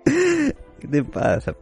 ¿Qué 0.90 1.02
te 1.02 1.04
pasa? 1.04 1.54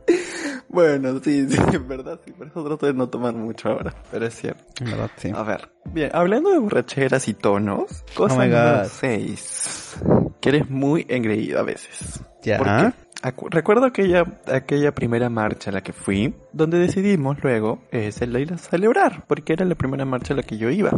Bueno, 0.69 1.19
sí, 1.21 1.47
sí, 1.51 1.59
en 1.73 1.89
verdad, 1.89 2.21
sí. 2.25 2.33
Por 2.33 2.47
eso 2.47 2.65
trato 2.65 2.87
de 2.87 2.95
no 2.95 3.09
tomar 3.09 3.35
mucho 3.35 3.71
ahora. 3.71 3.95
Pero 4.11 4.27
es 4.27 4.35
cierto. 4.35 4.63
En 4.81 4.91
verdad, 4.91 5.11
sí. 5.17 5.31
A 5.35 5.43
ver. 5.43 5.69
Bien, 5.87 6.11
hablando 6.13 6.51
de 6.51 6.59
borracheras 6.59 7.27
y 7.29 7.35
tonos. 7.35 8.05
Cosa 8.15 8.35
Oh 8.35 8.45
número 8.45 8.79
God. 8.83 8.89
6. 8.89 9.97
Que 10.41 10.49
eres 10.51 10.71
muy 10.71 11.07
engreído 11.09 11.59
a 11.59 11.63
veces. 11.63 12.23
Ya. 12.43 12.59
¿Por 12.59 12.67
qué? 12.67 12.93
Recuerdo 13.51 13.87
aquella, 13.87 14.25
aquella 14.47 14.95
primera 14.95 15.29
marcha 15.29 15.71
a 15.71 15.73
la 15.73 15.81
que 15.81 15.93
fui, 15.93 16.35
donde 16.53 16.79
decidimos 16.79 17.43
luego 17.43 17.83
eh, 17.91 18.11
a 18.11 18.59
celebrar, 18.59 19.25
porque 19.27 19.55
era 19.55 19.65
la 19.65 19.75
primera 19.75 20.05
marcha 20.05 20.35
a 20.35 20.37
la 20.37 20.45
que 20.45 20.57
yo 20.57 20.71
iba. 20.71 20.93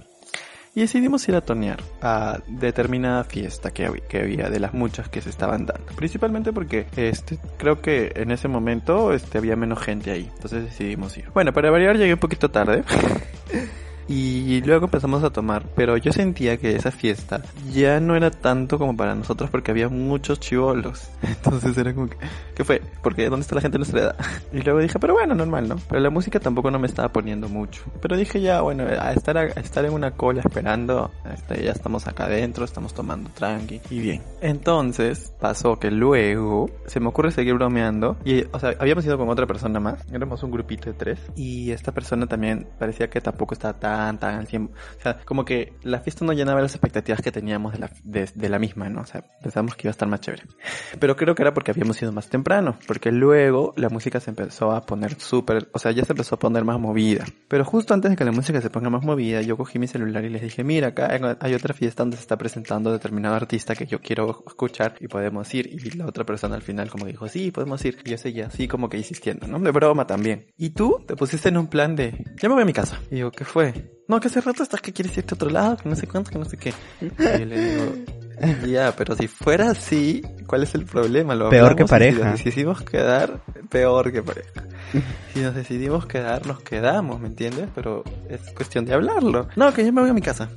Y 0.74 0.80
decidimos 0.82 1.28
ir 1.28 1.34
a 1.34 1.40
tonear 1.40 1.80
a 2.00 2.38
determinada 2.46 3.24
fiesta 3.24 3.72
que, 3.72 3.88
hab- 3.88 4.02
que 4.06 4.18
había, 4.20 4.48
de 4.50 4.60
las 4.60 4.72
muchas 4.72 5.08
que 5.08 5.20
se 5.20 5.28
estaban 5.28 5.66
dando. 5.66 5.84
Principalmente 5.96 6.52
porque 6.52 6.86
este, 6.96 7.38
creo 7.58 7.80
que 7.82 8.12
en 8.14 8.30
ese 8.30 8.46
momento 8.46 9.12
este, 9.12 9.38
había 9.38 9.56
menos 9.56 9.80
gente 9.80 10.12
ahí. 10.12 10.30
Entonces 10.32 10.64
decidimos 10.64 11.16
ir. 11.18 11.28
Bueno, 11.34 11.52
para 11.52 11.70
variar 11.70 11.96
llegué 11.96 12.14
un 12.14 12.20
poquito 12.20 12.50
tarde. 12.50 12.84
Y 14.12 14.60
luego 14.62 14.86
empezamos 14.86 15.22
a 15.22 15.30
tomar, 15.30 15.64
pero 15.76 15.96
yo 15.96 16.12
sentía 16.12 16.56
que 16.56 16.74
esa 16.74 16.90
fiesta 16.90 17.42
ya 17.72 18.00
no 18.00 18.16
era 18.16 18.32
tanto 18.32 18.76
como 18.76 18.96
para 18.96 19.14
nosotros 19.14 19.50
porque 19.50 19.70
había 19.70 19.88
muchos 19.88 20.40
chivolos. 20.40 21.08
Entonces 21.22 21.78
era 21.78 21.94
como 21.94 22.08
que, 22.08 22.16
¿qué 22.56 22.64
fue? 22.64 22.82
Porque 23.04 23.28
¿dónde 23.28 23.42
está 23.42 23.54
la 23.54 23.60
gente 23.60 23.76
de 23.76 23.78
nuestra 23.78 24.00
edad? 24.00 24.16
Y 24.52 24.62
luego 24.62 24.80
dije, 24.80 24.98
pero 24.98 25.12
bueno, 25.12 25.36
normal, 25.36 25.68
¿no? 25.68 25.76
Pero 25.88 26.00
la 26.00 26.10
música 26.10 26.40
tampoco 26.40 26.72
no 26.72 26.80
me 26.80 26.88
estaba 26.88 27.12
poniendo 27.12 27.48
mucho. 27.48 27.84
Pero 28.02 28.16
dije 28.16 28.40
ya, 28.40 28.62
bueno, 28.62 28.84
a 28.84 29.12
estar, 29.12 29.38
a, 29.38 29.44
estar 29.44 29.84
en 29.84 29.92
una 29.92 30.10
cola 30.10 30.40
esperando, 30.40 31.12
este, 31.32 31.62
ya 31.62 31.70
estamos 31.70 32.08
acá 32.08 32.24
adentro, 32.24 32.64
estamos 32.64 32.92
tomando 32.92 33.30
tranqui 33.30 33.80
y 33.90 34.00
bien. 34.00 34.22
Entonces 34.40 35.32
pasó 35.38 35.78
que 35.78 35.92
luego 35.92 36.68
se 36.86 36.98
me 36.98 37.08
ocurre 37.08 37.30
seguir 37.30 37.54
bromeando 37.54 38.16
y, 38.24 38.44
o 38.50 38.58
sea, 38.58 38.74
habíamos 38.80 39.04
ido 39.04 39.16
con 39.16 39.28
otra 39.28 39.46
persona 39.46 39.78
más, 39.78 40.04
éramos 40.12 40.42
un 40.42 40.50
grupito 40.50 40.90
de 40.90 40.94
tres 40.94 41.20
y 41.36 41.70
esta 41.70 41.92
persona 41.92 42.26
también 42.26 42.66
parecía 42.78 43.08
que 43.08 43.20
tampoco 43.20 43.54
estaba 43.54 43.74
tan, 43.74 43.99
tan 44.18 44.34
al 44.34 44.46
tiempo. 44.46 44.74
O 44.98 45.02
sea, 45.02 45.18
como 45.24 45.44
que 45.44 45.74
la 45.82 46.00
fiesta 46.00 46.24
no 46.24 46.32
llenaba 46.32 46.60
las 46.60 46.74
expectativas 46.74 47.20
que 47.22 47.32
teníamos 47.32 47.72
de 47.72 47.78
la, 47.78 47.90
de, 48.02 48.28
de 48.34 48.48
la 48.48 48.58
misma, 48.58 48.88
¿no? 48.88 49.02
O 49.02 49.06
sea, 49.06 49.24
pensábamos 49.42 49.76
que 49.76 49.86
iba 49.86 49.90
a 49.90 49.92
estar 49.92 50.08
más 50.08 50.20
chévere. 50.20 50.44
Pero 50.98 51.16
creo 51.16 51.34
que 51.34 51.42
era 51.42 51.54
porque 51.54 51.70
habíamos 51.70 52.00
ido 52.02 52.12
más 52.12 52.28
temprano, 52.28 52.78
porque 52.86 53.12
luego 53.12 53.72
la 53.76 53.88
música 53.88 54.20
se 54.20 54.30
empezó 54.30 54.72
a 54.72 54.82
poner 54.86 55.20
súper, 55.20 55.68
o 55.72 55.78
sea, 55.78 55.92
ya 55.92 56.04
se 56.04 56.12
empezó 56.12 56.36
a 56.36 56.38
poner 56.38 56.64
más 56.64 56.80
movida. 56.80 57.24
Pero 57.48 57.64
justo 57.64 57.94
antes 57.94 58.10
de 58.10 58.16
que 58.16 58.24
la 58.24 58.32
música 58.32 58.60
se 58.60 58.70
ponga 58.70 58.90
más 58.90 59.04
movida, 59.04 59.42
yo 59.42 59.56
cogí 59.56 59.78
mi 59.78 59.86
celular 59.86 60.24
y 60.24 60.30
les 60.30 60.42
dije, 60.42 60.64
mira, 60.64 60.88
acá 60.88 61.36
hay 61.40 61.54
otra 61.54 61.74
fiesta 61.74 62.02
donde 62.02 62.16
se 62.16 62.22
está 62.22 62.36
presentando 62.36 62.92
determinado 62.92 63.34
artista 63.34 63.74
que 63.74 63.86
yo 63.86 64.00
quiero 64.00 64.44
escuchar 64.46 64.96
y 65.00 65.08
podemos 65.08 65.52
ir. 65.54 65.66
Y 65.66 65.90
la 65.96 66.06
otra 66.06 66.24
persona 66.24 66.56
al 66.56 66.62
final 66.62 66.90
como 66.90 67.06
dijo, 67.06 67.28
sí, 67.28 67.50
podemos 67.50 67.84
ir. 67.84 67.98
Y 68.04 68.10
yo 68.10 68.18
seguía 68.18 68.46
así 68.46 68.68
como 68.68 68.88
que 68.88 68.96
insistiendo, 68.96 69.46
¿no? 69.46 69.58
De 69.58 69.70
broma 69.70 70.06
también. 70.06 70.46
Y 70.56 70.70
tú 70.70 71.02
te 71.06 71.16
pusiste 71.16 71.48
en 71.48 71.58
un 71.58 71.68
plan 71.68 71.96
de, 71.96 72.24
ya 72.40 72.48
me 72.48 72.54
voy 72.54 72.62
a 72.62 72.66
mi 72.66 72.72
casa. 72.72 73.00
Y 73.10 73.16
digo, 73.16 73.30
¿qué 73.30 73.44
fue? 73.44 73.89
No, 74.08 74.18
que 74.18 74.28
hace 74.28 74.40
rato 74.40 74.62
estás 74.62 74.80
que 74.80 74.92
quieres 74.92 75.16
irte 75.16 75.34
a 75.34 75.36
otro 75.36 75.50
lado, 75.50 75.76
que 75.76 75.88
no 75.88 75.94
sé 75.94 76.06
cuánto, 76.06 76.30
que 76.30 76.38
no 76.38 76.44
sé 76.44 76.56
qué. 76.56 76.74
Y 77.00 77.06
yo 77.08 77.46
le 77.46 77.70
digo, 77.70 77.94
ya, 78.66 78.94
pero 78.96 79.14
si 79.14 79.28
fuera 79.28 79.70
así, 79.70 80.22
¿cuál 80.46 80.64
es 80.64 80.74
el 80.74 80.84
problema? 80.84 81.34
Lo 81.34 81.50
Peor 81.50 81.76
que 81.76 81.84
pareja. 81.84 82.36
Si 82.36 82.64
nos 82.64 82.82
quedar, 82.82 83.40
peor 83.68 84.10
que 84.10 84.22
pareja. 84.22 84.64
Si 85.34 85.40
nos 85.40 85.54
decidimos 85.54 86.06
quedar, 86.06 86.46
nos 86.46 86.60
quedamos, 86.60 87.20
¿me 87.20 87.28
entiendes? 87.28 87.68
Pero 87.74 88.02
es 88.28 88.40
cuestión 88.52 88.84
de 88.84 88.94
hablarlo. 88.94 89.48
No, 89.54 89.72
que 89.72 89.84
yo 89.84 89.92
me 89.92 90.00
voy 90.00 90.10
a 90.10 90.14
mi 90.14 90.20
casa. 90.22 90.48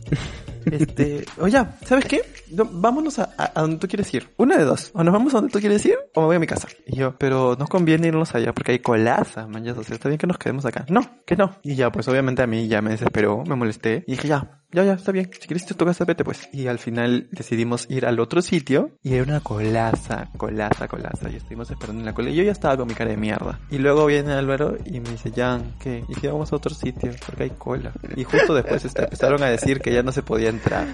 Este, 0.66 1.26
oye, 1.40 1.64
¿sabes 1.86 2.06
qué? 2.06 2.22
No, 2.52 2.66
vámonos 2.66 3.20
a, 3.20 3.30
a, 3.38 3.52
a 3.54 3.62
donde 3.62 3.78
tú 3.78 3.88
quieres 3.88 4.12
ir. 4.14 4.30
Una 4.38 4.58
de 4.58 4.64
dos. 4.64 4.92
O 4.94 5.04
nos 5.04 5.14
vamos 5.14 5.34
a 5.34 5.38
donde 5.38 5.52
tú 5.52 5.60
quieres 5.60 5.86
ir 5.86 5.98
o 6.16 6.22
me 6.22 6.28
voy 6.28 6.36
a 6.38 6.40
mi 6.40 6.48
casa. 6.48 6.68
Y 6.88 6.96
yo, 6.96 7.18
pero 7.18 7.56
nos 7.58 7.70
conviene 7.70 8.08
irnos 8.08 8.34
allá 8.34 8.54
porque 8.54 8.72
hay 8.72 8.80
colaza, 8.80 9.46
man. 9.48 9.64
Ya, 9.64 9.74
o 9.74 9.84
sea, 9.84 9.96
está 9.96 10.10
bien 10.10 10.18
que 10.18 10.28
nos 10.28 10.38
quedemos 10.38 10.66
acá. 10.66 10.86
No, 10.90 11.02
que 11.26 11.36
no. 11.36 11.58
Y 11.64 11.76
ya, 11.76 11.92
pues 11.92 12.08
obviamente 12.08 12.42
a 12.42 12.48
mí 12.48 12.68
ya 12.68 12.82
me 12.82 12.92
desesperó, 12.92 13.44
me 13.46 13.56
molesté. 13.56 14.04
Y 14.08 14.12
dije, 14.14 14.28
ya, 14.28 14.63
ya, 14.74 14.84
ya, 14.84 14.94
está 14.94 15.12
bien. 15.12 15.30
Si 15.40 15.48
quieres 15.48 15.64
ir 15.70 15.74
a 15.74 15.94
tu 15.94 16.06
vete 16.06 16.24
pues. 16.24 16.50
Y 16.52 16.68
al 16.68 16.80
final 16.80 17.28
decidimos 17.32 17.86
ir 17.90 18.08
al 18.08 18.20
otro 18.20 18.42
sitio 18.42 18.98
y 19.04 19.14
era 19.14 19.24
una 19.24 19.40
colaza, 19.40 20.30
colaza, 20.36 20.88
colaza. 20.88 21.30
Y 21.30 21.36
estuvimos 21.36 21.70
esperando 21.70 22.02
en 22.02 22.06
la 22.08 22.14
cola. 22.14 22.32
Y 22.32 22.36
yo 22.36 22.44
ya 22.44 22.52
estaba 22.52 22.76
con 22.76 22.88
mi 22.88 22.96
cara 22.96 23.12
de 23.12 23.18
mierda. 23.18 23.60
Y 23.70 23.78
luego 23.78 24.08
viene 24.08 24.34
Álvaro 24.34 24.76
y 24.84 25.00
me 25.00 25.12
dice, 25.12 25.32
Jan, 25.36 25.76
¿qué? 25.80 26.04
Y 26.10 26.16
si 26.16 26.26
vamos 26.26 26.52
a 26.52 26.56
otro 26.56 26.74
sitio, 26.74 27.12
porque 27.24 27.44
hay 27.44 27.50
cola. 27.52 27.92
Y 28.16 28.24
justo 28.24 28.56
después 28.56 28.84
este, 28.84 29.04
empezaron 29.04 29.44
a 29.44 29.48
decir 29.48 29.80
que 29.80 29.94
ya 29.94 30.02
no 30.02 30.12
se 30.12 30.24
podía 30.24 30.50
entrar. 30.50 30.88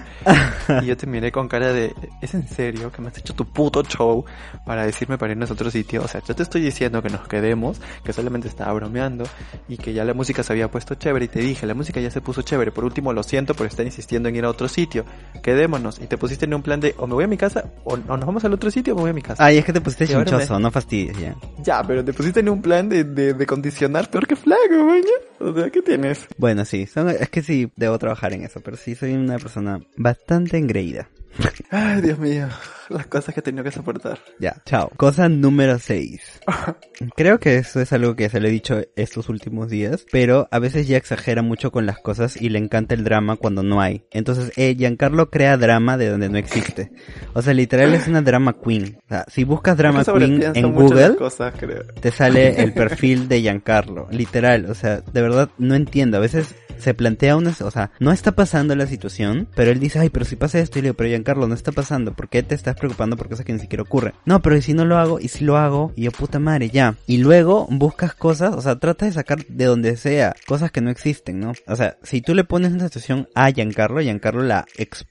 Y 0.82 0.86
yo 0.86 0.98
te 0.98 1.08
miré 1.08 1.32
con 1.32 1.48
cara 1.48 1.72
de, 1.72 1.94
¿es 2.22 2.34
en 2.34 2.48
serio 2.48 2.92
que 2.92 3.02
me 3.02 3.08
has 3.08 3.18
hecho 3.18 3.34
tu 3.34 3.46
puto 3.46 3.82
show 3.84 4.26
para 4.66 4.86
decirme 4.86 5.18
para 5.18 5.32
irnos 5.32 5.50
a 5.50 5.54
otro 5.54 5.72
sitio? 5.72 6.04
O 6.04 6.08
sea, 6.08 6.22
yo 6.28 6.36
te 6.36 6.44
estoy 6.44 6.62
diciendo 6.62 7.02
que 7.02 7.10
nos 7.10 7.28
quedemos, 7.28 7.80
que 8.04 8.12
solamente 8.12 8.50
estaba 8.50 8.74
bromeando 8.74 9.24
y 9.68 9.78
que 9.78 9.94
ya 9.94 10.04
la 10.04 10.14
música 10.14 10.44
se 10.44 10.52
había 10.52 10.70
puesto 10.70 10.96
chévere. 10.96 11.26
Y 11.26 11.28
te 11.30 11.40
dije, 11.40 11.66
la 11.66 11.74
música 11.74 12.02
ya 12.02 12.12
se 12.12 12.20
puso 12.22 12.42
chévere. 12.42 12.72
Por 12.72 12.84
último, 12.84 13.14
lo 13.14 13.24
siento 13.24 13.54
por 13.54 13.69
estar 13.70 13.86
insistiendo 13.86 14.30
en 14.30 14.36
ir 14.36 14.44
a 14.46 14.50
otro 14.50 14.68
sitio. 14.68 15.06
Quedémonos. 15.42 16.00
Y 16.00 16.08
te 16.08 16.18
pusiste 16.18 16.46
en 16.46 16.54
un 16.54 16.62
plan 16.62 16.80
de, 16.80 16.94
o 16.98 17.08
me 17.08 17.14
voy 17.14 17.24
a 17.24 17.28
mi 17.28 17.38
casa, 17.38 17.66
o, 17.84 17.94
o 17.94 17.98
nos 17.98 18.26
vamos 18.26 18.44
al 18.46 18.54
otro 18.54 18.70
sitio, 18.72 18.94
o 18.94 18.96
me 18.98 19.02
voy 19.04 19.10
a 19.12 19.14
mi 19.14 19.22
casa. 19.22 19.44
Ay, 19.44 19.58
es 19.58 19.66
que 19.66 19.74
te 19.74 19.82
pusiste 19.82 20.08
chinchoso, 20.08 20.56
me- 20.56 20.60
no 20.62 20.72
fastidies 20.72 21.18
ya. 21.18 21.36
Ya, 21.64 21.84
pero 21.84 22.04
te 22.04 22.14
pusiste 22.14 22.40
en 22.42 22.50
un 22.50 22.62
plan 22.62 22.90
de, 22.90 23.04
de, 23.04 23.34
de 23.34 23.46
condicionar 23.46 24.10
peor 24.10 24.28
que 24.28 24.36
flaco, 24.36 24.60
maña. 24.86 25.04
O 25.40 25.54
sea, 25.54 25.70
¿qué 25.70 25.82
tienes? 25.82 26.28
Bueno, 26.38 26.66
sí, 26.66 26.86
son- 26.86 27.10
es 27.10 27.30
que 27.30 27.42
sí, 27.42 27.72
debo 27.76 27.98
trabajar 27.98 28.34
en 28.34 28.44
eso, 28.44 28.60
pero 28.62 28.76
sí 28.78 28.96
soy 28.96 29.14
una 29.14 29.38
persona 29.38 29.80
bastante 29.98 30.58
engreída. 30.58 31.10
Ay, 31.72 32.02
Dios 32.02 32.20
mío. 32.20 32.48
Las 32.90 33.06
cosas 33.06 33.36
que 33.36 33.42
he 33.42 33.44
tenido 33.44 33.64
que 33.64 33.72
soportar. 33.72 34.18
Ya, 34.40 34.56
chao. 34.66 34.90
Cosa 34.98 35.30
número 35.30 35.78
6. 35.78 36.42
Creo 37.16 37.40
que 37.40 37.58
eso 37.58 37.80
es 37.80 37.94
algo 37.94 38.16
que 38.16 38.30
se 38.30 38.40
le 38.40 38.50
he 38.50 38.52
dicho 38.52 38.82
estos 38.96 39.30
últimos 39.30 39.70
días, 39.70 40.06
pero 40.12 40.48
a 40.50 40.58
veces 40.58 40.88
ya 40.88 40.98
exagera 40.98 41.44
mucho 41.44 41.72
con 41.72 41.86
las 41.86 42.00
cosas 42.00 42.36
y 42.42 42.50
le 42.50 42.58
encanta 42.58 42.96
el 42.96 43.04
drama 43.04 43.36
cuando 43.36 43.62
no 43.62 43.80
hay. 43.80 44.04
Entonces, 44.10 44.52
eh, 44.58 44.76
Giancarlo 44.76 45.30
crea 45.30 45.58
drama 45.58 45.98
de 45.98 46.10
donde 46.10 46.30
no 46.30 46.40
existe. 46.40 46.92
O 47.34 47.44
sea, 47.44 47.54
literal 47.54 47.94
es 47.94 48.08
una 48.08 48.24
drama 48.24 48.58
queen. 48.60 48.98
O 49.06 49.08
sea, 49.10 49.26
si 49.28 49.44
buscas 49.44 49.78
drama 49.78 50.04
queen 50.04 50.44
en 50.56 50.74
Google, 50.74 51.16
cosas, 51.16 51.54
creo. 51.60 51.84
te 52.02 52.12
sale 52.12 52.62
el 52.62 52.74
perfil 52.80 53.28
de 53.28 53.42
Giancarlo, 53.42 54.08
literal, 54.12 54.66
o 54.66 54.74
sea, 54.74 55.02
de 55.02 55.22
verdad 55.22 55.50
no 55.60 55.76
entiendo, 55.76 56.18
a 56.18 56.22
veces 56.22 56.56
se 56.80 56.94
plantea 56.94 57.36
una, 57.36 57.56
o 57.62 57.72
sea, 57.72 57.92
no 58.00 58.12
está 58.12 58.32
pasando 58.34 58.76
la 58.76 58.88
situación, 58.88 59.48
pero 59.56 59.72
él 59.72 59.80
dice, 59.80 60.00
ay, 60.00 60.10
pero 60.10 60.26
si 60.26 60.36
pasa 60.36 60.60
esto, 60.60 60.80
y 60.80 60.82
le 60.82 60.88
digo, 60.88 60.98
pero 60.98 61.10
Giancarlo, 61.10 61.48
no 61.48 61.56
está 61.56 61.72
pasando, 61.72 62.14
¿por 62.14 62.30
qué 62.30 62.44
te 62.44 62.56
estás 62.56 62.76
preocupando 62.76 63.18
por 63.18 63.30
cosas 63.30 63.46
que 63.46 63.54
ni 63.54 63.60
siquiera 63.60 63.84
ocurren? 63.84 64.14
No, 64.26 64.42
pero 64.42 64.58
¿y 64.58 64.62
si 64.62 64.74
no 64.74 64.86
lo 64.86 64.98
hago? 64.98 65.20
¿Y 65.20 65.28
si 65.28 65.44
lo 65.44 65.58
hago? 65.58 65.94
Y 65.96 66.04
yo, 66.04 66.12
puta 66.12 66.40
madre, 66.40 66.70
ya. 66.70 66.96
Y 67.06 67.18
luego 67.18 67.68
buscas 67.70 68.16
cosas, 68.16 68.56
o 68.56 68.62
sea, 68.62 68.80
trata 68.80 69.06
de 69.06 69.12
sacar 69.12 69.46
de 69.46 69.66
donde 69.66 69.98
sea, 69.98 70.36
cosas 70.48 70.72
que 70.72 70.82
no 70.82 70.90
existen, 70.90 71.40
¿no? 71.40 71.54
O 71.68 71.76
sea, 71.76 71.98
si 72.04 72.22
tú 72.22 72.34
le 72.34 72.44
pones 72.44 72.72
una 72.72 72.86
situación 72.86 73.28
a 73.36 73.52
Giancarlo, 73.52 74.02
Giancarlo 74.02 74.44
la 74.44 74.66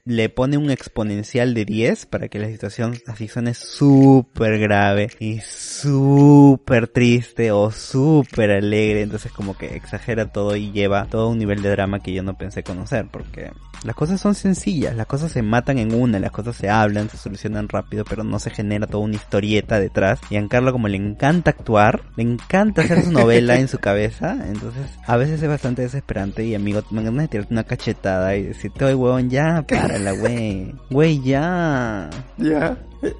le 0.05 0.29
pone 0.29 0.57
un 0.57 0.71
exponencial 0.71 1.53
de 1.53 1.65
10 1.65 2.05
para 2.07 2.27
que 2.27 2.39
la 2.39 2.47
situación 2.47 2.95
así 3.07 3.27
suene 3.27 3.53
súper 3.53 4.59
grave 4.59 5.09
y 5.19 5.39
súper 5.41 6.87
triste 6.87 7.51
o 7.51 7.71
súper 7.71 8.51
alegre, 8.51 9.01
entonces 9.01 9.31
como 9.31 9.57
que 9.57 9.75
exagera 9.75 10.31
todo 10.31 10.55
y 10.55 10.71
lleva 10.71 11.05
todo 11.05 11.29
un 11.29 11.37
nivel 11.37 11.58
de 11.61 11.69
drama 11.69 11.99
que 11.99 12.13
yo 12.13 12.23
no 12.23 12.37
pensé 12.37 12.63
conocer, 12.63 13.07
porque 13.11 13.51
las 13.83 13.95
cosas 13.95 14.19
son 14.19 14.35
sencillas, 14.35 14.95
las 14.95 15.05
cosas 15.05 15.31
se 15.31 15.41
matan 15.41 15.77
en 15.77 15.93
una, 15.93 16.19
las 16.19 16.31
cosas 16.31 16.55
se 16.55 16.69
hablan, 16.69 17.09
se 17.09 17.17
solucionan 17.17 17.69
rápido, 17.69 18.03
pero 18.05 18.23
no 18.23 18.39
se 18.39 18.49
genera 18.49 18.87
toda 18.87 19.03
una 19.03 19.15
historieta 19.15 19.79
detrás. 19.79 20.19
Y 20.23 20.35
a 20.35 20.39
Giancarlo 20.39 20.71
como 20.71 20.87
le 20.87 20.97
encanta 20.97 21.51
actuar, 21.51 22.01
le 22.15 22.23
encanta 22.23 22.81
hacer 22.81 23.03
su 23.03 23.11
novela 23.11 23.57
en 23.57 23.67
su 23.67 23.77
cabeza, 23.79 24.37
entonces 24.47 24.87
a 25.05 25.17
veces 25.17 25.41
es 25.41 25.49
bastante 25.49 25.81
desesperante 25.81 26.43
y 26.45 26.55
amigo, 26.55 26.81
me 26.91 27.03
ganas 27.03 27.23
de 27.23 27.27
tirarte 27.27 27.53
una 27.53 27.63
cachetada 27.63 28.35
y 28.35 28.43
decirte, 28.43 28.85
oye 28.85 28.95
huevón, 28.95 29.29
ya, 29.29 29.63
párala, 29.67 30.11
güey, 30.11 30.73
güey, 30.89 31.21
ya. 31.21 32.09
Ya. 32.37 32.77
Es, 33.01 33.15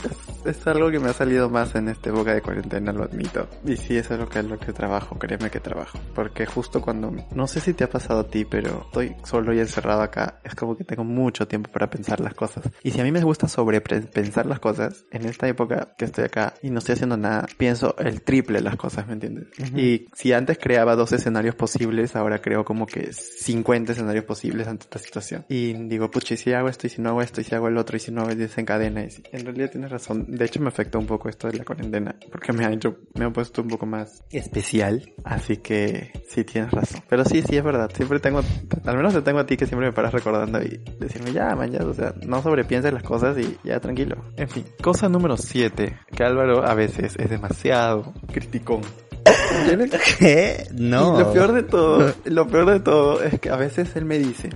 es 0.45 0.67
algo 0.67 0.91
que 0.91 0.99
me 0.99 1.09
ha 1.09 1.13
salido 1.13 1.49
más 1.49 1.73
en 1.75 1.87
esta 1.89 2.09
época 2.09 2.33
de 2.33 2.41
cuarentena, 2.41 2.91
lo 2.91 3.03
admito. 3.03 3.47
Y 3.65 3.77
sí, 3.77 3.97
eso 3.97 4.13
es 4.15 4.19
lo 4.19 4.27
que, 4.27 4.43
lo 4.43 4.57
que 4.59 4.73
trabajo, 4.73 5.17
créeme 5.17 5.49
que 5.49 5.59
trabajo. 5.59 5.97
Porque 6.15 6.45
justo 6.45 6.81
cuando, 6.81 7.13
no 7.33 7.47
sé 7.47 7.59
si 7.59 7.73
te 7.73 7.83
ha 7.83 7.89
pasado 7.89 8.21
a 8.21 8.27
ti, 8.27 8.45
pero 8.45 8.83
estoy 8.85 9.15
solo 9.23 9.53
y 9.53 9.59
encerrado 9.59 10.01
acá, 10.01 10.39
es 10.43 10.55
como 10.55 10.75
que 10.77 10.83
tengo 10.83 11.03
mucho 11.03 11.47
tiempo 11.47 11.71
para 11.71 11.89
pensar 11.89 12.19
las 12.19 12.33
cosas. 12.33 12.63
Y 12.83 12.91
si 12.91 12.99
a 12.99 13.03
mí 13.03 13.11
me 13.11 13.21
gusta 13.23 13.47
sobrepensar 13.47 14.45
las 14.45 14.59
cosas, 14.59 15.05
en 15.11 15.25
esta 15.25 15.47
época 15.47 15.93
que 15.97 16.05
estoy 16.05 16.25
acá 16.25 16.53
y 16.61 16.69
no 16.71 16.79
estoy 16.79 16.93
haciendo 16.93 17.17
nada, 17.17 17.45
pienso 17.57 17.95
el 17.99 18.21
triple 18.21 18.61
las 18.61 18.75
cosas, 18.75 19.07
¿me 19.07 19.13
entiendes? 19.13 19.47
Y 19.75 20.07
si 20.13 20.33
antes 20.33 20.57
creaba 20.57 20.95
dos 20.95 21.11
escenarios 21.11 21.55
posibles, 21.55 22.15
ahora 22.15 22.41
creo 22.41 22.65
como 22.65 22.85
que 22.85 23.13
50 23.13 23.93
escenarios 23.93 24.25
posibles 24.25 24.67
ante 24.67 24.83
esta 24.83 24.99
situación. 24.99 25.45
Y 25.49 25.73
digo, 25.87 26.09
pucha, 26.11 26.33
y 26.33 26.37
si 26.37 26.53
hago 26.53 26.69
esto, 26.69 26.87
y 26.87 26.89
si 26.89 27.01
no 27.01 27.09
hago 27.09 27.21
esto, 27.21 27.41
y 27.41 27.43
si 27.43 27.55
hago 27.55 27.67
el 27.67 27.77
otro, 27.77 27.97
y 27.97 27.99
si 27.99 28.11
no 28.11 28.25
desencadena. 28.27 29.03
Y 29.03 29.11
si- 29.11 29.23
En 29.31 29.45
realidad 29.45 29.68
tienes 29.69 29.91
razón. 29.91 30.25
De 30.27 30.45
hecho, 30.45 30.59
me 30.61 30.67
afectó 30.67 30.99
un 30.99 31.05
poco 31.05 31.29
esto 31.29 31.47
de 31.47 31.57
la 31.57 31.65
cuarentena, 31.65 32.15
porque 32.31 32.53
me 32.53 32.65
ha 32.65 32.71
hecho, 32.71 32.97
me 33.15 33.25
ha 33.25 33.29
puesto 33.29 33.61
un 33.61 33.69
poco 33.69 33.85
más 33.85 34.23
especial. 34.31 35.13
Así 35.23 35.57
que 35.57 36.11
sí 36.27 36.43
tienes 36.43 36.71
razón. 36.71 37.01
Pero 37.07 37.25
sí, 37.25 37.41
sí 37.41 37.57
es 37.57 37.63
verdad. 37.63 37.91
Siempre 37.95 38.19
tengo, 38.19 38.41
al 38.85 38.97
menos 38.97 39.13
te 39.13 39.21
tengo 39.21 39.39
a 39.39 39.45
ti 39.45 39.57
que 39.57 39.65
siempre 39.65 39.87
me 39.87 39.93
paras 39.93 40.13
recordando 40.13 40.61
y 40.61 40.81
decirme, 40.99 41.31
ya, 41.31 41.55
man, 41.55 41.71
ya, 41.71 41.79
o 41.85 41.93
sea, 41.93 42.13
no 42.25 42.41
sobrepienses 42.41 42.93
las 42.93 43.03
cosas 43.03 43.37
y 43.37 43.57
ya, 43.63 43.79
tranquilo. 43.79 44.17
En 44.35 44.49
fin, 44.49 44.65
cosa 44.81 45.09
número 45.09 45.37
7, 45.37 45.97
que 46.15 46.23
Álvaro 46.23 46.65
a 46.65 46.73
veces 46.73 47.15
es 47.17 47.29
demasiado 47.29 48.13
criticón. 48.31 48.81
¿Qué? 50.19 50.67
No. 50.73 51.15
y 51.15 51.23
lo 51.23 51.33
peor 51.33 51.53
de 51.53 51.63
todo, 51.63 52.13
lo 52.25 52.47
peor 52.47 52.71
de 52.71 52.79
todo 52.79 53.21
es 53.21 53.39
que 53.39 53.49
a 53.49 53.55
veces 53.55 53.95
él 53.95 54.05
me 54.05 54.17
dice, 54.17 54.49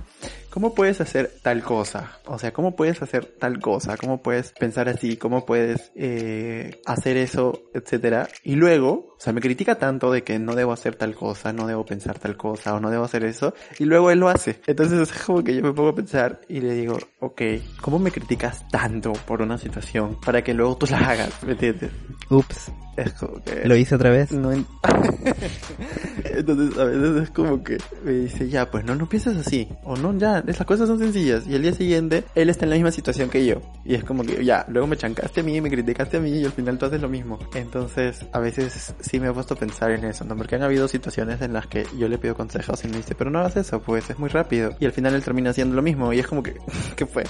¿cómo 0.54 0.72
puedes 0.72 1.00
hacer 1.00 1.32
tal 1.42 1.64
cosa? 1.64 2.20
O 2.26 2.38
sea, 2.38 2.52
¿cómo 2.52 2.76
puedes 2.76 3.02
hacer 3.02 3.24
tal 3.24 3.58
cosa? 3.58 3.96
¿Cómo 3.96 4.22
puedes 4.22 4.52
pensar 4.52 4.88
así? 4.88 5.16
¿Cómo 5.16 5.44
puedes 5.44 5.90
eh, 5.96 6.80
hacer 6.86 7.16
eso? 7.16 7.64
Etcétera. 7.74 8.28
Y 8.44 8.54
luego, 8.54 9.13
sea, 9.24 9.32
me 9.32 9.40
critica 9.40 9.76
tanto 9.76 10.12
de 10.12 10.22
que 10.22 10.38
no 10.38 10.54
debo 10.54 10.72
hacer 10.72 10.94
tal 10.96 11.14
cosa, 11.14 11.52
no 11.52 11.66
debo 11.66 11.84
pensar 11.86 12.18
tal 12.18 12.36
cosa 12.36 12.74
o 12.74 12.80
no 12.80 12.90
debo 12.90 13.04
hacer 13.04 13.24
eso. 13.24 13.54
Y 13.78 13.84
luego 13.86 14.10
él 14.10 14.20
lo 14.20 14.28
hace. 14.28 14.60
Entonces 14.66 15.00
es 15.10 15.22
como 15.22 15.42
que 15.42 15.54
yo 15.54 15.62
me 15.62 15.72
pongo 15.72 15.88
a 15.90 15.94
pensar 15.94 16.40
y 16.48 16.60
le 16.60 16.74
digo, 16.74 16.98
ok, 17.20 17.42
¿cómo 17.80 17.98
me 17.98 18.10
criticas 18.10 18.68
tanto 18.68 19.12
por 19.12 19.42
una 19.42 19.58
situación 19.58 20.18
para 20.24 20.42
que 20.42 20.54
luego 20.54 20.76
tú 20.76 20.86
la 20.90 20.98
hagas? 20.98 21.42
¿Me 21.42 21.52
entiendes? 21.52 21.90
Ups, 22.30 22.70
Es 22.96 23.12
como 23.14 23.42
que... 23.42 23.66
lo 23.66 23.76
hice 23.76 23.94
otra 23.94 24.10
vez. 24.10 24.30
No 24.32 24.52
en- 24.52 24.66
Entonces 26.24 26.78
a 26.78 26.84
veces 26.84 27.22
es 27.24 27.30
como 27.30 27.62
que 27.62 27.78
me 28.04 28.12
dice, 28.12 28.48
ya, 28.48 28.70
pues 28.70 28.84
no, 28.84 28.94
no 28.94 29.08
pienses 29.08 29.36
así. 29.36 29.68
O 29.84 29.96
no, 29.96 30.16
ya, 30.18 30.42
las 30.46 30.56
cosas 30.64 30.88
son 30.88 30.98
sencillas. 30.98 31.46
Y 31.46 31.54
el 31.54 31.62
día 31.62 31.72
siguiente, 31.72 32.24
él 32.34 32.50
está 32.50 32.64
en 32.64 32.70
la 32.70 32.76
misma 32.76 32.90
situación 32.90 33.28
que 33.30 33.44
yo. 33.44 33.60
Y 33.84 33.94
es 33.94 34.04
como 34.04 34.24
que, 34.24 34.44
ya, 34.44 34.64
luego 34.68 34.86
me 34.86 34.96
chancaste 34.96 35.40
a 35.40 35.42
mí, 35.42 35.60
me 35.60 35.70
criticaste 35.70 36.16
a 36.16 36.20
mí 36.20 36.30
y 36.30 36.44
al 36.44 36.52
final 36.52 36.78
tú 36.78 36.86
haces 36.86 37.00
lo 37.00 37.08
mismo. 37.08 37.38
Entonces, 37.54 38.24
a 38.32 38.38
veces 38.40 38.94
sí 39.00 39.13
me 39.20 39.28
he 39.28 39.32
puesto 39.32 39.54
a 39.54 39.56
pensar 39.56 39.90
en 39.90 40.04
eso, 40.04 40.24
¿no? 40.24 40.36
Porque 40.36 40.56
han 40.56 40.62
habido 40.62 40.88
situaciones 40.88 41.40
en 41.42 41.52
las 41.52 41.66
que 41.66 41.86
yo 41.98 42.08
le 42.08 42.18
pido 42.18 42.34
consejos 42.34 42.84
y 42.84 42.88
me 42.88 42.98
dice, 42.98 43.14
pero 43.14 43.30
no 43.30 43.40
hagas 43.40 43.56
eso, 43.56 43.80
pues 43.80 44.10
es 44.10 44.18
muy 44.18 44.28
rápido. 44.28 44.74
Y 44.80 44.86
al 44.86 44.92
final 44.92 45.14
él 45.14 45.22
termina 45.22 45.50
haciendo 45.50 45.74
lo 45.74 45.82
mismo. 45.82 46.12
Y 46.12 46.18
es 46.18 46.26
como 46.26 46.42
que, 46.42 46.54
¿qué 46.96 47.06
fue? 47.06 47.24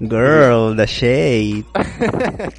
Girl, 0.00 0.76
the 0.76 0.86
shade. 0.86 1.64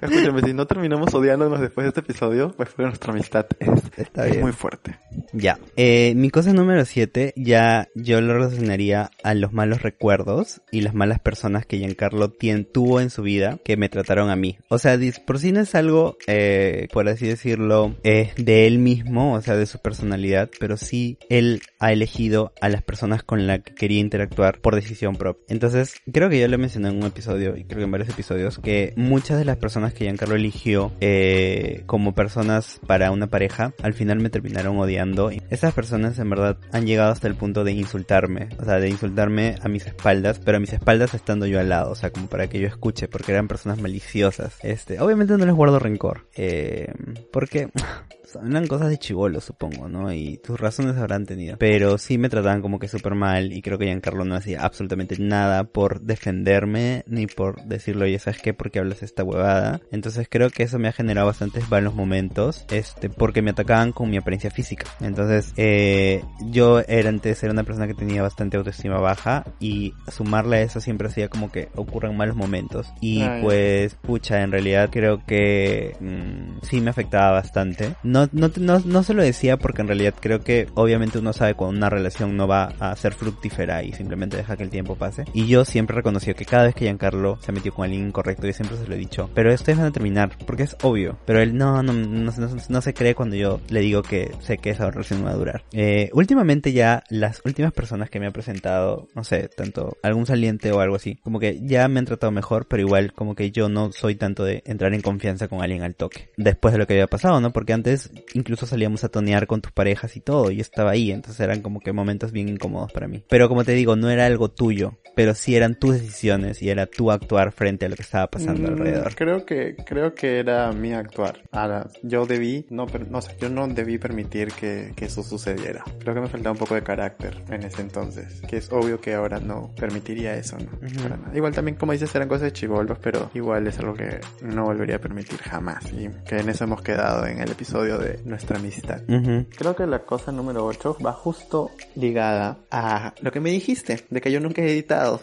Escúchame, 0.00 0.42
si 0.42 0.52
no 0.52 0.66
terminamos 0.66 1.12
odiándonos 1.14 1.60
después 1.60 1.84
de 1.84 1.88
este 1.88 2.00
episodio, 2.00 2.52
pues 2.56 2.68
fue 2.68 2.84
nuestra 2.84 3.12
amistad. 3.12 3.46
Es, 3.58 3.68
Está 3.96 4.26
es 4.26 4.32
bien. 4.32 4.42
muy 4.42 4.52
fuerte. 4.52 4.96
Ya. 5.32 5.58
Eh, 5.76 6.14
mi 6.14 6.30
cosa 6.30 6.52
número 6.52 6.84
7 6.84 7.34
ya 7.36 7.88
yo 7.94 8.20
lo 8.20 8.34
relacionaría 8.34 9.10
a 9.22 9.34
los 9.34 9.52
malos 9.52 9.82
recuerdos 9.82 10.60
y 10.70 10.82
las 10.82 10.94
malas 10.94 11.18
personas 11.20 11.66
que 11.66 11.78
Giancarlo 11.78 12.30
tien, 12.30 12.64
tuvo 12.64 13.00
en 13.00 13.10
su 13.10 13.22
vida 13.22 13.58
que 13.64 13.76
me 13.76 13.88
trataron 13.88 14.30
a 14.30 14.36
mí. 14.36 14.58
O 14.68 14.78
sea, 14.78 14.98
por 15.26 15.38
sí 15.38 15.52
no 15.52 15.60
es 15.60 15.74
algo, 15.74 16.16
eh, 16.26 16.88
por 16.92 17.08
así 17.08 17.26
decirlo, 17.26 17.96
eh, 18.04 18.32
de 18.36 18.66
él 18.66 18.78
mismo, 18.78 19.34
o 19.34 19.42
sea, 19.42 19.56
de 19.56 19.66
su 19.66 19.78
personalidad, 19.80 20.50
pero 20.60 20.76
sí 20.76 21.18
él 21.28 21.60
ha 21.78 21.92
elegido 21.92 22.52
a 22.60 22.68
las 22.68 22.82
personas 22.82 23.22
con 23.22 23.46
las 23.46 23.60
que 23.60 23.74
quería 23.74 24.00
interactuar 24.00 24.60
por 24.60 24.74
decisión 24.74 25.16
propia. 25.16 25.44
Entonces, 25.48 25.94
creo 26.12 26.28
que 26.28 26.40
yo 26.40 26.48
le 26.48 26.58
mencioné 26.58 26.88
en 26.88 26.96
un 26.96 27.04
episodio, 27.04 27.56
y 27.56 27.64
creo 27.64 27.78
que 27.78 27.84
en 27.84 27.90
varios 27.90 28.08
episodios, 28.08 28.58
que 28.58 28.92
muchas 28.96 29.38
de 29.38 29.44
las 29.44 29.56
personas 29.56 29.94
que 29.94 30.04
Giancarlo 30.04 30.34
eligió 30.34 30.92
eh, 31.00 31.82
como 31.86 32.14
personas 32.14 32.80
para 32.86 33.10
una 33.10 33.28
pareja, 33.28 33.74
al 33.82 33.94
final 33.94 34.18
me 34.18 34.30
terminaron 34.30 34.78
odiando. 34.78 35.30
Y 35.32 35.42
esas 35.50 35.74
personas 35.74 36.18
en 36.18 36.30
verdad 36.30 36.58
han 36.72 36.86
llegado 36.86 37.12
hasta 37.12 37.28
el 37.28 37.34
punto 37.34 37.64
de 37.64 37.72
insultarme, 37.72 38.48
o 38.58 38.64
sea, 38.64 38.78
de 38.78 38.88
insultarme 38.88 39.56
a 39.62 39.68
mis 39.68 39.86
espaldas, 39.86 40.40
pero 40.44 40.56
a 40.56 40.60
mis 40.60 40.72
espaldas 40.72 41.14
estando 41.14 41.46
yo 41.46 41.60
al 41.60 41.68
lado, 41.68 41.92
o 41.92 41.94
sea, 41.94 42.10
como 42.10 42.28
para 42.28 42.48
que 42.48 42.60
yo 42.60 42.66
escuche, 42.66 43.08
porque 43.08 43.32
eran 43.32 43.48
personas 43.48 43.80
maliciosas. 43.80 44.56
Este, 44.62 45.00
obviamente 45.00 45.36
no 45.36 45.46
les 45.46 45.54
guardo 45.54 45.78
rencor, 45.78 46.26
eh, 46.36 46.92
porque 47.32 47.68
eran 48.36 48.66
cosas 48.66 48.90
de 48.90 48.98
chivolo, 48.98 49.40
supongo, 49.40 49.88
¿no? 49.88 50.12
Y 50.12 50.38
tus 50.38 50.58
razones 50.58 50.96
habrán 50.96 51.26
tenido. 51.26 51.56
Pero 51.58 51.98
sí 51.98 52.18
me 52.18 52.28
trataban 52.28 52.62
como 52.62 52.78
que 52.78 52.88
súper 52.88 53.14
mal 53.14 53.52
y 53.52 53.62
creo 53.62 53.78
que 53.78 53.86
Giancarlo 53.86 54.24
no 54.24 54.34
hacía 54.34 54.62
absolutamente 54.62 55.16
nada 55.18 55.64
por 55.64 56.00
defenderme 56.00 57.04
ni 57.06 57.26
por 57.26 57.62
decirlo, 57.64 58.04
oye, 58.04 58.18
¿sabes 58.18 58.40
qué? 58.40 58.54
¿Por 58.54 58.70
qué 58.70 58.80
hablas 58.80 59.02
esta 59.02 59.24
huevada? 59.24 59.80
Entonces 59.90 60.28
creo 60.30 60.50
que 60.50 60.64
eso 60.64 60.78
me 60.78 60.88
ha 60.88 60.92
generado 60.92 61.26
bastantes 61.26 61.68
malos 61.70 61.94
momentos, 61.94 62.64
este, 62.70 63.08
porque 63.08 63.42
me 63.42 63.50
atacaban 63.50 63.92
con 63.92 64.10
mi 64.10 64.16
apariencia 64.16 64.50
física. 64.50 64.86
Entonces, 65.00 65.52
eh, 65.56 66.22
yo 66.50 66.80
era 66.80 67.08
antes, 67.08 67.42
era 67.42 67.52
una 67.52 67.64
persona 67.64 67.86
que 67.86 67.94
tenía 67.94 68.22
bastante 68.22 68.56
autoestima 68.56 68.98
baja 68.98 69.44
y 69.60 69.94
sumarle 70.10 70.58
a 70.58 70.62
eso 70.62 70.80
siempre 70.80 71.08
hacía 71.08 71.28
como 71.28 71.50
que 71.50 71.68
ocurran 71.74 72.16
malos 72.16 72.36
momentos. 72.36 72.92
Y 73.00 73.24
pues, 73.42 73.94
pucha, 73.94 74.42
en 74.42 74.52
realidad 74.52 74.90
creo 74.90 75.24
que 75.26 75.96
mm, 76.00 76.64
sí 76.66 76.80
me 76.80 76.90
afectaba 76.90 77.32
bastante. 77.32 77.94
No, 78.02 78.17
no, 78.32 78.50
no, 78.58 78.80
no 78.84 79.02
se 79.02 79.14
lo 79.14 79.22
decía 79.22 79.56
porque 79.56 79.82
en 79.82 79.88
realidad 79.88 80.14
creo 80.20 80.40
que 80.40 80.66
obviamente 80.74 81.18
uno 81.18 81.32
sabe 81.32 81.54
cuando 81.54 81.76
una 81.78 81.90
relación 81.90 82.36
no 82.36 82.46
va 82.48 82.72
a 82.80 82.94
ser 82.96 83.14
fructífera 83.14 83.82
y 83.82 83.92
simplemente 83.92 84.36
deja 84.36 84.56
que 84.56 84.62
el 84.64 84.70
tiempo 84.70 84.96
pase. 84.96 85.24
Y 85.34 85.46
yo 85.46 85.64
siempre 85.64 85.96
reconocí 85.96 86.32
que 86.34 86.44
cada 86.44 86.64
vez 86.64 86.74
que 86.74 86.84
Giancarlo 86.86 87.38
se 87.40 87.52
metió 87.52 87.72
con 87.72 87.84
alguien 87.84 88.06
incorrecto, 88.08 88.46
yo 88.46 88.52
siempre 88.52 88.76
se 88.76 88.86
lo 88.86 88.94
he 88.94 88.98
dicho, 88.98 89.30
pero 89.34 89.52
ustedes 89.52 89.78
van 89.78 89.88
a 89.88 89.92
terminar, 89.92 90.30
porque 90.46 90.64
es 90.64 90.76
obvio. 90.82 91.18
Pero 91.26 91.40
él 91.40 91.56
no, 91.56 91.82
no, 91.82 91.92
no, 91.92 92.32
no- 92.36 92.56
no 92.68 92.80
se 92.80 92.94
cree 92.94 93.14
cuando 93.14 93.36
yo 93.36 93.60
le 93.68 93.80
digo 93.80 94.02
que 94.02 94.32
sé 94.40 94.58
que 94.58 94.70
esa 94.70 94.90
relación 94.90 95.20
no 95.20 95.26
va 95.26 95.32
a 95.32 95.36
durar. 95.36 95.64
Eh, 95.72 96.10
últimamente 96.12 96.72
ya 96.72 97.02
las 97.10 97.40
últimas 97.44 97.72
personas 97.72 98.10
que 98.10 98.20
me 98.20 98.26
han 98.26 98.32
presentado, 98.32 99.08
no 99.14 99.24
sé, 99.24 99.48
tanto 99.48 99.96
algún 100.02 100.26
saliente 100.26 100.72
o 100.72 100.80
algo 100.80 100.96
así, 100.96 101.16
como 101.22 101.38
que 101.40 101.60
ya 101.62 101.86
me 101.88 101.98
han 102.00 102.06
tratado 102.06 102.30
mejor, 102.32 102.66
pero 102.68 102.82
igual 102.82 103.12
como 103.12 103.34
que 103.34 103.50
yo 103.50 103.68
no 103.68 103.92
soy 103.92 104.14
tanto 104.16 104.44
de 104.44 104.62
entrar 104.66 104.94
en 104.94 105.00
confianza 105.02 105.48
con 105.48 105.62
alguien 105.62 105.82
al 105.82 105.94
toque. 105.94 106.30
Después 106.36 106.72
de 106.72 106.78
lo 106.78 106.86
que 106.86 106.94
había 106.94 107.06
pasado, 107.06 107.40
¿no? 107.40 107.52
Porque 107.52 107.72
antes 107.72 108.07
incluso 108.34 108.66
salíamos 108.66 109.04
a 109.04 109.08
tonear 109.08 109.46
con 109.46 109.60
tus 109.60 109.72
parejas 109.72 110.16
y 110.16 110.20
todo, 110.20 110.50
y 110.50 110.60
estaba 110.60 110.90
ahí, 110.92 111.10
entonces 111.10 111.40
eran 111.40 111.62
como 111.62 111.80
que 111.80 111.92
momentos 111.92 112.32
bien 112.32 112.48
incómodos 112.48 112.92
para 112.92 113.08
mí. 113.08 113.22
Pero 113.28 113.48
como 113.48 113.64
te 113.64 113.72
digo, 113.72 113.96
no 113.96 114.10
era 114.10 114.26
algo 114.26 114.48
tuyo, 114.50 114.98
pero 115.14 115.34
sí 115.34 115.56
eran 115.56 115.74
tus 115.74 115.94
decisiones 115.94 116.62
y 116.62 116.70
era 116.70 116.86
tu 116.86 117.10
actuar 117.10 117.52
frente 117.52 117.86
a 117.86 117.88
lo 117.88 117.96
que 117.96 118.02
estaba 118.02 118.26
pasando 118.28 118.68
Mm, 118.68 118.72
alrededor. 118.72 119.14
Creo 119.16 119.44
que, 119.44 119.76
creo 119.84 120.14
que 120.14 120.38
era 120.38 120.72
mi 120.72 120.92
actuar. 120.92 121.42
Ahora, 121.50 121.88
yo 122.02 122.26
debí, 122.26 122.66
no, 122.70 122.86
per- 122.86 123.10
no 123.10 123.20
sé, 123.20 123.32
yo 123.40 123.48
no 123.48 123.66
debí 123.68 123.98
permitir 123.98 124.52
que, 124.52 124.92
que 124.96 125.06
eso 125.06 125.22
sucediera. 125.22 125.84
Creo 126.00 126.14
que 126.14 126.20
me 126.20 126.28
faltaba 126.28 126.52
un 126.52 126.58
poco 126.58 126.74
de 126.74 126.82
carácter 126.82 127.42
en 127.50 127.62
ese 127.64 127.82
entonces. 127.82 128.40
Que 128.48 128.58
es 128.58 128.70
obvio 128.70 129.00
que 129.00 129.14
ahora 129.14 129.40
no 129.40 129.72
permitiría 129.76 130.36
eso, 130.36 130.56
¿no? 130.58 130.86
Ujú. 130.86 131.02
Para 131.02 131.16
nada. 131.16 131.36
Igual 131.36 131.52
también, 131.52 131.76
como 131.76 131.92
dices, 131.92 132.14
eran 132.14 132.28
cosas 132.28 132.42
de 132.42 132.52
chivolos, 132.52 132.98
pero 133.02 133.30
igual 133.34 133.66
es 133.66 133.78
algo 133.80 133.94
que 133.94 134.20
no 134.42 134.64
volvería 134.64 134.96
a 134.96 135.00
permitir 135.00 135.38
jamás. 135.38 135.84
Y 135.92 136.08
que 136.28 136.38
en 136.38 136.48
eso 136.48 136.64
hemos 136.64 136.82
quedado 136.82 137.26
en 137.26 137.40
el 137.40 137.50
episodio 137.50 137.97
de 137.98 138.20
nuestra 138.24 138.58
amistad. 138.58 139.00
Ujú. 139.08 139.46
Creo 139.56 139.76
que 139.76 139.86
la 139.86 140.00
cosa 140.00 140.32
número 140.32 140.64
8 140.64 140.98
va 141.04 141.12
justo 141.12 141.70
ligada 141.94 142.58
a 142.70 143.14
lo 143.20 143.32
que 143.32 143.40
me 143.40 143.50
dijiste, 143.50 144.04
de 144.08 144.20
que 144.20 144.30
yo 144.30 144.40
nunca 144.40 144.62
he 144.62 144.72
editado. 144.72 145.20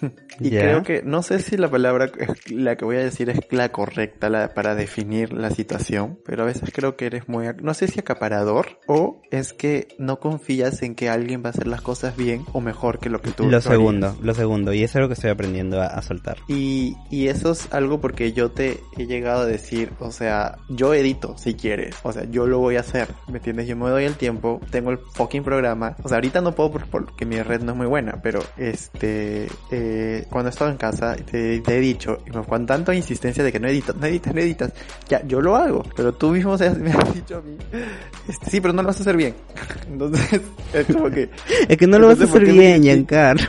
y 0.40 0.50
Ya. 0.50 0.60
creo 0.60 0.82
que, 0.82 1.02
no 1.02 1.22
sé 1.22 1.38
si 1.40 1.56
la 1.56 1.70
palabra, 1.70 2.10
la 2.50 2.76
que 2.76 2.84
voy 2.84 2.96
a 2.96 3.00
decir 3.04 3.30
es 3.30 3.38
la 3.50 3.70
correcta 3.70 4.28
la- 4.28 4.54
para 4.54 4.74
definir 4.74 5.32
la 5.32 5.50
situación, 5.50 6.18
pero 6.24 6.42
a 6.42 6.46
veces 6.46 6.70
creo 6.72 6.96
que 6.96 7.06
eres 7.06 7.28
muy, 7.28 7.46
no 7.62 7.74
sé 7.74 7.88
si 7.88 8.00
acaparador 8.00 8.78
o 8.86 9.22
es 9.30 9.52
que 9.52 9.88
no 9.98 10.20
confías 10.20 10.82
en 10.82 10.94
que 10.94 11.08
alguien 11.08 11.42
va 11.42 11.48
a 11.48 11.50
hacer 11.50 11.66
las 11.66 11.80
cosas 11.80 12.16
bien 12.16 12.44
o 12.52 12.60
mejor 12.60 12.98
que 12.98 13.10
lo 13.10 13.20
que 13.20 13.30
tú 13.30 13.44
Lo 13.44 13.48
harías. 13.48 13.64
segundo, 13.64 14.16
lo 14.22 14.34
segundo, 14.34 14.72
y 14.72 14.82
eso 14.82 14.98
es 14.98 15.02
lo 15.02 15.08
que 15.08 15.14
estoy 15.14 15.30
aprendiendo 15.30 15.80
a, 15.80 15.86
a 15.86 16.02
soltar. 16.02 16.36
Y, 16.48 16.96
y 17.10 17.28
eso 17.28 17.52
es 17.52 17.68
algo 17.72 18.00
porque 18.00 18.32
yo 18.32 18.50
te 18.50 18.80
he 18.98 19.06
llegado 19.06 19.42
a 19.42 19.46
decir, 19.46 19.92
o 20.00 20.10
sea, 20.10 20.58
yo 20.68 20.94
edito 20.94 21.36
si 21.38 21.54
quieres, 21.54 21.96
o 22.02 22.12
sea, 22.12 22.24
yo 22.30 22.46
lo 22.46 22.58
voy 22.58 22.76
a 22.76 22.80
hacer, 22.80 23.08
¿me 23.28 23.38
entiendes? 23.38 23.66
Yo 23.66 23.76
me 23.76 23.88
doy 23.90 24.04
el 24.04 24.16
tiempo, 24.16 24.60
tengo 24.70 24.90
el 24.90 24.98
fucking 24.98 25.42
programa, 25.44 25.96
o 26.02 26.08
sea, 26.08 26.16
ahorita 26.18 26.40
no 26.40 26.54
puedo 26.54 26.70
por- 26.72 26.86
porque 26.86 27.24
mi 27.26 27.40
red 27.42 27.62
no 27.62 27.72
es 27.72 27.78
muy 27.78 27.86
buena, 27.86 28.20
pero 28.22 28.40
este, 28.56 29.46
eh, 29.70 29.85
cuando 30.30 30.48
he 30.48 30.50
estado 30.50 30.70
en 30.70 30.76
casa 30.76 31.16
te, 31.16 31.60
te 31.60 31.76
he 31.76 31.80
dicho, 31.80 32.18
y 32.26 32.30
con 32.30 32.66
tanta 32.66 32.94
insistencia 32.94 33.42
de 33.44 33.52
que 33.52 33.60
no 33.60 33.68
editas, 33.68 33.96
no 33.96 34.06
editas, 34.06 34.34
no 34.34 34.40
editas, 34.40 34.72
ya, 35.08 35.24
yo 35.26 35.40
lo 35.40 35.56
hago, 35.56 35.82
pero 35.96 36.12
tú 36.14 36.30
mismo 36.30 36.56
me 36.80 36.90
has 36.92 37.14
dicho 37.14 37.36
a 37.38 37.40
mí, 37.42 37.56
este, 38.28 38.50
sí, 38.50 38.60
pero 38.60 38.72
no 38.74 38.82
lo 38.82 38.88
vas 38.88 38.98
a 38.98 39.02
hacer 39.02 39.16
bien, 39.16 39.34
entonces, 39.90 40.40
es 40.72 40.86
como 40.86 41.10
que, 41.10 41.30
Es 41.68 41.76
que 41.76 41.86
no 41.86 41.98
lo 41.98 42.08
vas 42.08 42.20
a 42.20 42.24
Entonces, 42.24 42.30
¿por 42.30 42.42
hacer 42.42 42.54
bien? 42.58 42.82
Giancarlo. 42.82 43.46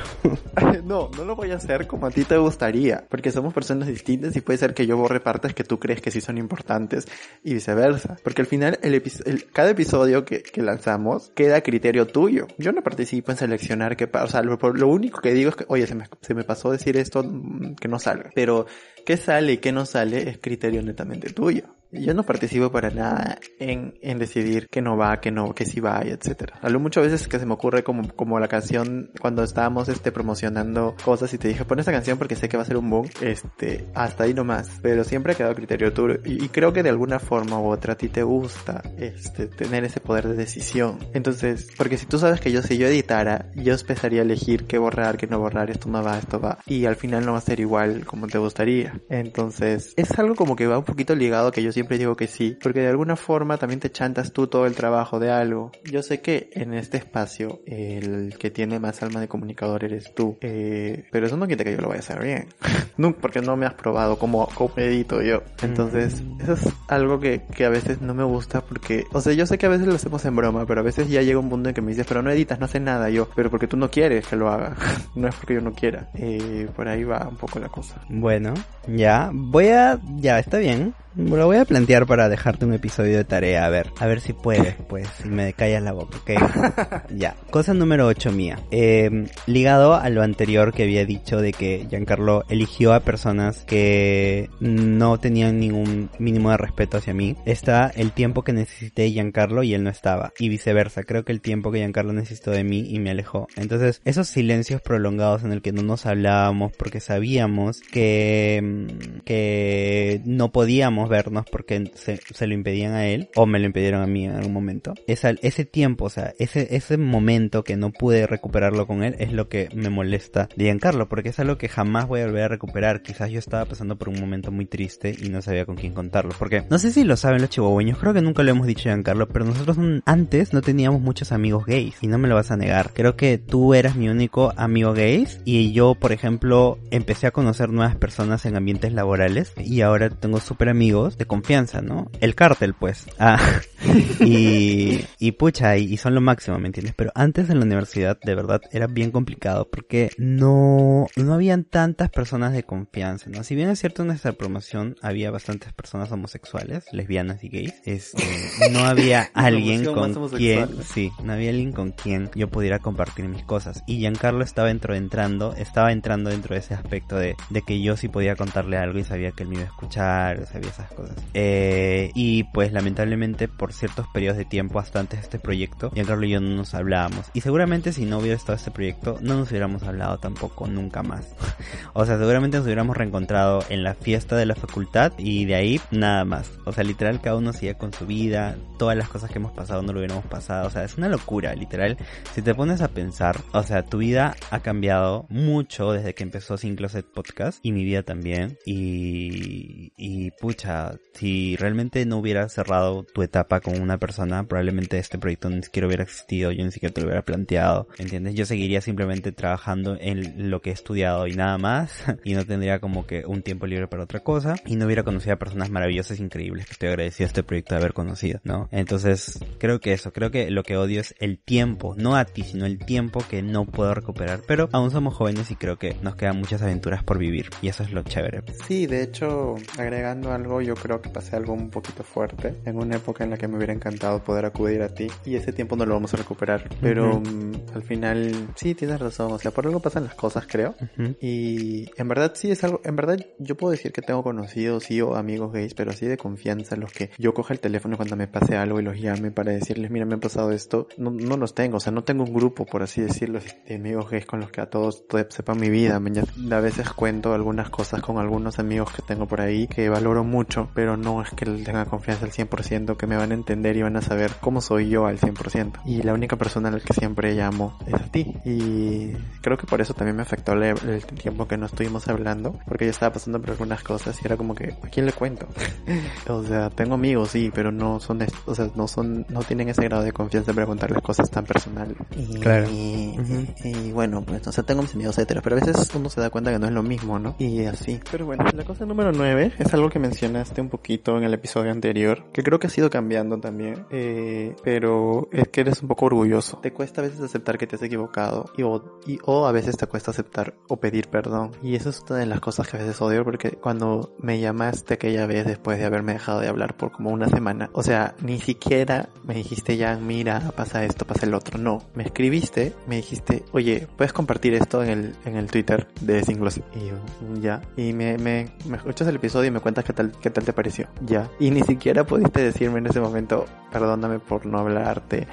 no, 0.86 1.10
no 1.16 1.26
lo 1.26 1.36
voy 1.36 1.52
a 1.52 1.56
hacer 1.56 1.88
como 1.88 2.06
a 2.08 2.12
ti 2.12 2.24
te 2.24 2.38
gustaría, 2.38 3.04
porque 3.10 3.32
somos 3.32 3.54
personas 3.54 3.88
distintas 3.88 4.36
y 4.36 4.42
puede 4.42 4.58
ser 4.58 4.74
que 4.74 4.86
yo 4.88 4.98
borre 4.98 5.20
partes 5.20 5.54
que 5.54 5.64
tú 5.64 5.80
crees 5.80 6.02
que 6.02 6.12
sí 6.12 6.22
son 6.22 6.38
importantes 6.38 7.06
y 7.44 7.54
viceversa. 7.54 8.18
Porque 8.24 8.42
al 8.42 8.48
final, 8.48 8.80
el 8.82 8.94
epi- 9.02 9.22
el- 9.26 9.46
cada 9.52 9.70
episodio 9.72 10.26
que, 10.26 10.42
que 10.44 10.62
lanzamos 10.62 11.32
queda 11.36 11.58
a 11.58 11.62
criterio 11.62 12.08
tuyo. 12.08 12.48
Yo 12.58 12.72
no 12.72 12.82
participo 12.82 13.32
en 13.32 13.38
seleccionar 13.38 13.96
qué 13.98 14.08
pasa. 14.08 14.26
O 14.26 14.28
sea, 14.28 14.42
lo 14.42 14.88
único 14.88 15.22
que 15.22 15.34
digo 15.34 15.50
es 15.50 15.56
que, 15.56 15.66
oye, 15.68 15.86
se 15.88 15.96
me, 15.96 16.06
se 16.28 16.34
me 16.34 16.44
pasó 16.44 16.72
decir 16.72 16.98
esto, 16.98 17.24
mm, 17.24 17.76
que 17.76 17.88
no 17.88 18.00
salga. 18.00 18.32
Pero 18.36 18.66
qué 19.06 19.16
sale 19.16 19.54
y 19.54 19.58
qué 19.60 19.72
no 19.72 19.86
sale 19.86 20.30
es 20.30 20.40
criterio 20.40 20.82
netamente 20.82 21.32
tuyo. 21.32 21.77
Yo 21.92 22.14
no 22.14 22.24
participo 22.24 22.72
para 22.72 22.90
nada 22.90 23.40
en, 23.60 23.98
en 24.02 24.20
decidir 24.20 24.68
que 24.70 24.82
no 24.82 24.98
va, 24.98 25.20
que 25.20 25.32
no, 25.32 25.54
que 25.54 25.66
sí 25.66 25.80
va, 25.80 26.02
y 26.06 26.10
etcétera. 26.10 26.60
A 26.62 26.70
lo 26.70 26.80
muchas 26.80 27.04
veces 27.04 27.28
que 27.28 27.40
se 27.40 27.46
me 27.46 27.54
ocurre 27.54 27.84
como, 27.84 28.08
como 28.14 28.40
la 28.40 28.48
canción 28.48 29.12
cuando 29.20 29.44
estábamos 29.44 29.90
este 29.90 30.12
promocionando 30.12 30.96
cosas 31.04 31.34
y 31.34 31.38
te 31.38 31.48
dije 31.48 31.66
pon 31.66 31.80
esta 31.80 31.92
canción 31.92 32.18
porque 32.18 32.36
sé 32.36 32.50
que 32.50 32.58
va 32.58 32.64
a 32.64 32.66
ser 32.66 32.78
un 32.78 32.90
boom, 32.90 33.10
este, 33.22 33.86
hasta 33.94 34.24
ahí 34.24 34.34
nomás. 34.34 34.80
Pero 34.82 35.04
siempre 35.04 35.34
ha 35.34 35.36
quedado 35.36 35.54
a 35.54 35.56
criterio 35.56 35.94
tuyo. 35.94 36.20
Y, 36.26 36.44
y 36.44 36.50
creo 36.50 36.74
que 36.74 36.84
de 36.84 36.90
alguna 36.90 37.20
forma 37.20 37.60
u 37.60 37.68
otra 37.68 37.94
a 37.94 37.98
ti 37.98 38.10
te 38.10 38.24
gusta 38.24 38.82
este 38.98 39.48
tener 39.48 39.84
ese 39.84 40.00
poder 40.00 40.28
de 40.28 40.36
decisión. 40.36 41.00
Entonces, 41.14 41.68
porque 41.78 41.98
si 41.98 42.06
tú 42.06 42.18
sabes 42.18 42.40
que 42.40 42.52
yo 42.52 42.62
si 42.62 42.78
yo 42.78 42.88
editara, 42.88 43.52
yo 43.56 43.74
empezaría 43.74 44.22
a 44.22 44.24
elegir 44.24 44.66
qué 44.66 44.78
borrar, 44.78 45.18
qué 45.18 45.28
no 45.28 45.40
borrar, 45.40 45.70
esto 45.70 45.90
no 45.90 46.04
va, 46.04 46.18
esto 46.18 46.40
va. 46.40 46.60
Y 46.66 46.86
al 46.86 46.96
final 46.96 47.26
no 47.26 47.34
va 47.34 47.38
a 47.40 47.42
ser 47.42 47.60
igual 47.60 48.06
como 48.06 48.28
te 48.28 48.38
gustaría. 48.38 49.02
Entonces, 49.10 49.94
es 49.96 50.18
algo 50.20 50.36
como 50.36 50.56
que 50.56 50.68
va 50.68 50.78
un 50.78 50.84
poquito 50.84 51.16
ligado 51.16 51.52
que 51.52 51.64
yo 51.64 51.72
siempre 51.78 52.00
digo 52.00 52.18
que 52.18 52.26
sí, 52.26 52.58
porque 52.60 52.80
de 52.80 52.88
alguna 52.88 53.16
forma 53.16 53.58
también 53.58 53.80
te 53.80 53.92
chantas 53.92 54.34
tú 54.34 54.48
todo 54.48 54.66
el 54.66 54.74
trabajo 54.74 55.20
de 55.20 55.30
algo. 55.30 55.72
Yo 55.84 56.02
sé 56.02 56.22
que 56.22 56.50
en 56.54 56.74
este 56.74 56.98
espacio 56.98 57.62
el 57.68 58.36
que 58.40 58.50
tiene 58.50 58.80
más 58.80 59.04
alma 59.04 59.22
de 59.22 59.28
comunicador 59.28 59.84
eres 59.84 60.16
tú, 60.16 60.40
eh, 60.42 61.06
pero 61.12 61.28
eso 61.28 61.38
no 61.38 61.48
quita 61.48 61.64
que 61.64 61.76
yo 61.76 61.82
lo 61.82 61.90
vaya 61.90 62.00
a 62.00 62.04
hacer 62.04 62.24
bien. 62.24 62.48
no, 62.98 63.14
porque 63.16 63.42
no 63.42 63.56
me 63.58 63.68
has 63.68 63.76
probado 63.76 64.18
cómo, 64.18 64.50
cómo 64.56 64.74
edito 64.78 65.22
yo. 65.22 65.44
Entonces, 65.62 66.24
eso 66.42 66.54
es 66.54 66.68
algo 66.88 67.20
que, 67.20 67.44
que 67.56 67.66
a 67.66 67.70
veces 67.70 68.02
no 68.02 68.16
me 68.16 68.24
gusta 68.24 68.62
porque, 68.62 69.04
o 69.14 69.22
sea, 69.22 69.34
yo 69.34 69.46
sé 69.46 69.60
que 69.60 69.68
a 69.68 69.70
veces 69.70 69.86
lo 69.86 69.94
hacemos 69.94 70.26
en 70.26 70.36
broma, 70.36 70.66
pero 70.66 70.80
a 70.80 70.84
veces 70.84 71.08
ya 71.10 71.22
llega 71.22 71.38
un 71.38 71.50
punto 71.50 71.70
en 71.70 71.76
que 71.76 71.82
me 71.84 71.92
dices, 71.92 72.08
pero 72.08 72.24
no 72.24 72.32
editas, 72.32 72.60
no 72.60 72.66
haces 72.66 72.82
nada. 72.82 73.12
Yo, 73.12 73.30
pero 73.36 73.52
porque 73.52 73.68
tú 73.68 73.78
no 73.78 73.92
quieres 73.92 74.26
que 74.26 74.36
lo 74.36 74.50
haga. 74.50 74.76
no 75.16 75.28
es 75.28 75.36
porque 75.36 75.54
yo 75.54 75.62
no 75.62 75.74
quiera. 75.74 76.10
Eh, 76.16 76.68
por 76.76 76.88
ahí 76.88 77.04
va 77.04 77.28
un 77.30 77.38
poco 77.38 77.60
la 77.60 77.70
cosa. 77.70 78.02
Bueno, 78.10 78.56
ya, 78.88 79.30
voy 79.32 79.68
a, 79.68 80.00
ya, 80.16 80.40
está 80.40 80.58
bien. 80.58 80.96
Lo 81.18 81.48
voy 81.48 81.58
a 81.58 81.66
plantear 81.66 82.06
para 82.06 82.30
dejarte 82.30 82.66
un 82.66 82.74
episodio 82.74 83.18
de 83.18 83.24
tarea, 83.24 83.66
a 83.66 83.70
ver, 83.70 83.92
a 83.98 84.06
ver 84.06 84.22
si 84.22 84.34
puedes, 84.34 84.76
pues, 84.88 85.08
si 85.20 85.28
me 85.28 85.52
callas 85.54 85.82
la 85.82 85.92
boca, 85.92 86.20
¿ok? 86.20 87.10
ya, 87.10 87.36
cosa 87.50 87.74
número 87.74 88.06
8 88.06 88.32
mía. 88.32 88.60
Eh, 88.70 89.26
ligado 89.48 89.96
a 89.96 90.10
lo 90.10 90.22
anterior 90.22 90.74
que 90.74 90.84
había 90.84 91.06
dicho 91.06 91.42
de 91.42 91.54
que 91.54 91.88
Giancarlo 91.90 92.44
eligió 92.50 92.94
a 92.94 93.00
personas 93.00 93.66
que 93.66 94.52
no 94.60 95.18
tenían 95.18 95.60
ningún 95.60 96.12
mínimo 96.20 96.52
de 96.52 96.58
respeto 96.58 96.98
hacia 96.98 97.16
mí, 97.16 97.36
está 97.46 97.88
el 97.96 98.12
tiempo 98.12 98.44
que 98.44 98.54
necesité 98.54 99.10
Giancarlo 99.10 99.64
y 99.64 99.74
él 99.74 99.84
no 99.84 99.90
estaba, 99.90 100.34
y 100.38 100.50
viceversa, 100.50 101.02
creo 101.02 101.26
que 101.26 101.32
el 101.32 101.42
tiempo 101.42 101.72
que 101.72 101.80
Giancarlo 101.80 102.14
necesitó 102.14 102.52
de 102.52 102.64
mí 102.64 102.90
y 102.92 103.00
me 103.00 103.10
alejó. 103.10 103.48
Entonces, 103.56 104.02
esos 104.06 104.28
silencios 104.28 104.82
prolongados 104.82 105.44
en 105.44 105.52
el 105.52 105.64
que 105.64 105.72
no 105.72 105.82
nos 105.82 106.06
hablábamos 106.06 106.74
porque 106.78 107.00
sabíamos 107.00 107.82
que, 107.82 108.62
mm, 108.64 109.20
que 109.26 110.22
no 110.26 110.52
podíamos 110.52 111.07
vernos 111.10 111.46
porque 111.52 111.92
se, 111.96 112.18
se 112.18 112.48
lo 112.48 112.54
impedían 112.54 112.94
a 112.94 113.08
él 113.08 113.30
o 113.36 113.46
me 113.46 113.60
lo 113.60 113.66
impidieron 113.66 114.02
a 114.02 114.08
mí 114.08 114.26
en 114.26 114.36
algún 114.36 114.54
momento. 114.54 114.94
Esa, 115.08 115.32
ese 115.42 115.66
tiempo, 115.66 116.06
o 116.06 116.10
sea, 116.10 116.34
ese, 116.40 116.76
ese 116.76 116.98
momento 116.98 117.64
que 117.64 117.76
no 117.76 117.92
pude 117.92 118.28
recuperarlo 118.28 118.88
con 118.88 119.04
él 119.04 119.16
es 119.20 119.32
lo 119.32 119.50
que 119.50 119.70
me 119.74 119.90
molesta 119.90 120.50
de 120.56 120.66
Giancarlo 120.66 121.08
porque 121.10 121.30
es 121.30 121.40
algo 121.40 121.58
que 121.58 121.70
jamás 121.70 122.08
voy 122.08 122.22
a 122.22 122.26
volver 122.26 122.44
a 122.44 122.48
recuperar. 122.48 123.02
Quizás 123.02 123.30
yo 123.30 123.40
estaba 123.40 123.66
pasando 123.66 123.96
por 123.98 124.10
un 124.10 124.20
momento 124.20 124.52
muy 124.52 124.66
triste 124.66 125.16
y 125.20 125.30
no 125.30 125.42
sabía 125.42 125.66
con 125.66 125.76
quién 125.76 125.94
contarlo. 125.94 126.34
Porque 126.38 126.64
no 126.70 126.80
sé 126.80 126.92
si 126.92 127.04
lo 127.04 127.18
saben 127.18 127.42
los 127.42 127.50
chihuahueños, 127.50 127.98
creo 127.98 128.14
que 128.14 128.22
nunca 128.22 128.44
lo 128.44 128.52
hemos 128.52 128.68
dicho 128.68 128.90
a 128.90 128.94
Giancarlo, 128.94 129.28
pero 129.28 129.46
nosotros 129.46 129.78
antes 130.06 130.54
no 130.54 130.62
teníamos 130.62 131.02
muchos 131.02 131.32
amigos 131.32 131.66
gays 131.66 131.96
y 132.02 132.08
no 132.08 132.18
me 132.18 132.28
lo 132.28 132.36
vas 132.36 132.52
a 132.52 132.58
negar. 132.58 132.92
Creo 132.94 133.16
que 133.16 133.38
tú 133.38 133.74
eras 133.74 133.96
mi 133.96 134.10
único 134.10 134.54
amigo 134.58 134.94
gays 134.94 135.42
y 135.46 135.72
yo, 135.72 135.96
por 135.96 136.12
ejemplo, 136.12 136.78
empecé 136.92 137.28
a 137.28 137.32
conocer 137.32 137.70
nuevas 137.70 137.96
personas 137.96 138.46
en 138.46 138.56
ambientes 138.56 138.94
laborales 138.94 139.54
y 139.58 139.82
ahora 139.82 140.10
tengo 140.10 140.40
súper 140.40 140.70
amigos 140.70 140.97
amigos 140.98 141.18
de 141.18 141.26
confianza, 141.26 141.82
¿no? 141.82 142.10
El 142.20 142.36
cártel, 142.36 142.74
pues. 142.74 143.06
Ah, 143.20 143.40
y, 144.20 145.06
y 145.20 145.32
pucha, 145.34 145.78
y, 145.78 145.98
son 145.98 146.16
lo 146.16 146.22
máximo, 146.22 146.58
¿me 146.60 146.68
entiendes? 146.68 146.94
Pero 146.96 147.12
antes 147.16 147.50
en 147.50 147.60
la 147.60 147.66
universidad, 147.66 148.20
de 148.24 148.36
verdad, 148.36 148.62
era 148.72 148.88
bien 148.88 149.12
complicado 149.12 149.70
porque 149.70 150.10
no, 150.18 151.08
no 151.16 151.34
habían 151.34 151.64
tantas 151.64 152.10
personas 152.10 152.54
de 152.54 152.64
confianza, 152.64 153.30
¿no? 153.30 153.44
Si 153.44 153.56
bien 153.56 153.70
es 153.70 153.80
cierto 153.80 154.02
en 154.02 154.10
nuestra 154.10 154.34
promoción 154.34 154.96
había 155.02 155.32
bastantes 155.32 155.74
personas 155.74 156.12
homosexuales, 156.12 156.86
lesbianas 156.92 157.44
y 157.44 157.50
gays, 157.50 157.74
este, 157.86 158.24
no 158.72 158.80
había 158.80 159.30
alguien 159.34 159.86
con 159.86 160.14
quien, 160.30 160.70
sí, 160.84 161.12
no 161.24 161.34
había 161.34 161.50
alguien 161.50 161.72
con 161.72 161.92
quien 161.92 162.30
yo 162.36 162.50
pudiera 162.50 162.80
compartir 162.80 163.28
mis 163.28 163.44
cosas. 163.44 163.84
Y 163.88 164.00
Giancarlo 164.00 164.44
estaba 164.44 164.68
dentro, 164.68 164.96
entrando, 164.96 165.54
estaba 165.54 165.92
entrando 165.92 166.30
dentro 166.30 166.56
de 166.56 166.62
ese 166.62 166.74
aspecto 166.74 167.16
de, 167.16 167.36
de 167.50 167.62
que 167.62 167.82
yo 167.82 167.98
sí 167.98 168.08
podía 168.08 168.36
contarle 168.36 168.78
algo 168.78 169.00
y 169.00 169.04
sabía 169.04 169.32
que 169.32 169.44
él 169.44 169.50
me 169.50 169.56
iba 169.56 169.64
a 169.64 169.68
escuchar, 169.68 170.46
sabía 170.48 170.72
cosas. 170.88 171.16
Eh, 171.34 172.12
y 172.14 172.44
pues 172.46 172.72
lamentablemente 172.72 173.48
por 173.48 173.74
ciertos 173.74 174.08
periodos 174.14 174.38
de 174.38 174.46
tiempo 174.46 174.80
hasta 174.80 175.00
antes 175.00 175.20
de 175.20 175.24
este 175.24 175.40
proyecto, 175.40 175.92
Giancarlo 175.92 176.26
y 176.26 176.32
yo 176.32 176.40
no 176.40 176.56
nos 176.56 176.74
hablábamos. 176.74 177.26
Y 177.34 177.42
seguramente 177.42 177.94
si 177.94 178.06
no 178.06 178.20
hubiera 178.20 178.36
estado 178.36 178.56
este 178.56 178.72
proyecto, 178.72 179.18
no 179.22 179.36
nos 179.36 179.50
hubiéramos 179.50 179.84
hablado 179.84 180.18
tampoco 180.20 180.68
nunca 180.68 181.04
más. 181.04 181.36
o 181.94 182.06
sea, 182.06 182.18
seguramente 182.18 182.58
nos 182.58 182.66
hubiéramos 182.66 182.96
reencontrado 182.96 183.64
en 183.70 183.84
la 183.84 183.96
fiesta 183.96 184.36
de 184.36 184.46
la 184.46 184.56
facultad 184.56 185.14
y 185.18 185.46
de 185.46 185.56
ahí 185.56 185.82
nada 185.92 186.26
más. 186.26 186.52
O 186.66 186.72
sea, 186.72 186.84
literal 186.84 187.22
cada 187.22 187.38
uno 187.38 187.54
sigue 187.54 187.76
con 187.76 187.94
su 187.94 188.06
vida, 188.06 188.56
todas 188.78 188.98
las 188.98 189.10
cosas 189.10 189.30
que 189.30 189.40
hemos 189.40 189.52
pasado 189.52 189.82
no 189.82 189.94
lo 189.94 190.00
hubiéramos 190.00 190.26
pasado. 190.26 190.68
O 190.68 190.70
sea, 190.70 190.84
es 190.84 190.98
una 190.98 191.10
locura, 191.10 191.54
literal. 191.56 191.98
Si 192.34 192.42
te 192.42 192.56
pones 192.56 192.82
a 192.82 192.90
pensar, 192.90 193.40
o 193.54 193.64
sea, 193.64 193.84
tu 193.84 193.98
vida 194.00 194.36
ha 194.52 194.60
cambiado 194.60 195.26
mucho 195.30 195.92
desde 195.92 196.14
que 196.14 196.24
empezó 196.24 196.58
Sin 196.58 196.76
Closet 196.76 197.06
Podcast 197.06 197.60
y 197.64 197.72
mi 197.72 197.84
vida 197.84 198.04
también. 198.04 198.58
Y, 198.66 199.94
y 199.98 200.32
pucha, 200.32 200.67
si 201.14 201.56
realmente 201.56 202.06
no 202.06 202.18
hubiera 202.18 202.48
cerrado 202.50 203.04
tu 203.04 203.24
etapa 203.24 203.60
con 203.60 203.82
una 203.82 203.98
persona, 203.98 204.44
probablemente 204.48 204.98
este 204.98 205.18
proyecto 205.18 205.50
ni 205.50 205.64
siquiera 205.64 205.88
hubiera 205.88 206.04
existido, 206.04 206.52
yo 206.52 206.64
ni 206.64 206.72
siquiera 206.72 206.94
te 206.94 207.02
lo 207.02 207.08
hubiera 207.08 207.24
planteado, 207.24 207.88
¿entiendes? 207.98 208.36
Yo 208.36 208.46
seguiría 208.46 208.82
simplemente 208.82 209.32
trabajando 209.32 209.98
en 210.00 210.50
lo 210.50 210.62
que 210.62 210.70
he 210.70 210.74
estudiado 210.74 211.28
y 211.28 211.34
nada 211.34 211.58
más, 211.58 212.04
y 212.24 212.34
no 212.34 212.46
tendría 212.46 212.80
como 212.80 213.08
que 213.08 213.26
un 213.26 213.42
tiempo 213.42 213.66
libre 213.66 213.88
para 213.88 214.04
otra 214.04 214.20
cosa, 214.20 214.56
y 214.66 214.76
no 214.76 214.86
hubiera 214.86 215.04
conocido 215.04 215.34
a 215.34 215.40
personas 215.40 215.70
maravillosas, 215.70 216.20
increíbles, 216.20 216.66
que 216.66 216.74
estoy 216.74 216.90
agradecido 216.90 217.26
a 217.26 217.30
este 217.30 217.44
proyecto 217.44 217.76
de 217.76 217.80
haber 217.80 217.94
conocido, 217.94 218.40
¿no? 218.44 218.70
Entonces, 218.72 219.40
creo 219.60 219.80
que 219.80 219.94
eso, 219.94 220.14
creo 220.14 220.32
que 220.32 220.52
lo 220.52 220.64
que 220.64 220.78
odio 220.78 221.02
es 221.02 221.16
el 221.20 221.40
tiempo, 221.40 221.96
no 221.98 222.16
a 222.16 222.26
ti, 222.26 222.44
sino 222.44 222.66
el 222.66 222.80
tiempo 222.80 223.24
que 223.28 223.42
no 223.42 223.66
puedo 223.66 223.94
recuperar, 223.94 224.42
pero 224.48 224.70
aún 224.72 224.92
somos 224.92 225.16
jóvenes 225.16 225.50
y 225.52 225.56
creo 225.56 225.78
que 225.78 225.96
nos 226.02 226.16
quedan 226.16 226.38
muchas 226.38 226.62
aventuras 226.62 227.04
por 227.04 227.18
vivir, 227.18 227.50
y 227.62 227.70
eso 227.70 227.84
es 227.84 227.92
lo 227.92 228.04
chévere. 228.04 228.44
Sí, 228.68 228.86
de 228.86 229.04
hecho, 229.04 229.56
agregando 229.78 230.32
algo, 230.32 230.57
yo 230.62 230.76
creo 230.76 231.02
que 231.02 231.10
pasé 231.10 231.36
algo 231.36 231.54
un 231.54 231.70
poquito 231.70 232.04
fuerte 232.04 232.56
en 232.66 232.78
una 232.78 232.98
época 232.98 233.24
en 233.24 233.32
la 233.32 233.38
que 233.38 233.48
me 233.48 233.58
hubiera 233.58 233.74
encantado 233.74 234.24
poder 234.24 234.46
acudir 234.46 234.82
a 234.82 234.90
ti 234.90 235.08
y 235.26 235.36
ese 235.36 235.54
tiempo 235.54 235.76
no 235.76 235.86
lo 235.86 235.94
vamos 235.94 236.14
a 236.14 236.18
recuperar. 236.18 236.70
Pero 236.82 237.20
mm, 237.20 237.76
al 237.76 237.84
final, 237.84 238.50
sí, 238.56 238.76
tienes 238.76 239.00
razón. 239.00 239.32
O 239.32 239.40
sea, 239.40 239.52
por 239.52 239.66
algo 239.66 239.80
pasan 239.80 240.06
las 240.06 240.16
cosas, 240.16 240.46
creo. 240.48 240.76
Y 241.22 241.90
en 241.98 242.08
verdad 242.08 242.32
sí 242.36 242.52
es 242.52 242.64
algo, 242.64 242.82
en 242.84 242.96
verdad 242.96 243.20
yo 243.40 243.56
puedo 243.56 243.72
decir 243.72 243.92
que 243.92 244.02
tengo 244.02 244.24
conocidos, 244.24 244.84
sí, 244.84 245.02
o 245.02 245.16
amigos 245.16 245.52
gays, 245.54 245.74
pero 245.74 245.92
así 245.92 246.06
de 246.06 246.18
confianza, 246.18 246.76
los 246.76 246.92
que 246.92 247.12
yo 247.18 247.34
coja 247.34 247.54
el 247.54 247.60
teléfono 247.60 247.98
cuando 247.98 248.16
me 248.16 248.28
pase 248.28 248.56
algo 248.58 248.80
y 248.80 248.84
los 248.84 249.00
llame 249.00 249.32
para 249.32 249.52
decirles, 249.52 249.92
mira, 249.92 250.06
me 250.06 250.16
ha 250.16 250.20
pasado 250.20 250.52
esto. 250.52 250.88
No, 250.98 251.12
no 251.12 251.38
los 251.38 251.54
tengo, 251.54 251.78
o 251.78 251.80
sea, 251.80 251.92
no 251.92 252.04
tengo 252.04 252.24
un 252.24 252.34
grupo, 252.34 252.66
por 252.66 252.84
así 252.84 253.02
decirlo, 253.02 253.40
de 253.68 253.76
amigos 253.76 254.10
gays 254.10 254.26
con 254.26 254.40
los 254.40 254.52
que 254.52 254.62
a 254.62 254.70
todos 254.70 255.04
sepan 255.30 255.60
mi 255.60 255.70
vida. 255.70 255.96
A 255.98 256.60
veces 256.60 256.90
cuento 256.92 257.34
algunas 257.34 257.70
cosas 257.70 258.02
con 258.02 258.18
algunos 258.18 258.60
amigos 258.60 258.92
que 258.94 259.02
tengo 259.02 259.28
por 259.28 259.42
ahí 259.42 259.68
que 259.68 259.90
valoro 259.90 260.24
mucho, 260.24 260.47
pero 260.74 260.98
no 260.98 261.22
es 261.22 261.30
que 261.32 261.46
tenga 261.46 261.86
confianza 261.86 262.26
al 262.26 262.32
100%, 262.32 262.98
que 262.98 263.08
me 263.08 263.18
van 263.18 263.32
a 263.32 263.34
entender 263.34 263.76
y 263.78 263.82
van 263.82 263.98
a 263.98 264.02
saber 264.02 264.32
cómo 264.40 264.62
soy 264.62 264.90
yo 264.90 265.06
al 265.06 265.20
100%. 265.20 265.82
Y 265.86 266.04
la 266.04 266.14
única 266.14 266.36
persona 266.36 266.70
a 266.70 266.72
la 266.72 266.80
que 266.80 266.94
siempre 266.94 267.34
llamo 267.34 267.78
es 267.86 267.94
a 267.94 268.12
ti. 268.12 268.36
Y 268.46 269.14
creo 269.42 269.58
que 269.58 269.68
por 269.68 269.82
eso 269.82 269.94
también 269.94 270.16
me 270.16 270.22
afectó 270.22 270.54
el, 270.54 271.06
tiempo 271.22 271.48
que 271.48 271.58
no 271.58 271.66
estuvimos 271.66 272.08
hablando, 272.08 272.58
porque 272.66 272.86
yo 272.86 272.92
estaba 272.92 273.14
pasando 273.14 273.40
por 273.40 273.52
algunas 273.52 273.84
cosas 273.84 274.18
y 274.22 274.26
era 274.26 274.38
como 274.38 274.56
que, 274.56 274.76
¿a 274.84 274.88
quién 274.90 275.06
le 275.06 275.14
cuento? 275.14 275.48
o 276.28 276.44
sea, 276.44 276.70
tengo 276.70 276.96
amigos, 276.96 277.30
sí, 277.30 277.52
pero 277.54 277.72
no 277.72 278.00
son, 278.00 278.26
o 278.46 278.56
sea, 278.56 278.70
no 278.76 278.88
son, 278.88 279.26
no 279.30 279.42
tienen 279.42 279.70
ese 279.70 279.84
grado 279.84 280.04
de 280.04 280.12
confianza 280.12 280.54
para 280.54 280.66
contarles 280.66 281.02
cosas 281.02 281.30
tan 281.30 281.46
personales. 281.46 281.96
Y, 282.16 282.40
claro. 282.40 282.68
Y, 282.70 283.92
bueno, 283.92 284.22
pues, 284.22 284.48
o 284.48 284.52
sea, 284.52 284.64
tengo 284.64 284.82
mis 284.82 284.94
amigos, 284.94 285.18
etcétera, 285.18 285.42
pero 285.42 285.58
a 285.58 285.60
veces 285.60 285.90
uno 285.96 286.10
se 286.10 286.22
da 286.22 286.30
cuenta 286.30 286.52
que 286.52 286.60
no 286.60 286.68
es 286.68 286.74
lo 286.74 286.84
mismo, 286.84 287.20
¿no? 287.20 287.36
Y 287.40 287.66
así. 287.66 288.00
Pero 288.12 288.26
bueno, 288.26 288.46
la 288.54 288.64
cosa 288.64 288.86
número 288.86 289.12
9 289.12 289.54
es 289.58 289.74
algo 289.74 289.90
que 289.90 290.00
mencionaste 290.38 290.62
un 290.62 290.70
poquito 290.70 291.18
en 291.18 291.24
el 291.24 291.34
episodio 291.34 291.72
anterior, 291.72 292.26
que 292.32 292.44
creo 292.44 292.60
que 292.60 292.68
ha 292.68 292.70
sido 292.70 292.90
cambiando 292.90 293.40
también, 293.40 293.86
eh, 293.90 294.56
pero 294.64 295.30
es 295.32 295.48
que 295.48 295.62
eres 295.62 295.82
un 295.82 295.88
poco 295.88 296.06
orgulloso. 296.06 296.58
Te 296.58 296.74
cuesta 296.74 297.02
a 297.02 297.06
veces 297.06 297.22
aceptar 297.22 297.58
que 297.58 297.66
te 297.66 297.76
has 297.76 297.82
equivocado 297.82 298.52
y 298.56 298.64
o, 298.64 299.00
y, 299.06 299.20
o 299.26 299.48
a 299.48 299.52
veces 299.52 299.78
te 299.78 299.88
cuesta 299.88 300.12
aceptar 300.12 300.54
o 300.68 300.78
pedir 300.78 301.08
perdón. 301.08 301.52
Y 301.64 301.76
eso 301.76 301.90
es 301.90 302.04
una 302.10 302.20
de 302.20 302.28
las 302.28 302.40
cosas 302.40 302.68
que 302.68 302.78
a 302.78 302.80
veces 302.80 303.02
odio 303.02 303.24
porque 303.24 303.52
cuando 303.52 304.14
me 304.20 304.40
llamaste 304.40 304.94
aquella 304.94 305.26
vez 305.26 305.46
después 305.46 305.80
de 305.80 305.86
haberme 305.86 306.14
dejado 306.14 306.40
de 306.40 306.48
hablar 306.48 306.78
por 306.78 306.92
como 306.92 307.10
una 307.10 307.28
semana, 307.30 307.70
o 307.74 307.82
sea, 307.82 308.16
ni 308.22 308.40
siquiera 308.40 309.10
me 309.24 309.34
dijiste 309.34 309.78
ya, 309.78 309.98
mira, 309.98 310.52
pasa 310.56 310.86
esto, 310.86 311.06
pasa 311.06 311.26
el 311.26 311.34
otro. 311.34 311.58
No, 311.58 311.84
me 311.96 312.04
escribiste, 312.04 312.74
me 312.88 312.98
dijiste, 312.98 313.44
oye, 313.52 313.88
puedes 313.98 314.14
compartir 314.14 314.54
esto 314.54 314.84
en 314.84 314.90
el, 314.90 315.16
en 315.26 315.36
el 315.36 315.50
Twitter 315.50 315.88
de 316.02 316.24
Singlos. 316.24 316.58
Y 316.76 316.88
yo, 316.88 317.42
ya. 317.42 317.62
Y 317.76 317.94
me, 317.94 318.18
me, 318.18 318.52
me 318.66 318.78
escuchas 318.78 319.08
el 319.08 319.16
episodio 319.16 319.48
y 319.48 319.52
me 319.52 319.60
cuentas 319.60 319.84
qué 319.84 319.94
tal, 319.94 320.12
qué 320.28 320.32
tal 320.32 320.46
te 320.46 320.54
pareció. 320.54 320.88
Ya. 321.06 321.30
Y 321.40 321.52
ni 321.52 321.62
siquiera 321.64 322.06
pudiste 322.06 322.42
decirme 322.42 322.80
en 322.80 322.88
ese 322.88 323.00
momento, 323.00 323.46
perdóname 323.72 324.20
por 324.20 324.46
no 324.46 324.60
hablarte, 324.60 325.28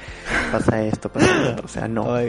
pasa 0.52 0.82
esto, 0.82 1.08
pasa 1.10 1.50
esto. 1.50 1.62
O 1.64 1.68
sea, 1.68 1.88
no. 1.88 2.04
Oh 2.04 2.20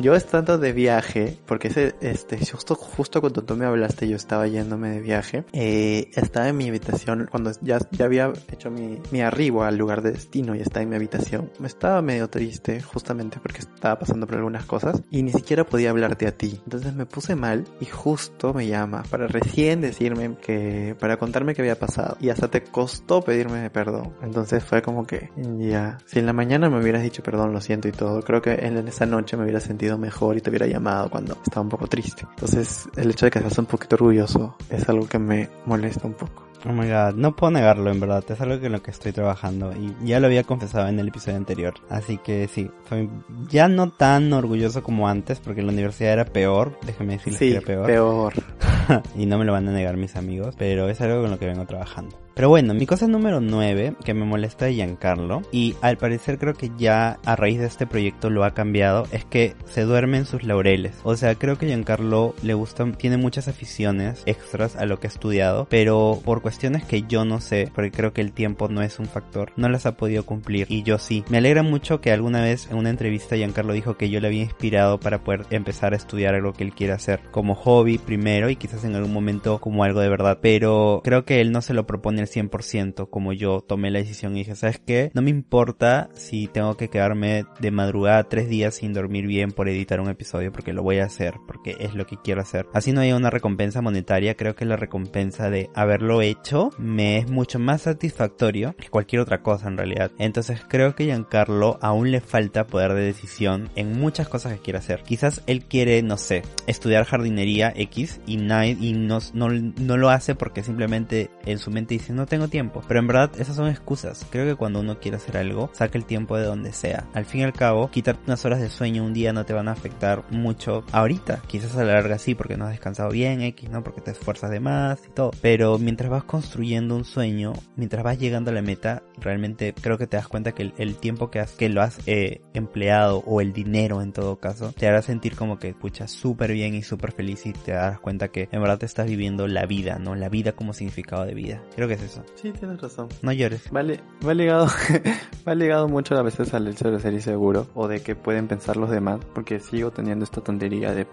yo 0.00 0.14
estando 0.14 0.58
de 0.58 0.72
viaje, 0.72 1.38
porque 1.46 1.68
ese, 1.68 1.94
este, 2.00 2.38
justo, 2.44 2.74
justo 2.74 3.20
cuando 3.20 3.42
tú 3.42 3.56
me 3.56 3.66
hablaste, 3.66 4.08
yo 4.08 4.16
estaba 4.16 4.46
yéndome 4.46 4.90
de 4.90 5.00
viaje, 5.00 5.44
eh, 5.52 6.10
estaba 6.14 6.48
en 6.48 6.56
mi 6.56 6.68
habitación, 6.68 7.28
cuando 7.30 7.52
ya, 7.60 7.78
ya 7.90 8.04
había 8.04 8.32
hecho 8.50 8.70
mi, 8.70 8.98
mi 9.10 9.20
arribo 9.20 9.64
al 9.64 9.76
lugar 9.76 10.02
de 10.02 10.12
destino 10.12 10.54
y 10.54 10.60
estaba 10.60 10.82
en 10.82 10.90
mi 10.90 10.96
habitación, 10.96 11.50
me 11.58 11.66
estaba 11.66 12.00
medio 12.02 12.28
triste, 12.28 12.80
justamente 12.80 13.38
porque 13.42 13.60
estaba 13.60 13.98
pasando 13.98 14.26
por 14.26 14.36
algunas 14.36 14.64
cosas, 14.64 15.02
y 15.10 15.22
ni 15.22 15.32
siquiera 15.32 15.64
podía 15.64 15.90
hablarte 15.90 16.26
a 16.26 16.32
ti. 16.32 16.60
Entonces 16.64 16.94
me 16.94 17.06
puse 17.06 17.36
mal 17.36 17.64
y 17.80 17.86
justo 17.86 18.54
me 18.54 18.66
llama 18.66 19.02
para 19.10 19.26
recién 19.26 19.80
decirme 19.80 20.36
que, 20.40 20.96
para 20.98 21.16
contarme 21.16 21.54
qué 21.54 21.62
había 21.62 21.78
pasado. 21.78 22.13
Y 22.20 22.30
hasta 22.30 22.48
te 22.48 22.62
costó 22.62 23.22
pedirme 23.22 23.70
perdón. 23.70 24.14
Entonces 24.22 24.64
fue 24.64 24.82
como 24.82 25.06
que, 25.06 25.30
ya, 25.58 25.98
si 26.06 26.18
en 26.18 26.26
la 26.26 26.32
mañana 26.32 26.68
me 26.68 26.80
hubieras 26.80 27.02
dicho 27.02 27.22
perdón, 27.22 27.52
lo 27.52 27.60
siento 27.60 27.88
y 27.88 27.92
todo, 27.92 28.22
creo 28.22 28.42
que 28.42 28.52
en 28.52 28.76
esa 28.88 29.06
noche 29.06 29.36
me 29.36 29.44
hubiera 29.44 29.60
sentido 29.60 29.98
mejor 29.98 30.36
y 30.36 30.40
te 30.40 30.50
hubiera 30.50 30.66
llamado 30.66 31.10
cuando 31.10 31.36
estaba 31.44 31.62
un 31.62 31.68
poco 31.68 31.86
triste. 31.86 32.26
Entonces 32.30 32.88
el 32.96 33.10
hecho 33.10 33.26
de 33.26 33.30
que 33.30 33.40
seas 33.40 33.58
un 33.58 33.66
poquito 33.66 33.96
orgulloso 33.96 34.56
es 34.70 34.88
algo 34.88 35.06
que 35.06 35.18
me 35.18 35.48
molesta 35.66 36.06
un 36.06 36.14
poco. 36.14 36.44
Oh 36.66 36.72
my 36.72 36.88
god, 36.88 37.14
no 37.14 37.36
puedo 37.36 37.50
negarlo 37.50 37.90
en 37.90 38.00
verdad, 38.00 38.24
es 38.26 38.40
algo 38.40 38.54
en 38.54 38.72
lo 38.72 38.82
que 38.82 38.90
estoy 38.90 39.12
trabajando 39.12 39.72
y 39.72 39.94
ya 40.06 40.18
lo 40.18 40.26
había 40.26 40.44
confesado 40.44 40.88
en 40.88 40.98
el 40.98 41.08
episodio 41.08 41.36
anterior. 41.36 41.74
Así 41.90 42.16
que 42.16 42.48
sí, 42.48 42.70
soy 42.88 43.10
ya 43.50 43.68
no 43.68 43.90
tan 43.90 44.32
orgulloso 44.32 44.82
como 44.82 45.06
antes 45.08 45.40
porque 45.40 45.60
en 45.60 45.66
la 45.66 45.72
universidad 45.74 46.14
era 46.14 46.24
peor, 46.24 46.78
déjeme 46.86 47.14
decirles 47.14 47.38
que 47.38 47.50
era 47.50 47.60
peor. 47.60 47.86
peor. 47.86 48.32
y 49.16 49.26
no 49.26 49.38
me 49.38 49.44
lo 49.44 49.52
van 49.52 49.68
a 49.68 49.72
negar 49.72 49.96
mis 49.96 50.16
amigos, 50.16 50.54
pero 50.58 50.88
es 50.88 51.00
algo 51.00 51.22
con 51.22 51.30
lo 51.30 51.38
que 51.38 51.46
vengo 51.46 51.66
trabajando. 51.66 52.24
Pero 52.34 52.48
bueno, 52.48 52.74
mi 52.74 52.84
cosa 52.84 53.06
número 53.06 53.40
9 53.40 53.94
que 54.04 54.12
me 54.12 54.24
molesta 54.24 54.64
de 54.64 54.74
Giancarlo 54.74 55.42
y 55.52 55.76
al 55.82 55.98
parecer 55.98 56.38
creo 56.38 56.54
que 56.54 56.72
ya 56.76 57.20
a 57.24 57.36
raíz 57.36 57.60
de 57.60 57.66
este 57.66 57.86
proyecto 57.86 58.28
lo 58.28 58.42
ha 58.42 58.54
cambiado 58.54 59.06
es 59.12 59.24
que 59.24 59.54
se 59.66 59.82
duerme 59.82 60.18
en 60.18 60.26
sus 60.26 60.42
laureles. 60.42 60.96
O 61.04 61.16
sea, 61.16 61.36
creo 61.36 61.58
que 61.58 61.66
Giancarlo 61.66 62.34
le 62.42 62.54
gusta, 62.54 62.90
tiene 62.92 63.18
muchas 63.18 63.46
aficiones 63.46 64.24
extras 64.26 64.74
a 64.74 64.84
lo 64.84 64.98
que 64.98 65.06
ha 65.06 65.10
estudiado, 65.10 65.68
pero 65.70 66.20
por 66.24 66.42
cuestiones 66.42 66.84
que 66.84 67.02
yo 67.02 67.24
no 67.24 67.40
sé, 67.40 67.70
porque 67.72 67.92
creo 67.92 68.12
que 68.12 68.20
el 68.20 68.32
tiempo 68.32 68.68
no 68.68 68.82
es 68.82 68.98
un 68.98 69.06
factor, 69.06 69.52
no 69.56 69.68
las 69.68 69.86
ha 69.86 69.96
podido 69.96 70.26
cumplir 70.26 70.66
y 70.68 70.82
yo 70.82 70.98
sí. 70.98 71.24
Me 71.28 71.38
alegra 71.38 71.62
mucho 71.62 72.00
que 72.00 72.10
alguna 72.10 72.42
vez 72.42 72.68
en 72.68 72.78
una 72.78 72.90
entrevista 72.90 73.36
Giancarlo 73.36 73.74
dijo 73.74 73.96
que 73.96 74.10
yo 74.10 74.18
le 74.18 74.26
había 74.26 74.42
inspirado 74.42 74.98
para 74.98 75.22
poder 75.22 75.46
empezar 75.50 75.92
a 75.92 75.96
estudiar 75.96 76.34
algo 76.34 76.52
que 76.52 76.64
él 76.64 76.74
quiere 76.74 76.94
hacer 76.94 77.20
como 77.30 77.54
hobby 77.54 77.98
primero 77.98 78.50
y 78.50 78.56
quizás 78.56 78.73
en 78.82 78.96
algún 78.96 79.12
momento 79.12 79.60
como 79.60 79.84
algo 79.84 80.00
de 80.00 80.08
verdad, 80.08 80.38
pero 80.42 81.00
creo 81.04 81.24
que 81.24 81.40
él 81.40 81.52
no 81.52 81.62
se 81.62 81.74
lo 81.74 81.86
propone 81.86 82.24
100% 82.24 83.08
como 83.10 83.32
yo 83.32 83.60
tomé 83.60 83.90
la 83.90 83.98
decisión 83.98 84.34
y 84.34 84.40
dije, 84.40 84.56
¿sabes 84.56 84.80
qué? 84.84 85.10
No 85.14 85.22
me 85.22 85.30
importa 85.30 86.08
si 86.14 86.48
tengo 86.48 86.76
que 86.76 86.88
quedarme 86.88 87.44
de 87.60 87.70
madrugada 87.70 88.24
tres 88.24 88.48
días 88.48 88.74
sin 88.74 88.92
dormir 88.92 89.26
bien 89.26 89.52
por 89.52 89.68
editar 89.68 90.00
un 90.00 90.08
episodio 90.08 90.50
porque 90.50 90.72
lo 90.72 90.82
voy 90.82 90.98
a 90.98 91.04
hacer, 91.04 91.34
porque 91.46 91.76
es 91.78 91.94
lo 91.94 92.06
que 92.06 92.16
quiero 92.16 92.40
hacer. 92.40 92.66
Así 92.72 92.92
no 92.92 93.00
hay 93.00 93.12
una 93.12 93.30
recompensa 93.30 93.82
monetaria, 93.82 94.34
creo 94.34 94.56
que 94.56 94.64
la 94.64 94.76
recompensa 94.76 95.50
de 95.50 95.70
haberlo 95.74 96.22
hecho 96.22 96.70
me 96.78 97.18
es 97.18 97.30
mucho 97.30 97.58
más 97.58 97.82
satisfactorio 97.82 98.74
que 98.76 98.88
cualquier 98.88 99.22
otra 99.22 99.42
cosa 99.42 99.68
en 99.68 99.76
realidad. 99.76 100.10
Entonces 100.18 100.60
creo 100.66 100.94
que 100.94 101.04
Giancarlo 101.04 101.78
aún 101.82 102.10
le 102.10 102.20
falta 102.20 102.66
poder 102.66 102.94
de 102.94 103.02
decisión 103.02 103.68
en 103.76 103.98
muchas 103.98 104.28
cosas 104.28 104.54
que 104.54 104.60
quiere 104.60 104.78
hacer. 104.78 105.02
Quizás 105.02 105.42
él 105.46 105.64
quiere, 105.64 106.02
no 106.02 106.16
sé, 106.16 106.42
estudiar 106.66 107.04
jardinería 107.04 107.72
X 107.76 108.20
y, 108.26 108.36
y 108.66 108.92
no, 108.92 109.18
no, 109.32 109.48
no 109.48 109.96
lo 109.96 110.10
hace 110.10 110.34
porque 110.34 110.62
simplemente 110.62 111.30
en 111.44 111.58
su 111.58 111.70
mente 111.70 111.94
dice 111.94 112.12
no 112.12 112.26
tengo 112.26 112.48
tiempo. 112.48 112.82
Pero 112.86 113.00
en 113.00 113.06
verdad 113.06 113.30
esas 113.38 113.56
son 113.56 113.68
excusas. 113.68 114.26
Creo 114.30 114.46
que 114.46 114.56
cuando 114.56 114.80
uno 114.80 114.98
quiere 114.98 115.16
hacer 115.16 115.36
algo, 115.36 115.70
saca 115.72 115.98
el 115.98 116.04
tiempo 116.04 116.36
de 116.36 116.44
donde 116.44 116.72
sea. 116.72 117.06
Al 117.14 117.24
fin 117.24 117.42
y 117.42 117.44
al 117.44 117.52
cabo, 117.52 117.90
quitarte 117.90 118.22
unas 118.26 118.44
horas 118.44 118.60
de 118.60 118.70
sueño 118.70 119.04
un 119.04 119.14
día 119.14 119.32
no 119.32 119.44
te 119.44 119.52
van 119.52 119.68
a 119.68 119.72
afectar 119.72 120.24
mucho 120.30 120.84
ahorita. 120.92 121.42
Quizás 121.46 121.76
a 121.76 121.84
la 121.84 121.94
larga 121.94 122.18
sí 122.18 122.34
porque 122.34 122.56
no 122.56 122.64
has 122.64 122.70
descansado 122.70 123.10
bien, 123.10 123.40
X, 123.40 123.70
¿no? 123.70 123.82
Porque 123.82 124.00
te 124.00 124.10
esfuerzas 124.12 124.50
de 124.50 124.60
más 124.60 125.00
y 125.06 125.10
todo. 125.10 125.30
Pero 125.40 125.78
mientras 125.78 126.10
vas 126.10 126.24
construyendo 126.24 126.96
un 126.96 127.04
sueño, 127.04 127.52
mientras 127.76 128.02
vas 128.02 128.18
llegando 128.18 128.50
a 128.50 128.54
la 128.54 128.62
meta, 128.62 129.02
realmente 129.18 129.74
creo 129.74 129.98
que 129.98 130.06
te 130.06 130.16
das 130.16 130.28
cuenta 130.28 130.52
que 130.52 130.72
el, 130.76 130.96
tiempo 130.96 131.30
que, 131.30 131.40
has, 131.40 131.52
que 131.52 131.68
lo 131.68 131.82
has 131.82 131.98
eh, 132.06 132.40
empleado 132.54 133.18
o 133.26 133.40
el 133.40 133.52
dinero 133.52 134.02
en 134.02 134.12
todo 134.12 134.36
caso, 134.36 134.72
te 134.72 134.86
hará 134.86 135.02
sentir 135.02 135.36
como 135.36 135.58
que 135.58 135.68
escuchas 135.68 136.10
súper 136.10 136.52
bien 136.52 136.74
y 136.74 136.82
súper 136.82 137.12
feliz 137.12 137.46
y 137.46 137.52
te 137.52 137.72
darás 137.72 138.00
cuenta 138.00 138.28
que 138.28 138.48
en 138.54 138.60
verdad 138.60 138.78
te 138.78 138.86
estás 138.86 139.08
viviendo 139.08 139.48
la 139.48 139.66
vida, 139.66 139.98
¿no? 139.98 140.14
La 140.14 140.28
vida 140.28 140.52
como 140.52 140.72
significado 140.72 141.24
de 141.24 141.34
vida. 141.34 141.60
Creo 141.74 141.88
que 141.88 141.94
es 141.94 142.02
eso. 142.02 142.22
Sí, 142.36 142.52
tienes 142.52 142.80
razón. 142.80 143.08
No 143.20 143.32
llores. 143.32 143.68
Vale, 143.72 143.98
va 144.24 144.32
ligado, 144.32 144.68
va 145.48 145.54
ligado 145.56 145.88
mucho 145.88 146.16
a 146.16 146.22
veces 146.22 146.54
al 146.54 146.68
hecho 146.68 146.88
de 146.88 147.00
ser 147.00 147.14
inseguro 147.14 147.66
o 147.74 147.88
de 147.88 148.00
que 148.00 148.14
pueden 148.14 148.46
pensar 148.46 148.76
los 148.76 148.90
demás, 148.90 149.18
porque 149.34 149.58
sigo 149.58 149.90
teniendo 149.90 150.24
esta 150.24 150.40
tontería 150.40 150.92
de, 150.92 151.04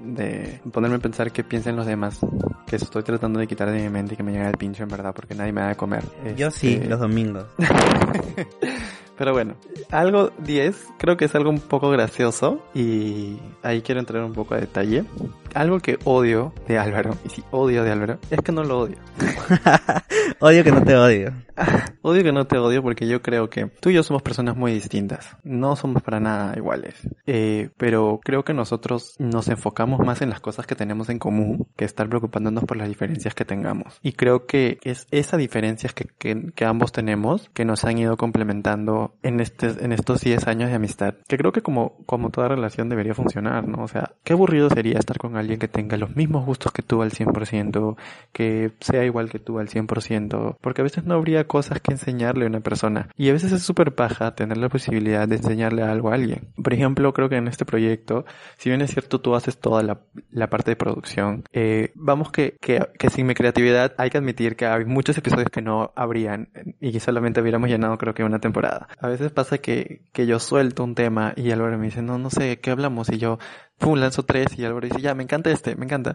de 0.00 0.60
ponerme 0.70 0.96
a 0.96 1.00
pensar 1.00 1.32
qué 1.32 1.42
piensan 1.42 1.76
los 1.76 1.86
demás, 1.86 2.20
que 2.66 2.76
estoy 2.76 3.02
tratando 3.02 3.40
de 3.40 3.46
quitar 3.46 3.70
de 3.70 3.80
mi 3.80 3.88
mente 3.88 4.12
y 4.12 4.16
que 4.18 4.22
me 4.22 4.32
llega 4.32 4.50
el 4.50 4.58
pincho 4.58 4.82
en 4.82 4.90
verdad, 4.90 5.14
porque 5.14 5.34
nadie 5.34 5.52
me 5.52 5.62
da 5.62 5.68
de 5.68 5.76
comer. 5.76 6.04
Yo 6.36 6.50
sí, 6.50 6.74
este, 6.74 6.86
los 6.86 7.00
domingos. 7.00 7.46
Pero 9.20 9.34
bueno, 9.34 9.54
algo 9.90 10.32
10, 10.38 10.94
creo 10.96 11.18
que 11.18 11.26
es 11.26 11.34
algo 11.34 11.50
un 11.50 11.60
poco 11.60 11.90
gracioso 11.90 12.64
y 12.74 13.36
ahí 13.62 13.82
quiero 13.82 14.00
entrar 14.00 14.24
un 14.24 14.32
poco 14.32 14.54
a 14.54 14.56
detalle. 14.56 15.04
Algo 15.52 15.78
que 15.80 15.98
odio 16.04 16.54
de 16.66 16.78
Álvaro, 16.78 17.14
y 17.26 17.28
si 17.28 17.44
odio 17.50 17.84
de 17.84 17.92
Álvaro, 17.92 18.18
es 18.30 18.40
que 18.40 18.50
no 18.50 18.64
lo 18.64 18.80
odio. 18.80 18.96
odio 20.40 20.64
que 20.64 20.72
no 20.72 20.82
te 20.82 20.96
odio. 20.96 21.34
odio 22.02 22.22
que 22.22 22.32
no 22.32 22.46
te 22.46 22.58
odio 22.58 22.82
porque 22.82 23.06
yo 23.06 23.22
creo 23.22 23.50
que 23.50 23.66
tú 23.66 23.90
y 23.90 23.94
yo 23.94 24.02
somos 24.02 24.22
personas 24.22 24.56
muy 24.56 24.72
distintas. 24.72 25.36
No 25.42 25.76
somos 25.76 26.02
para 26.02 26.20
nada 26.20 26.56
iguales. 26.56 26.96
Eh, 27.26 27.70
pero 27.76 28.20
creo 28.22 28.44
que 28.44 28.54
nosotros 28.54 29.14
nos 29.18 29.48
enfocamos 29.48 30.00
más 30.00 30.22
en 30.22 30.30
las 30.30 30.40
cosas 30.40 30.66
que 30.66 30.74
tenemos 30.74 31.08
en 31.08 31.18
común 31.18 31.66
que 31.76 31.84
estar 31.84 32.08
preocupándonos 32.08 32.64
por 32.64 32.76
las 32.76 32.88
diferencias 32.88 33.34
que 33.34 33.44
tengamos. 33.44 33.98
Y 34.02 34.12
creo 34.12 34.46
que 34.46 34.78
es 34.82 35.06
esas 35.10 35.38
diferencias 35.38 35.92
que, 35.92 36.06
que, 36.18 36.52
que 36.54 36.64
ambos 36.64 36.92
tenemos 36.92 37.50
que 37.54 37.64
nos 37.64 37.84
han 37.84 37.98
ido 37.98 38.16
complementando 38.16 39.14
en, 39.22 39.40
este, 39.40 39.68
en 39.84 39.92
estos 39.92 40.20
10 40.20 40.46
años 40.46 40.70
de 40.70 40.76
amistad. 40.76 41.14
Que 41.28 41.36
creo 41.36 41.52
que 41.52 41.62
como, 41.62 41.96
como 42.06 42.30
toda 42.30 42.48
relación 42.48 42.88
debería 42.88 43.14
funcionar, 43.14 43.66
¿no? 43.66 43.82
O 43.82 43.88
sea, 43.88 44.12
qué 44.24 44.32
aburrido 44.32 44.70
sería 44.70 44.98
estar 44.98 45.18
con 45.18 45.36
alguien 45.36 45.58
que 45.58 45.68
tenga 45.68 45.96
los 45.96 46.16
mismos 46.16 46.44
gustos 46.46 46.72
que 46.72 46.82
tú 46.82 47.02
al 47.02 47.12
100%, 47.12 47.96
que 48.32 48.72
sea 48.80 49.04
igual 49.04 49.30
que 49.30 49.38
tú 49.38 49.58
al 49.58 49.68
100%, 49.68 50.56
porque 50.60 50.80
a 50.80 50.84
veces 50.84 51.04
no 51.04 51.14
habría 51.14 51.46
cosas 51.50 51.80
que 51.80 51.90
enseñarle 51.90 52.44
a 52.44 52.48
una 52.48 52.60
persona. 52.60 53.08
Y 53.16 53.28
a 53.28 53.32
veces 53.32 53.50
es 53.50 53.64
súper 53.64 53.92
paja 53.96 54.36
tener 54.36 54.56
la 54.56 54.68
posibilidad 54.68 55.26
de 55.26 55.34
enseñarle 55.34 55.82
algo 55.82 56.10
a 56.10 56.14
alguien. 56.14 56.52
Por 56.62 56.72
ejemplo, 56.72 57.12
creo 57.12 57.28
que 57.28 57.38
en 57.38 57.48
este 57.48 57.64
proyecto, 57.64 58.24
si 58.56 58.68
bien 58.70 58.82
es 58.82 58.92
cierto 58.92 59.20
tú 59.20 59.34
haces 59.34 59.58
toda 59.58 59.82
la, 59.82 59.98
la 60.30 60.48
parte 60.48 60.70
de 60.70 60.76
producción, 60.76 61.42
eh, 61.52 61.90
vamos 61.96 62.30
que, 62.30 62.56
que, 62.60 62.86
que, 62.96 63.10
sin 63.10 63.26
mi 63.26 63.34
creatividad 63.34 63.94
hay 63.98 64.10
que 64.10 64.18
admitir 64.18 64.54
que 64.54 64.66
hay 64.66 64.84
muchos 64.84 65.18
episodios 65.18 65.50
que 65.50 65.60
no 65.60 65.92
habrían 65.96 66.50
y 66.78 66.92
que 66.92 67.00
solamente 67.00 67.40
hubiéramos 67.40 67.68
llenado 67.68 67.98
creo 67.98 68.14
que 68.14 68.22
una 68.22 68.38
temporada. 68.38 68.86
A 69.00 69.08
veces 69.08 69.32
pasa 69.32 69.58
que, 69.58 70.02
que 70.12 70.28
yo 70.28 70.38
suelto 70.38 70.84
un 70.84 70.94
tema 70.94 71.32
y 71.34 71.50
Álvaro 71.50 71.76
me 71.78 71.86
dice, 71.86 72.00
no, 72.00 72.16
no 72.16 72.30
sé, 72.30 72.60
¿qué 72.60 72.70
hablamos? 72.70 73.08
Y 73.10 73.18
yo, 73.18 73.40
pum, 73.76 73.98
lanzo 73.98 74.22
tres 74.22 74.56
y 74.56 74.64
Álvaro 74.64 74.86
dice, 74.86 75.00
ya, 75.00 75.16
me 75.16 75.24
encanta 75.24 75.50
este, 75.50 75.74
me 75.74 75.86
encanta 75.86 76.14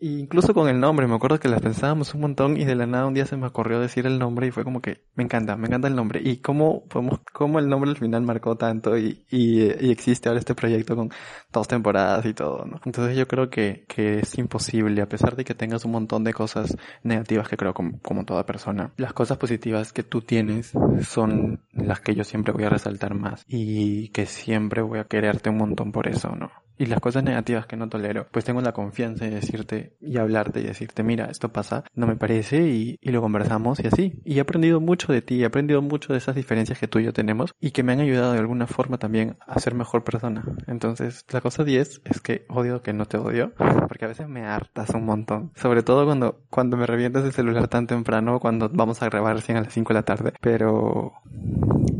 incluso 0.00 0.54
con 0.54 0.68
el 0.68 0.80
nombre, 0.80 1.06
me 1.06 1.14
acuerdo 1.14 1.40
que 1.40 1.48
las 1.48 1.60
pensábamos 1.60 2.14
un 2.14 2.20
montón 2.20 2.56
y 2.56 2.64
de 2.64 2.74
la 2.74 2.86
nada 2.86 3.06
un 3.06 3.14
día 3.14 3.26
se 3.26 3.36
me 3.36 3.46
ocurrió 3.46 3.80
decir 3.80 4.06
el 4.06 4.18
nombre 4.18 4.46
y 4.46 4.50
fue 4.50 4.64
como 4.64 4.80
que 4.80 5.02
me 5.14 5.24
encanta, 5.24 5.56
me 5.56 5.66
encanta 5.66 5.88
el 5.88 5.96
nombre. 5.96 6.20
Y 6.22 6.38
cómo, 6.38 6.84
cómo 7.32 7.58
el 7.58 7.68
nombre 7.68 7.90
al 7.90 7.96
final 7.96 8.22
marcó 8.22 8.56
tanto 8.56 8.96
y, 8.96 9.24
y, 9.30 9.62
y, 9.62 9.90
existe 9.90 10.28
ahora 10.28 10.38
este 10.38 10.54
proyecto 10.54 10.96
con 10.96 11.10
dos 11.52 11.68
temporadas 11.68 12.24
y 12.26 12.34
todo, 12.34 12.64
¿no? 12.64 12.80
Entonces 12.84 13.16
yo 13.16 13.26
creo 13.26 13.50
que, 13.50 13.84
que 13.88 14.20
es 14.20 14.38
imposible, 14.38 15.02
a 15.02 15.08
pesar 15.08 15.36
de 15.36 15.44
que 15.44 15.54
tengas 15.54 15.84
un 15.84 15.92
montón 15.92 16.24
de 16.24 16.32
cosas 16.32 16.76
negativas 17.02 17.48
que 17.48 17.56
creo 17.56 17.74
como, 17.74 18.00
como 18.00 18.24
toda 18.24 18.46
persona, 18.46 18.92
las 18.96 19.12
cosas 19.12 19.38
positivas 19.38 19.92
que 19.92 20.02
tú 20.02 20.22
tienes 20.22 20.72
son 21.02 21.62
las 21.72 22.00
que 22.00 22.14
yo 22.14 22.24
siempre 22.24 22.52
voy 22.52 22.64
a 22.64 22.70
resaltar 22.70 23.14
más 23.14 23.44
y 23.48 24.08
que 24.10 24.26
siempre 24.26 24.82
voy 24.82 24.98
a 25.00 25.04
quererte 25.04 25.50
un 25.50 25.58
montón 25.58 25.92
por 25.92 26.08
eso, 26.08 26.34
¿no? 26.34 26.50
y 26.78 26.86
las 26.86 27.00
cosas 27.00 27.24
negativas 27.24 27.66
que 27.66 27.76
no 27.76 27.88
tolero, 27.88 28.28
pues 28.30 28.44
tengo 28.44 28.60
la 28.60 28.72
confianza 28.72 29.24
de 29.24 29.32
decirte 29.32 29.87
y 30.00 30.18
hablarte 30.18 30.60
y 30.60 30.64
decirte, 30.64 31.02
mira, 31.02 31.26
esto 31.26 31.50
pasa, 31.50 31.84
no 31.94 32.06
me 32.06 32.16
parece 32.16 32.68
y, 32.68 32.98
y, 33.00 33.10
lo 33.10 33.20
conversamos 33.20 33.80
y 33.80 33.86
así. 33.86 34.20
Y 34.24 34.38
he 34.38 34.40
aprendido 34.40 34.80
mucho 34.80 35.12
de 35.12 35.22
ti, 35.22 35.42
he 35.42 35.46
aprendido 35.46 35.82
mucho 35.82 36.12
de 36.12 36.18
esas 36.18 36.34
diferencias 36.34 36.78
que 36.78 36.88
tú 36.88 36.98
y 36.98 37.04
yo 37.04 37.12
tenemos 37.12 37.54
y 37.60 37.70
que 37.70 37.82
me 37.82 37.92
han 37.92 38.00
ayudado 38.00 38.32
de 38.32 38.38
alguna 38.38 38.66
forma 38.66 38.98
también 38.98 39.36
a 39.46 39.58
ser 39.60 39.74
mejor 39.74 40.04
persona. 40.04 40.44
Entonces, 40.66 41.24
la 41.30 41.40
cosa 41.40 41.64
10 41.64 42.02
es 42.04 42.20
que 42.20 42.44
odio 42.48 42.82
que 42.82 42.92
no 42.92 43.06
te 43.06 43.16
odio, 43.16 43.52
porque 43.88 44.04
a 44.04 44.08
veces 44.08 44.28
me 44.28 44.44
hartas 44.44 44.90
un 44.90 45.04
montón. 45.04 45.52
Sobre 45.54 45.82
todo 45.82 46.04
cuando, 46.04 46.40
cuando 46.50 46.76
me 46.76 46.86
revientas 46.86 47.24
el 47.24 47.32
celular 47.32 47.68
tan 47.68 47.86
temprano, 47.86 48.40
cuando 48.40 48.68
vamos 48.68 49.02
a 49.02 49.06
grabar 49.06 49.36
recién 49.36 49.58
a 49.58 49.62
las 49.62 49.72
5 49.72 49.88
de 49.88 49.94
la 49.94 50.04
tarde. 50.04 50.32
Pero, 50.40 51.12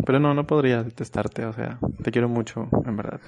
pero 0.04 0.20
no, 0.20 0.34
no 0.34 0.46
podría 0.46 0.82
detestarte, 0.82 1.44
o 1.44 1.52
sea, 1.52 1.78
te 2.02 2.10
quiero 2.10 2.28
mucho, 2.28 2.68
en 2.84 2.96
verdad. 2.96 3.20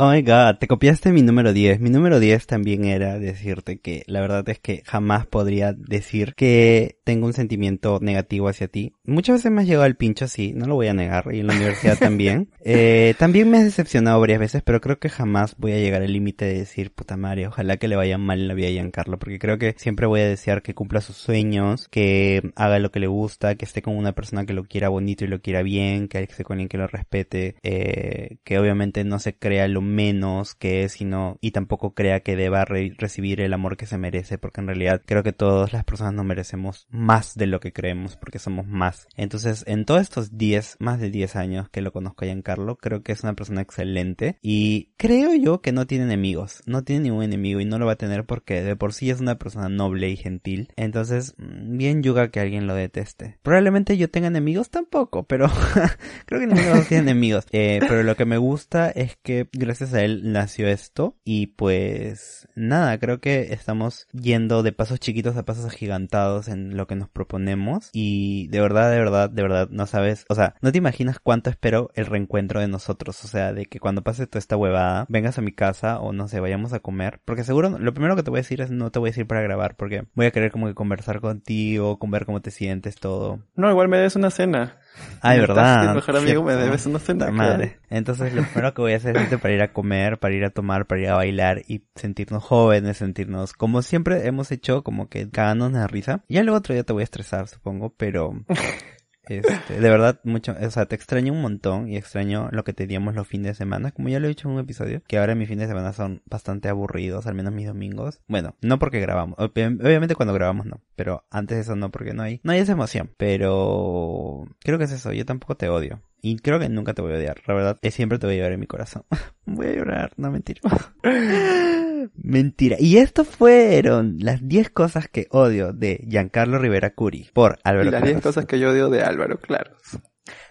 Oh 0.00 0.12
my 0.12 0.22
god, 0.22 0.58
te 0.60 0.68
copiaste 0.68 1.10
mi 1.10 1.22
número 1.22 1.52
10. 1.52 1.80
Mi 1.80 1.90
número 1.90 2.20
10 2.20 2.46
también 2.46 2.84
era 2.84 3.18
decirte 3.18 3.80
que 3.80 4.04
la 4.06 4.20
verdad 4.20 4.48
es 4.48 4.60
que 4.60 4.84
jamás 4.86 5.26
podría 5.26 5.72
decir 5.72 6.34
que 6.36 7.00
tengo 7.02 7.26
un 7.26 7.32
sentimiento 7.32 7.98
negativo 8.00 8.48
hacia 8.48 8.68
ti. 8.68 8.92
Muchas 9.02 9.38
veces 9.38 9.50
me 9.50 9.62
has 9.62 9.66
llegado 9.66 9.86
al 9.86 9.96
pincho 9.96 10.26
así, 10.26 10.52
no 10.52 10.66
lo 10.66 10.76
voy 10.76 10.86
a 10.86 10.94
negar, 10.94 11.34
y 11.34 11.40
en 11.40 11.48
la 11.48 11.54
universidad 11.54 11.98
también. 11.98 12.48
Eh, 12.64 13.16
también 13.18 13.50
me 13.50 13.58
has 13.58 13.64
decepcionado 13.64 14.20
varias 14.20 14.38
veces, 14.38 14.62
pero 14.62 14.80
creo 14.80 15.00
que 15.00 15.08
jamás 15.08 15.56
voy 15.58 15.72
a 15.72 15.78
llegar 15.78 16.02
al 16.02 16.12
límite 16.12 16.44
de 16.44 16.58
decir, 16.58 16.92
puta 16.92 17.16
madre, 17.16 17.48
ojalá 17.48 17.76
que 17.78 17.88
le 17.88 17.96
vaya 17.96 18.18
mal 18.18 18.38
en 18.38 18.46
la 18.46 18.54
vida 18.54 18.68
a 18.68 18.70
Giancarlo, 18.70 19.18
porque 19.18 19.40
creo 19.40 19.58
que 19.58 19.74
siempre 19.78 20.06
voy 20.06 20.20
a 20.20 20.28
desear 20.28 20.62
que 20.62 20.74
cumpla 20.74 21.00
sus 21.00 21.16
sueños, 21.16 21.88
que 21.88 22.52
haga 22.54 22.78
lo 22.78 22.92
que 22.92 23.00
le 23.00 23.08
gusta, 23.08 23.56
que 23.56 23.64
esté 23.64 23.82
con 23.82 23.96
una 23.96 24.12
persona 24.12 24.46
que 24.46 24.52
lo 24.52 24.62
quiera 24.62 24.90
bonito 24.90 25.24
y 25.24 25.28
lo 25.28 25.40
quiera 25.40 25.62
bien, 25.62 26.06
que 26.06 26.22
esté 26.22 26.44
con 26.44 26.54
alguien 26.54 26.68
que 26.68 26.78
lo 26.78 26.86
respete, 26.86 27.56
eh, 27.64 28.36
que 28.44 28.60
obviamente 28.60 29.02
no 29.02 29.18
se 29.18 29.34
crea 29.34 29.66
lo 29.66 29.87
menos 29.88 30.54
que 30.54 30.84
es, 30.84 30.92
sino, 30.92 31.38
y 31.40 31.50
tampoco 31.50 31.94
crea 31.94 32.20
que 32.20 32.36
deba 32.36 32.64
recibir 32.64 33.40
el 33.40 33.52
amor 33.52 33.76
que 33.76 33.86
se 33.86 33.98
merece, 33.98 34.38
porque 34.38 34.60
en 34.60 34.68
realidad 34.68 35.02
creo 35.04 35.22
que 35.22 35.32
todas 35.32 35.72
las 35.72 35.84
personas 35.84 36.14
no 36.14 36.24
merecemos 36.24 36.86
más 36.90 37.34
de 37.34 37.46
lo 37.46 37.60
que 37.60 37.72
creemos, 37.72 38.16
porque 38.16 38.38
somos 38.38 38.66
más. 38.66 39.08
Entonces, 39.16 39.64
en 39.66 39.84
todos 39.84 40.02
estos 40.02 40.36
10, 40.36 40.76
más 40.78 41.00
de 41.00 41.10
10 41.10 41.36
años 41.36 41.68
que 41.68 41.80
lo 41.80 41.92
conozco 41.92 42.24
a 42.24 42.28
Giancarlo, 42.28 42.76
creo 42.76 43.02
que 43.02 43.12
es 43.12 43.22
una 43.22 43.34
persona 43.34 43.62
excelente, 43.62 44.38
y 44.42 44.92
creo 44.96 45.34
yo 45.34 45.60
que 45.60 45.72
no 45.72 45.86
tiene 45.86 46.04
enemigos, 46.04 46.62
no 46.66 46.84
tiene 46.84 47.02
ningún 47.02 47.24
enemigo, 47.24 47.60
y 47.60 47.64
no 47.64 47.78
lo 47.78 47.86
va 47.86 47.92
a 47.92 47.96
tener 47.96 48.24
porque 48.24 48.62
de 48.62 48.76
por 48.76 48.92
sí 48.92 49.10
es 49.10 49.20
una 49.20 49.38
persona 49.38 49.68
noble 49.68 50.08
y 50.08 50.16
gentil. 50.16 50.72
Entonces, 50.76 51.34
mm, 51.38 51.76
bien 51.76 52.02
yuga 52.02 52.30
que 52.30 52.40
alguien 52.40 52.66
lo 52.66 52.74
deteste. 52.74 53.38
Probablemente 53.42 53.96
yo 53.96 54.10
tenga 54.10 54.28
enemigos 54.28 54.70
tampoco, 54.70 55.24
pero 55.24 55.48
creo 56.26 56.40
que 56.40 56.46
ninguno 56.46 56.82
tiene 56.88 57.10
enemigos. 57.10 57.46
Eh, 57.52 57.80
pero 57.80 58.02
lo 58.02 58.16
que 58.16 58.24
me 58.24 58.38
gusta 58.38 58.90
es 58.90 59.16
que 59.22 59.48
gracias 59.52 59.77
a 59.82 60.02
él 60.02 60.32
nació 60.32 60.68
esto 60.68 61.16
y 61.24 61.48
pues 61.48 62.48
nada, 62.54 62.98
creo 62.98 63.20
que 63.20 63.52
estamos 63.52 64.06
yendo 64.12 64.62
de 64.62 64.72
pasos 64.72 65.00
chiquitos 65.00 65.36
a 65.36 65.44
pasos 65.44 65.64
agigantados 65.64 66.48
en 66.48 66.76
lo 66.76 66.86
que 66.86 66.96
nos 66.96 67.08
proponemos 67.08 67.90
y 67.92 68.48
de 68.48 68.60
verdad, 68.60 68.90
de 68.90 68.98
verdad, 68.98 69.30
de 69.30 69.42
verdad, 69.42 69.68
no 69.70 69.86
sabes, 69.86 70.24
o 70.28 70.34
sea, 70.34 70.54
no 70.60 70.72
te 70.72 70.78
imaginas 70.78 71.18
cuánto 71.20 71.50
espero 71.50 71.90
el 71.94 72.06
reencuentro 72.06 72.60
de 72.60 72.68
nosotros, 72.68 73.24
o 73.24 73.28
sea, 73.28 73.52
de 73.52 73.66
que 73.66 73.80
cuando 73.80 74.02
pase 74.02 74.26
toda 74.26 74.40
esta 74.40 74.56
huevada, 74.56 75.06
vengas 75.08 75.38
a 75.38 75.42
mi 75.42 75.52
casa 75.52 76.00
o 76.00 76.12
no 76.12 76.28
sé, 76.28 76.40
vayamos 76.40 76.72
a 76.72 76.80
comer, 76.80 77.20
porque 77.24 77.44
seguro 77.44 77.78
lo 77.78 77.94
primero 77.94 78.16
que 78.16 78.22
te 78.22 78.30
voy 78.30 78.38
a 78.38 78.42
decir 78.42 78.60
es 78.60 78.70
no 78.70 78.90
te 78.90 78.98
voy 78.98 79.08
a 79.08 79.12
decir 79.12 79.26
para 79.26 79.42
grabar 79.42 79.76
porque 79.76 80.04
voy 80.14 80.26
a 80.26 80.30
querer 80.30 80.50
como 80.50 80.66
que 80.66 80.74
conversar 80.74 81.20
contigo, 81.20 81.98
con 81.98 82.10
ver 82.10 82.26
cómo 82.26 82.42
te 82.42 82.50
sientes, 82.50 82.96
todo. 82.96 83.40
No, 83.54 83.70
igual 83.70 83.88
me 83.88 83.98
des 83.98 84.16
una 84.16 84.30
cena. 84.30 84.78
Ay, 85.20 85.40
verdad. 85.40 85.94
mejor 85.94 86.16
amigo 86.16 86.42
me 86.42 86.54
debes 86.54 86.86
una 86.86 86.98
cena. 86.98 87.30
Madre. 87.30 87.78
Entonces 87.90 88.32
lo 88.34 88.42
primero 88.44 88.74
que 88.74 88.82
voy 88.82 88.92
a 88.92 88.96
hacer 88.96 89.16
es 89.16 89.28
para 89.38 89.54
ir 89.54 89.62
a 89.62 89.72
comer, 89.72 90.18
para 90.18 90.34
ir 90.34 90.44
a 90.44 90.50
tomar, 90.50 90.86
para 90.86 91.00
ir 91.00 91.08
a 91.08 91.16
bailar 91.16 91.62
y 91.66 91.84
sentirnos 91.94 92.44
jóvenes, 92.44 92.98
sentirnos 92.98 93.52
como 93.52 93.82
siempre 93.82 94.26
hemos 94.26 94.50
hecho, 94.52 94.82
como 94.82 95.08
que 95.08 95.28
cagándonos 95.30 95.80
de 95.80 95.86
risa. 95.88 96.24
Ya 96.28 96.42
luego 96.42 96.58
otro 96.58 96.74
día 96.74 96.84
te 96.84 96.92
voy 96.92 97.02
a 97.02 97.04
estresar, 97.04 97.48
supongo, 97.48 97.94
pero 97.96 98.32
Este, 99.36 99.80
de 99.80 99.90
verdad, 99.90 100.20
mucho, 100.24 100.54
o 100.60 100.70
sea, 100.70 100.86
te 100.86 100.96
extraño 100.96 101.32
un 101.32 101.42
montón 101.42 101.88
y 101.88 101.96
extraño 101.96 102.48
lo 102.52 102.64
que 102.64 102.72
teníamos 102.72 103.14
los 103.14 103.26
fines 103.26 103.52
de 103.52 103.54
semana, 103.54 103.92
como 103.92 104.08
ya 104.08 104.20
lo 104.20 104.26
he 104.26 104.28
dicho 104.28 104.48
en 104.48 104.54
un 104.54 104.60
episodio, 104.60 105.02
que 105.06 105.18
ahora 105.18 105.34
mis 105.34 105.48
fines 105.48 105.68
de 105.68 105.74
semana 105.74 105.92
son 105.92 106.22
bastante 106.26 106.68
aburridos, 106.68 107.26
al 107.26 107.34
menos 107.34 107.52
mis 107.52 107.66
domingos. 107.66 108.20
Bueno, 108.26 108.54
no 108.60 108.78
porque 108.78 109.00
grabamos, 109.00 109.38
obviamente 109.38 110.14
cuando 110.14 110.34
grabamos 110.34 110.66
no, 110.66 110.80
pero 110.96 111.24
antes 111.30 111.56
de 111.56 111.62
eso 111.62 111.76
no, 111.76 111.90
porque 111.90 112.14
no 112.14 112.22
hay, 112.22 112.40
no 112.42 112.52
hay 112.52 112.60
esa 112.60 112.72
emoción, 112.72 113.10
pero 113.16 114.46
creo 114.60 114.78
que 114.78 114.84
es 114.84 114.92
eso, 114.92 115.12
yo 115.12 115.24
tampoco 115.24 115.56
te 115.56 115.68
odio. 115.68 116.02
Y 116.20 116.38
creo 116.38 116.58
que 116.58 116.68
nunca 116.68 116.94
te 116.94 117.02
voy 117.02 117.12
a 117.12 117.16
odiar, 117.16 117.40
la 117.46 117.54
verdad, 117.54 117.78
siempre 117.90 118.18
te 118.18 118.26
voy 118.26 118.34
a 118.34 118.36
llevar 118.38 118.52
en 118.52 118.60
mi 118.60 118.66
corazón. 118.66 119.04
voy 119.46 119.66
a 119.66 119.74
llorar, 119.74 120.12
no 120.16 120.30
mentira. 120.30 120.60
Mentira. 122.14 122.76
Y 122.78 122.98
estos 122.98 123.26
fueron 123.28 124.16
las 124.20 124.46
10 124.46 124.70
cosas 124.70 125.08
que 125.08 125.26
odio 125.30 125.72
de 125.72 126.04
Giancarlo 126.08 126.58
Rivera 126.58 126.94
Curi 126.94 127.28
por 127.32 127.58
Álvaro 127.64 127.88
Y 127.88 127.92
las 127.92 128.02
10 128.02 128.20
cosas 128.20 128.46
que 128.46 128.58
yo 128.58 128.70
odio 128.70 128.88
de 128.88 129.02
Álvaro, 129.02 129.38
claro. 129.38 129.76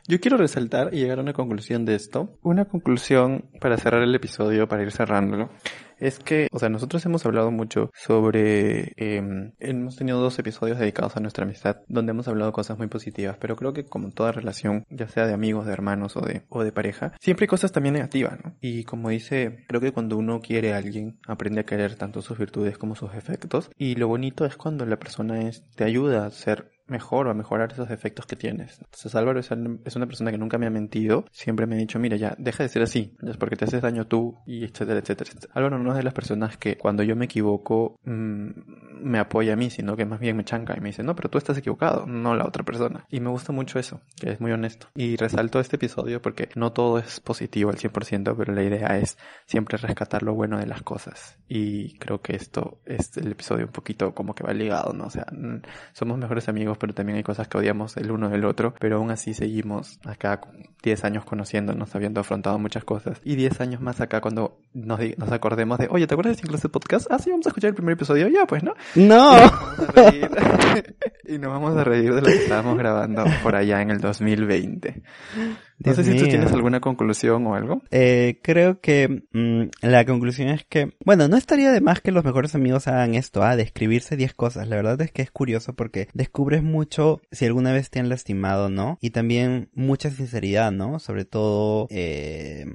Yo 0.07 0.19
quiero 0.19 0.37
resaltar 0.37 0.93
y 0.93 0.99
llegar 0.99 1.19
a 1.19 1.21
una 1.21 1.33
conclusión 1.33 1.85
de 1.85 1.95
esto. 1.95 2.39
Una 2.41 2.65
conclusión 2.65 3.49
para 3.59 3.77
cerrar 3.77 4.01
el 4.01 4.15
episodio, 4.15 4.67
para 4.67 4.83
ir 4.83 4.91
cerrándolo, 4.91 5.49
es 5.99 6.19
que, 6.19 6.47
o 6.51 6.59
sea, 6.59 6.69
nosotros 6.69 7.05
hemos 7.05 7.25
hablado 7.25 7.51
mucho 7.51 7.91
sobre, 7.93 8.93
eh, 8.97 9.51
hemos 9.59 9.95
tenido 9.95 10.19
dos 10.19 10.37
episodios 10.39 10.79
dedicados 10.79 11.17
a 11.17 11.19
nuestra 11.19 11.45
amistad, 11.45 11.77
donde 11.87 12.11
hemos 12.11 12.27
hablado 12.27 12.51
cosas 12.51 12.77
muy 12.77 12.87
positivas, 12.87 13.37
pero 13.39 13.55
creo 13.55 13.73
que 13.73 13.85
como 13.85 14.11
toda 14.11 14.31
relación, 14.31 14.85
ya 14.89 15.07
sea 15.07 15.27
de 15.27 15.33
amigos, 15.33 15.65
de 15.65 15.73
hermanos 15.73 16.15
o 16.17 16.21
de, 16.21 16.43
o 16.49 16.63
de 16.63 16.71
pareja, 16.71 17.13
siempre 17.19 17.45
hay 17.45 17.47
cosas 17.49 17.71
también 17.71 17.93
negativas, 17.93 18.37
¿no? 18.43 18.55
Y 18.61 18.83
como 18.83 19.09
dice, 19.09 19.65
creo 19.67 19.81
que 19.81 19.91
cuando 19.91 20.17
uno 20.17 20.41
quiere 20.41 20.73
a 20.73 20.77
alguien, 20.77 21.19
aprende 21.27 21.61
a 21.61 21.65
querer 21.65 21.95
tanto 21.95 22.21
sus 22.21 22.37
virtudes 22.37 22.77
como 22.77 22.95
sus 22.95 23.11
defectos, 23.11 23.69
y 23.77 23.95
lo 23.95 24.07
bonito 24.07 24.45
es 24.45 24.57
cuando 24.57 24.85
la 24.85 24.97
persona 24.97 25.47
es, 25.47 25.63
te 25.75 25.83
ayuda 25.83 26.25
a 26.25 26.31
ser 26.31 26.76
mejor 26.87 27.27
o 27.27 27.31
a 27.31 27.33
mejorar 27.33 27.71
esos 27.71 27.89
defectos 27.89 28.25
que 28.25 28.35
tienes. 28.35 28.79
Entonces 28.79 29.13
Álvaro 29.15 29.39
es 29.39 29.51
una 29.95 30.05
persona 30.05 30.31
que 30.31 30.37
nunca 30.37 30.57
me 30.57 30.67
ha 30.67 30.69
mentido, 30.69 31.25
siempre 31.31 31.65
me 31.67 31.75
ha 31.75 31.79
dicho, 31.79 31.99
mira 31.99 32.17
ya, 32.17 32.35
deja 32.37 32.63
de 32.63 32.69
ser 32.69 32.81
así, 32.81 33.15
es 33.21 33.37
porque 33.37 33.55
te 33.55 33.65
haces 33.65 33.81
daño 33.81 34.07
tú 34.07 34.37
y 34.45 34.63
etcétera, 34.63 34.99
etcétera. 34.99 35.31
Álvaro 35.53 35.79
no 35.79 35.91
es 35.91 35.97
de 35.97 36.03
las 36.03 36.13
personas 36.13 36.57
que 36.57 36.77
cuando 36.77 37.03
yo 37.03 37.15
me 37.15 37.25
equivoco 37.25 37.99
mmm, 38.05 38.49
me 39.01 39.19
apoya 39.19 39.53
a 39.53 39.55
mí, 39.55 39.69
sino 39.69 39.95
que 39.95 40.05
más 40.05 40.19
bien 40.19 40.37
me 40.37 40.43
chanca 40.43 40.75
y 40.77 40.81
me 40.81 40.89
dice, 40.89 41.03
no, 41.03 41.15
pero 41.15 41.29
tú 41.29 41.37
estás 41.37 41.57
equivocado, 41.57 42.05
no 42.05 42.35
la 42.35 42.45
otra 42.45 42.63
persona. 42.63 43.05
Y 43.09 43.19
me 43.19 43.29
gusta 43.29 43.51
mucho 43.51 43.79
eso, 43.79 44.01
que 44.19 44.31
es 44.31 44.41
muy 44.41 44.51
honesto. 44.51 44.87
Y 44.95 45.15
resalto 45.15 45.59
este 45.59 45.75
episodio 45.77 46.21
porque 46.21 46.49
no 46.55 46.71
todo 46.71 46.99
es 46.99 47.19
positivo 47.19 47.69
al 47.69 47.77
100%, 47.77 48.35
pero 48.37 48.53
la 48.53 48.63
idea 48.63 48.97
es 48.97 49.17
siempre 49.45 49.77
rescatar 49.77 50.23
lo 50.23 50.33
bueno 50.33 50.57
de 50.59 50.67
las 50.67 50.81
cosas. 50.81 51.37
Y 51.47 51.97
creo 51.97 52.21
que 52.21 52.35
esto 52.35 52.79
es 52.85 53.15
el 53.17 53.31
episodio 53.31 53.65
un 53.65 53.71
poquito 53.71 54.13
como 54.13 54.35
que 54.35 54.43
va 54.43 54.53
ligado, 54.53 54.93
¿no? 54.93 55.05
O 55.05 55.09
sea, 55.09 55.25
somos 55.93 56.17
mejores 56.17 56.49
amigos, 56.49 56.77
pero 56.77 56.93
también 56.93 57.17
hay 57.17 57.23
cosas 57.23 57.47
que 57.47 57.57
odiamos 57.57 57.97
el 57.97 58.11
uno 58.11 58.29
del 58.29 58.45
otro, 58.45 58.73
pero 58.79 58.97
aún 58.97 59.11
así 59.11 59.33
seguimos 59.33 59.99
acá 60.05 60.41
10 60.83 61.03
años 61.03 61.25
conociéndonos, 61.25 61.95
habiendo 61.95 62.21
afrontado 62.21 62.59
muchas 62.59 62.83
cosas. 62.83 63.21
Y 63.23 63.35
10 63.35 63.61
años 63.61 63.81
más 63.81 64.01
acá 64.01 64.21
cuando 64.21 64.59
nos, 64.73 64.99
nos 65.17 65.31
acordemos 65.31 65.77
de, 65.79 65.87
oye, 65.89 66.07
¿te 66.07 66.13
acuerdas 66.13 66.35
de 66.35 66.41
Sin 66.41 66.49
Clase 66.49 66.69
Podcast? 66.69 67.07
Ah, 67.09 67.19
sí, 67.19 67.29
vamos 67.29 67.45
a 67.45 67.49
escuchar 67.49 67.69
el 67.69 67.75
primer 67.75 67.93
episodio. 67.93 68.27
Ya, 68.27 68.45
pues, 68.45 68.63
¿no? 68.63 68.73
No. 68.95 69.31
Y 71.29 71.37
nos 71.39 71.51
vamos 71.51 71.75
a 71.75 71.83
reír 71.83 72.13
de 72.13 72.21
lo 72.21 72.27
que 72.27 72.43
estábamos 72.43 72.77
grabando 72.77 73.25
por 73.43 73.55
allá 73.55 73.81
en 73.81 73.91
el 73.91 73.99
2020. 73.99 75.03
No 75.79 75.93
sé 75.93 76.03
si 76.03 76.17
tú 76.17 76.25
tienes 76.27 76.51
alguna 76.51 76.79
conclusión 76.79 77.45
o 77.45 77.55
algo. 77.55 77.81
Eh, 77.91 78.39
creo 78.41 78.81
que 78.81 79.25
mmm, 79.31 79.65
la 79.81 80.05
conclusión 80.05 80.49
es 80.49 80.65
que, 80.65 80.95
bueno, 81.05 81.27
no 81.27 81.37
estaría 81.37 81.71
de 81.71 81.81
más 81.81 82.01
que 82.01 82.11
los 82.11 82.23
mejores 82.23 82.55
amigos 82.55 82.87
hagan 82.87 83.13
esto, 83.13 83.43
ah, 83.43 83.55
describirse 83.55 84.17
10 84.17 84.33
cosas. 84.33 84.67
La 84.67 84.75
verdad 84.75 84.99
es 85.01 85.11
que 85.11 85.21
es 85.21 85.31
curioso 85.31 85.73
porque 85.73 86.07
descubres 86.13 86.63
mucho 86.63 87.21
si 87.31 87.45
alguna 87.45 87.73
vez 87.73 87.89
te 87.89 87.99
han 87.99 88.09
lastimado, 88.09 88.69
¿no? 88.69 88.97
Y 89.01 89.11
también 89.11 89.69
mucha 89.73 90.09
sinceridad, 90.09 90.71
¿no? 90.71 90.99
Sobre 90.99 91.25
todo, 91.25 91.87
eh, 91.91 92.65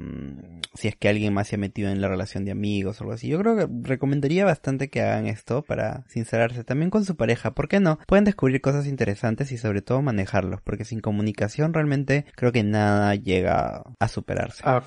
si 0.74 0.88
es 0.88 0.96
que 0.96 1.09
alguien 1.09 1.34
más 1.34 1.48
se 1.48 1.57
ha 1.57 1.59
metido 1.59 1.90
en 1.90 2.00
la 2.00 2.09
relación 2.09 2.44
de 2.44 2.53
amigos 2.53 3.00
o 3.00 3.05
algo 3.05 3.14
así. 3.14 3.28
Yo 3.28 3.38
creo 3.38 3.57
que 3.57 3.68
recomendaría 3.82 4.44
bastante 4.44 4.90
que 4.90 5.03
hagan 5.03 5.26
esto 5.26 5.62
para 5.62 6.05
sincerarse 6.09 6.62
también 6.62 6.90
con 6.90 7.05
su 7.05 7.16
pareja. 7.16 7.53
¿Por 7.53 7.68
qué 7.68 7.80
no? 7.80 7.98
Pueden 8.07 8.24
descubrir 8.24 8.61
cosas 8.61 8.86
interesantes 8.86 9.50
y 9.50 9.59
sobre 9.59 9.82
todo 9.82 10.03
manejarlos, 10.03 10.61
porque 10.62 10.84
sin 10.84 11.00
comunicación 11.00 11.74
realmente 11.74 12.26
creo 12.36 12.53
que 12.53 12.62
nada 12.62 12.91
llega 13.14 13.82
a 13.99 14.09
superarse. 14.09 14.62
Ah, 14.64 14.82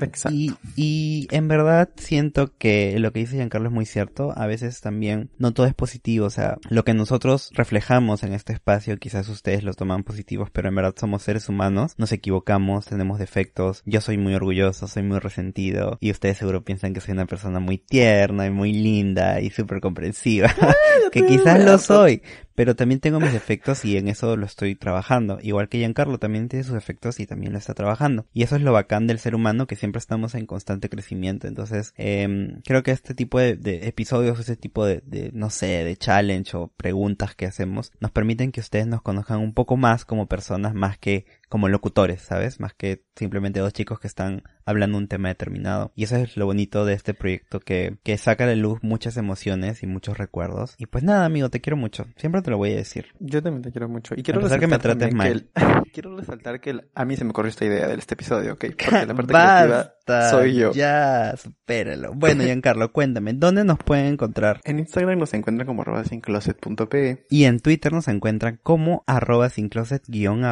exacto. 0.00 0.36
Y, 0.36 0.54
y 0.76 1.28
en 1.30 1.48
verdad 1.48 1.90
siento 1.96 2.56
que 2.56 2.98
lo 2.98 3.12
que 3.12 3.20
dice 3.20 3.36
Giancarlo 3.36 3.68
es 3.68 3.74
muy 3.74 3.86
cierto. 3.86 4.32
A 4.36 4.46
veces 4.46 4.80
también 4.80 5.30
no 5.38 5.52
todo 5.52 5.66
es 5.66 5.74
positivo. 5.74 6.26
O 6.26 6.30
sea, 6.30 6.58
lo 6.70 6.84
que 6.84 6.94
nosotros 6.94 7.50
reflejamos 7.54 8.22
en 8.22 8.32
este 8.32 8.52
espacio, 8.52 8.96
quizás 8.98 9.28
ustedes 9.28 9.64
lo 9.64 9.74
toman 9.74 10.04
positivos, 10.04 10.50
pero 10.50 10.68
en 10.68 10.74
verdad 10.74 10.94
somos 10.96 11.22
seres 11.22 11.48
humanos. 11.48 11.94
Nos 11.98 12.12
equivocamos, 12.12 12.86
tenemos 12.86 13.18
defectos. 13.18 13.82
Yo 13.86 14.00
soy 14.00 14.18
muy 14.18 14.34
orgulloso, 14.34 14.86
soy 14.86 15.02
muy 15.02 15.18
resentido. 15.18 15.98
Y 16.00 16.10
ustedes 16.10 16.38
seguro 16.38 16.64
piensan 16.64 16.94
que 16.94 17.00
soy 17.00 17.12
una 17.12 17.26
persona 17.26 17.60
muy 17.60 17.78
tierna 17.78 18.46
y 18.46 18.50
muy 18.50 18.72
linda 18.72 19.40
y 19.40 19.50
súper 19.50 19.80
comprensiva. 19.80 20.54
que 21.12 21.26
quizás 21.26 21.64
lo 21.64 21.78
soy 21.78 22.22
pero 22.58 22.74
también 22.74 22.98
tengo 22.98 23.20
mis 23.20 23.32
defectos 23.32 23.84
y 23.84 23.96
en 23.98 24.08
eso 24.08 24.36
lo 24.36 24.44
estoy 24.44 24.74
trabajando. 24.74 25.38
Igual 25.40 25.68
que 25.68 25.78
Giancarlo 25.78 26.18
también 26.18 26.48
tiene 26.48 26.64
sus 26.64 26.74
defectos 26.74 27.20
y 27.20 27.26
también 27.28 27.52
lo 27.52 27.58
está 27.60 27.72
trabajando. 27.72 28.26
Y 28.34 28.42
eso 28.42 28.56
es 28.56 28.62
lo 28.62 28.72
bacán 28.72 29.06
del 29.06 29.20
ser 29.20 29.36
humano, 29.36 29.68
que 29.68 29.76
siempre 29.76 30.00
estamos 30.00 30.34
en 30.34 30.44
constante 30.44 30.88
crecimiento. 30.88 31.46
Entonces, 31.46 31.94
eh, 31.96 32.58
creo 32.64 32.82
que 32.82 32.90
este 32.90 33.14
tipo 33.14 33.38
de, 33.38 33.54
de 33.54 33.86
episodios, 33.86 34.40
este 34.40 34.56
tipo 34.56 34.84
de, 34.84 35.04
de, 35.06 35.30
no 35.32 35.50
sé, 35.50 35.84
de 35.84 35.96
challenge 35.96 36.56
o 36.56 36.66
preguntas 36.76 37.36
que 37.36 37.46
hacemos, 37.46 37.92
nos 38.00 38.10
permiten 38.10 38.50
que 38.50 38.58
ustedes 38.58 38.88
nos 38.88 39.02
conozcan 39.02 39.38
un 39.38 39.54
poco 39.54 39.76
más 39.76 40.04
como 40.04 40.26
personas, 40.26 40.74
más 40.74 40.98
que 40.98 41.26
como 41.48 41.68
locutores, 41.68 42.22
¿sabes? 42.22 42.60
Más 42.60 42.74
que 42.74 43.04
simplemente 43.16 43.60
dos 43.60 43.72
chicos 43.72 44.00
que 44.00 44.06
están 44.06 44.42
hablando 44.64 44.98
un 44.98 45.08
tema 45.08 45.28
determinado. 45.28 45.92
Y 45.94 46.04
eso 46.04 46.16
es 46.16 46.36
lo 46.36 46.46
bonito 46.46 46.84
de 46.84 46.94
este 46.94 47.14
proyecto, 47.14 47.60
que, 47.60 47.98
que 48.02 48.18
saca 48.18 48.44
a 48.44 48.48
la 48.48 48.54
luz 48.54 48.80
muchas 48.82 49.16
emociones 49.16 49.82
y 49.82 49.86
muchos 49.86 50.18
recuerdos. 50.18 50.74
Y 50.78 50.86
pues 50.86 51.04
nada, 51.04 51.24
amigo, 51.24 51.48
te 51.48 51.60
quiero 51.60 51.76
mucho. 51.76 52.06
Siempre 52.16 52.42
te 52.42 52.50
lo 52.50 52.58
voy 52.58 52.72
a 52.72 52.76
decir. 52.76 53.06
Yo 53.18 53.42
también 53.42 53.62
te 53.62 53.72
quiero 53.72 53.88
mucho. 53.88 54.14
Y 54.16 54.22
quiero 54.22 54.40
resaltar 54.40 54.60
que 54.60 54.66
me 54.66 54.78
trates 54.78 55.14
mal. 55.14 55.28
El, 55.28 55.50
quiero 55.92 56.16
resaltar 56.16 56.60
que 56.60 56.70
el, 56.70 56.90
a 56.94 57.04
mí 57.04 57.16
se 57.16 57.24
me 57.24 57.30
ocurrió 57.30 57.48
esta 57.48 57.64
idea 57.64 57.88
de 57.88 57.94
este 57.94 58.14
episodio, 58.14 58.54
¿ok? 58.54 58.66
Porque 58.66 59.06
la 59.06 59.14
parte 59.14 59.32
creativa 59.32 59.94
soy 60.30 60.54
yo. 60.54 60.72
Ya, 60.72 61.34
supéralo. 61.36 62.12
Bueno, 62.14 62.44
Giancarlo, 62.44 62.92
cuéntame, 62.92 63.32
¿dónde 63.34 63.64
nos 63.64 63.78
pueden 63.78 64.06
encontrar? 64.06 64.60
En 64.64 64.78
Instagram 64.78 65.18
nos 65.18 65.34
encuentran 65.34 65.66
como 65.66 65.82
arroba 65.82 66.04
sincloset.pe. 66.04 67.26
Y 67.28 67.44
en 67.44 67.60
Twitter 67.60 67.92
nos 67.92 68.08
encuentran 68.08 68.58
como 68.62 69.04
arroba 69.06 69.48
sincloset 69.50 70.02
guion 70.06 70.44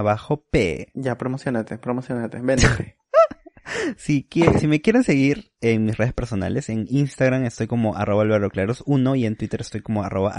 Ya, 0.94 1.16
promocionate, 1.18 1.78
promocionate, 1.78 2.40
véndete. 2.40 2.96
si, 3.96 4.26
si 4.58 4.66
me 4.66 4.80
quieren 4.80 5.04
seguir 5.04 5.50
en 5.60 5.84
mis 5.84 5.96
redes 5.96 6.12
personales, 6.12 6.68
en 6.68 6.86
Instagram 6.88 7.44
estoy 7.44 7.66
como 7.66 7.96
arroba 7.96 8.24
Claros 8.50 8.82
1 8.86 9.16
y 9.16 9.26
en 9.26 9.36
Twitter 9.36 9.60
estoy 9.60 9.80
como 9.80 10.02
arroba. 10.02 10.34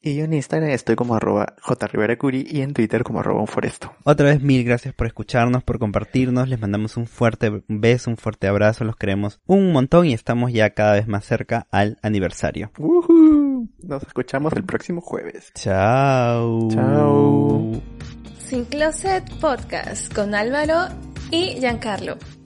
Y 0.00 0.16
yo 0.16 0.24
en 0.24 0.32
Instagram 0.32 0.70
estoy 0.70 0.96
como 0.96 1.14
arroba 1.14 1.54
jriveracuri 1.62 2.46
y 2.48 2.62
en 2.62 2.72
Twitter 2.72 3.04
como 3.04 3.20
arroba 3.20 3.46
foresto. 3.46 3.92
Otra 4.04 4.26
vez 4.26 4.42
mil 4.42 4.64
gracias 4.64 4.94
por 4.94 5.06
escucharnos, 5.06 5.62
por 5.64 5.78
compartirnos, 5.78 6.48
les 6.48 6.60
mandamos 6.60 6.96
un 6.96 7.06
fuerte 7.06 7.62
beso, 7.68 8.10
un 8.10 8.16
fuerte 8.16 8.46
abrazo, 8.48 8.84
los 8.84 8.96
queremos 8.96 9.40
un 9.46 9.72
montón 9.72 10.06
y 10.06 10.14
estamos 10.14 10.52
ya 10.52 10.70
cada 10.70 10.94
vez 10.94 11.06
más 11.06 11.24
cerca 11.24 11.66
al 11.70 11.98
aniversario. 12.02 12.70
Uh 12.78 13.66
Nos 13.82 14.02
escuchamos 14.04 14.52
el 14.54 14.64
próximo 14.64 15.00
jueves. 15.00 15.52
Chao. 15.54 16.68
Chao. 16.70 17.72
Sin 18.38 18.64
Closet 18.64 19.24
Podcast 19.40 20.12
con 20.12 20.34
Álvaro 20.34 20.88
y 21.30 21.54
Giancarlo. 21.58 22.37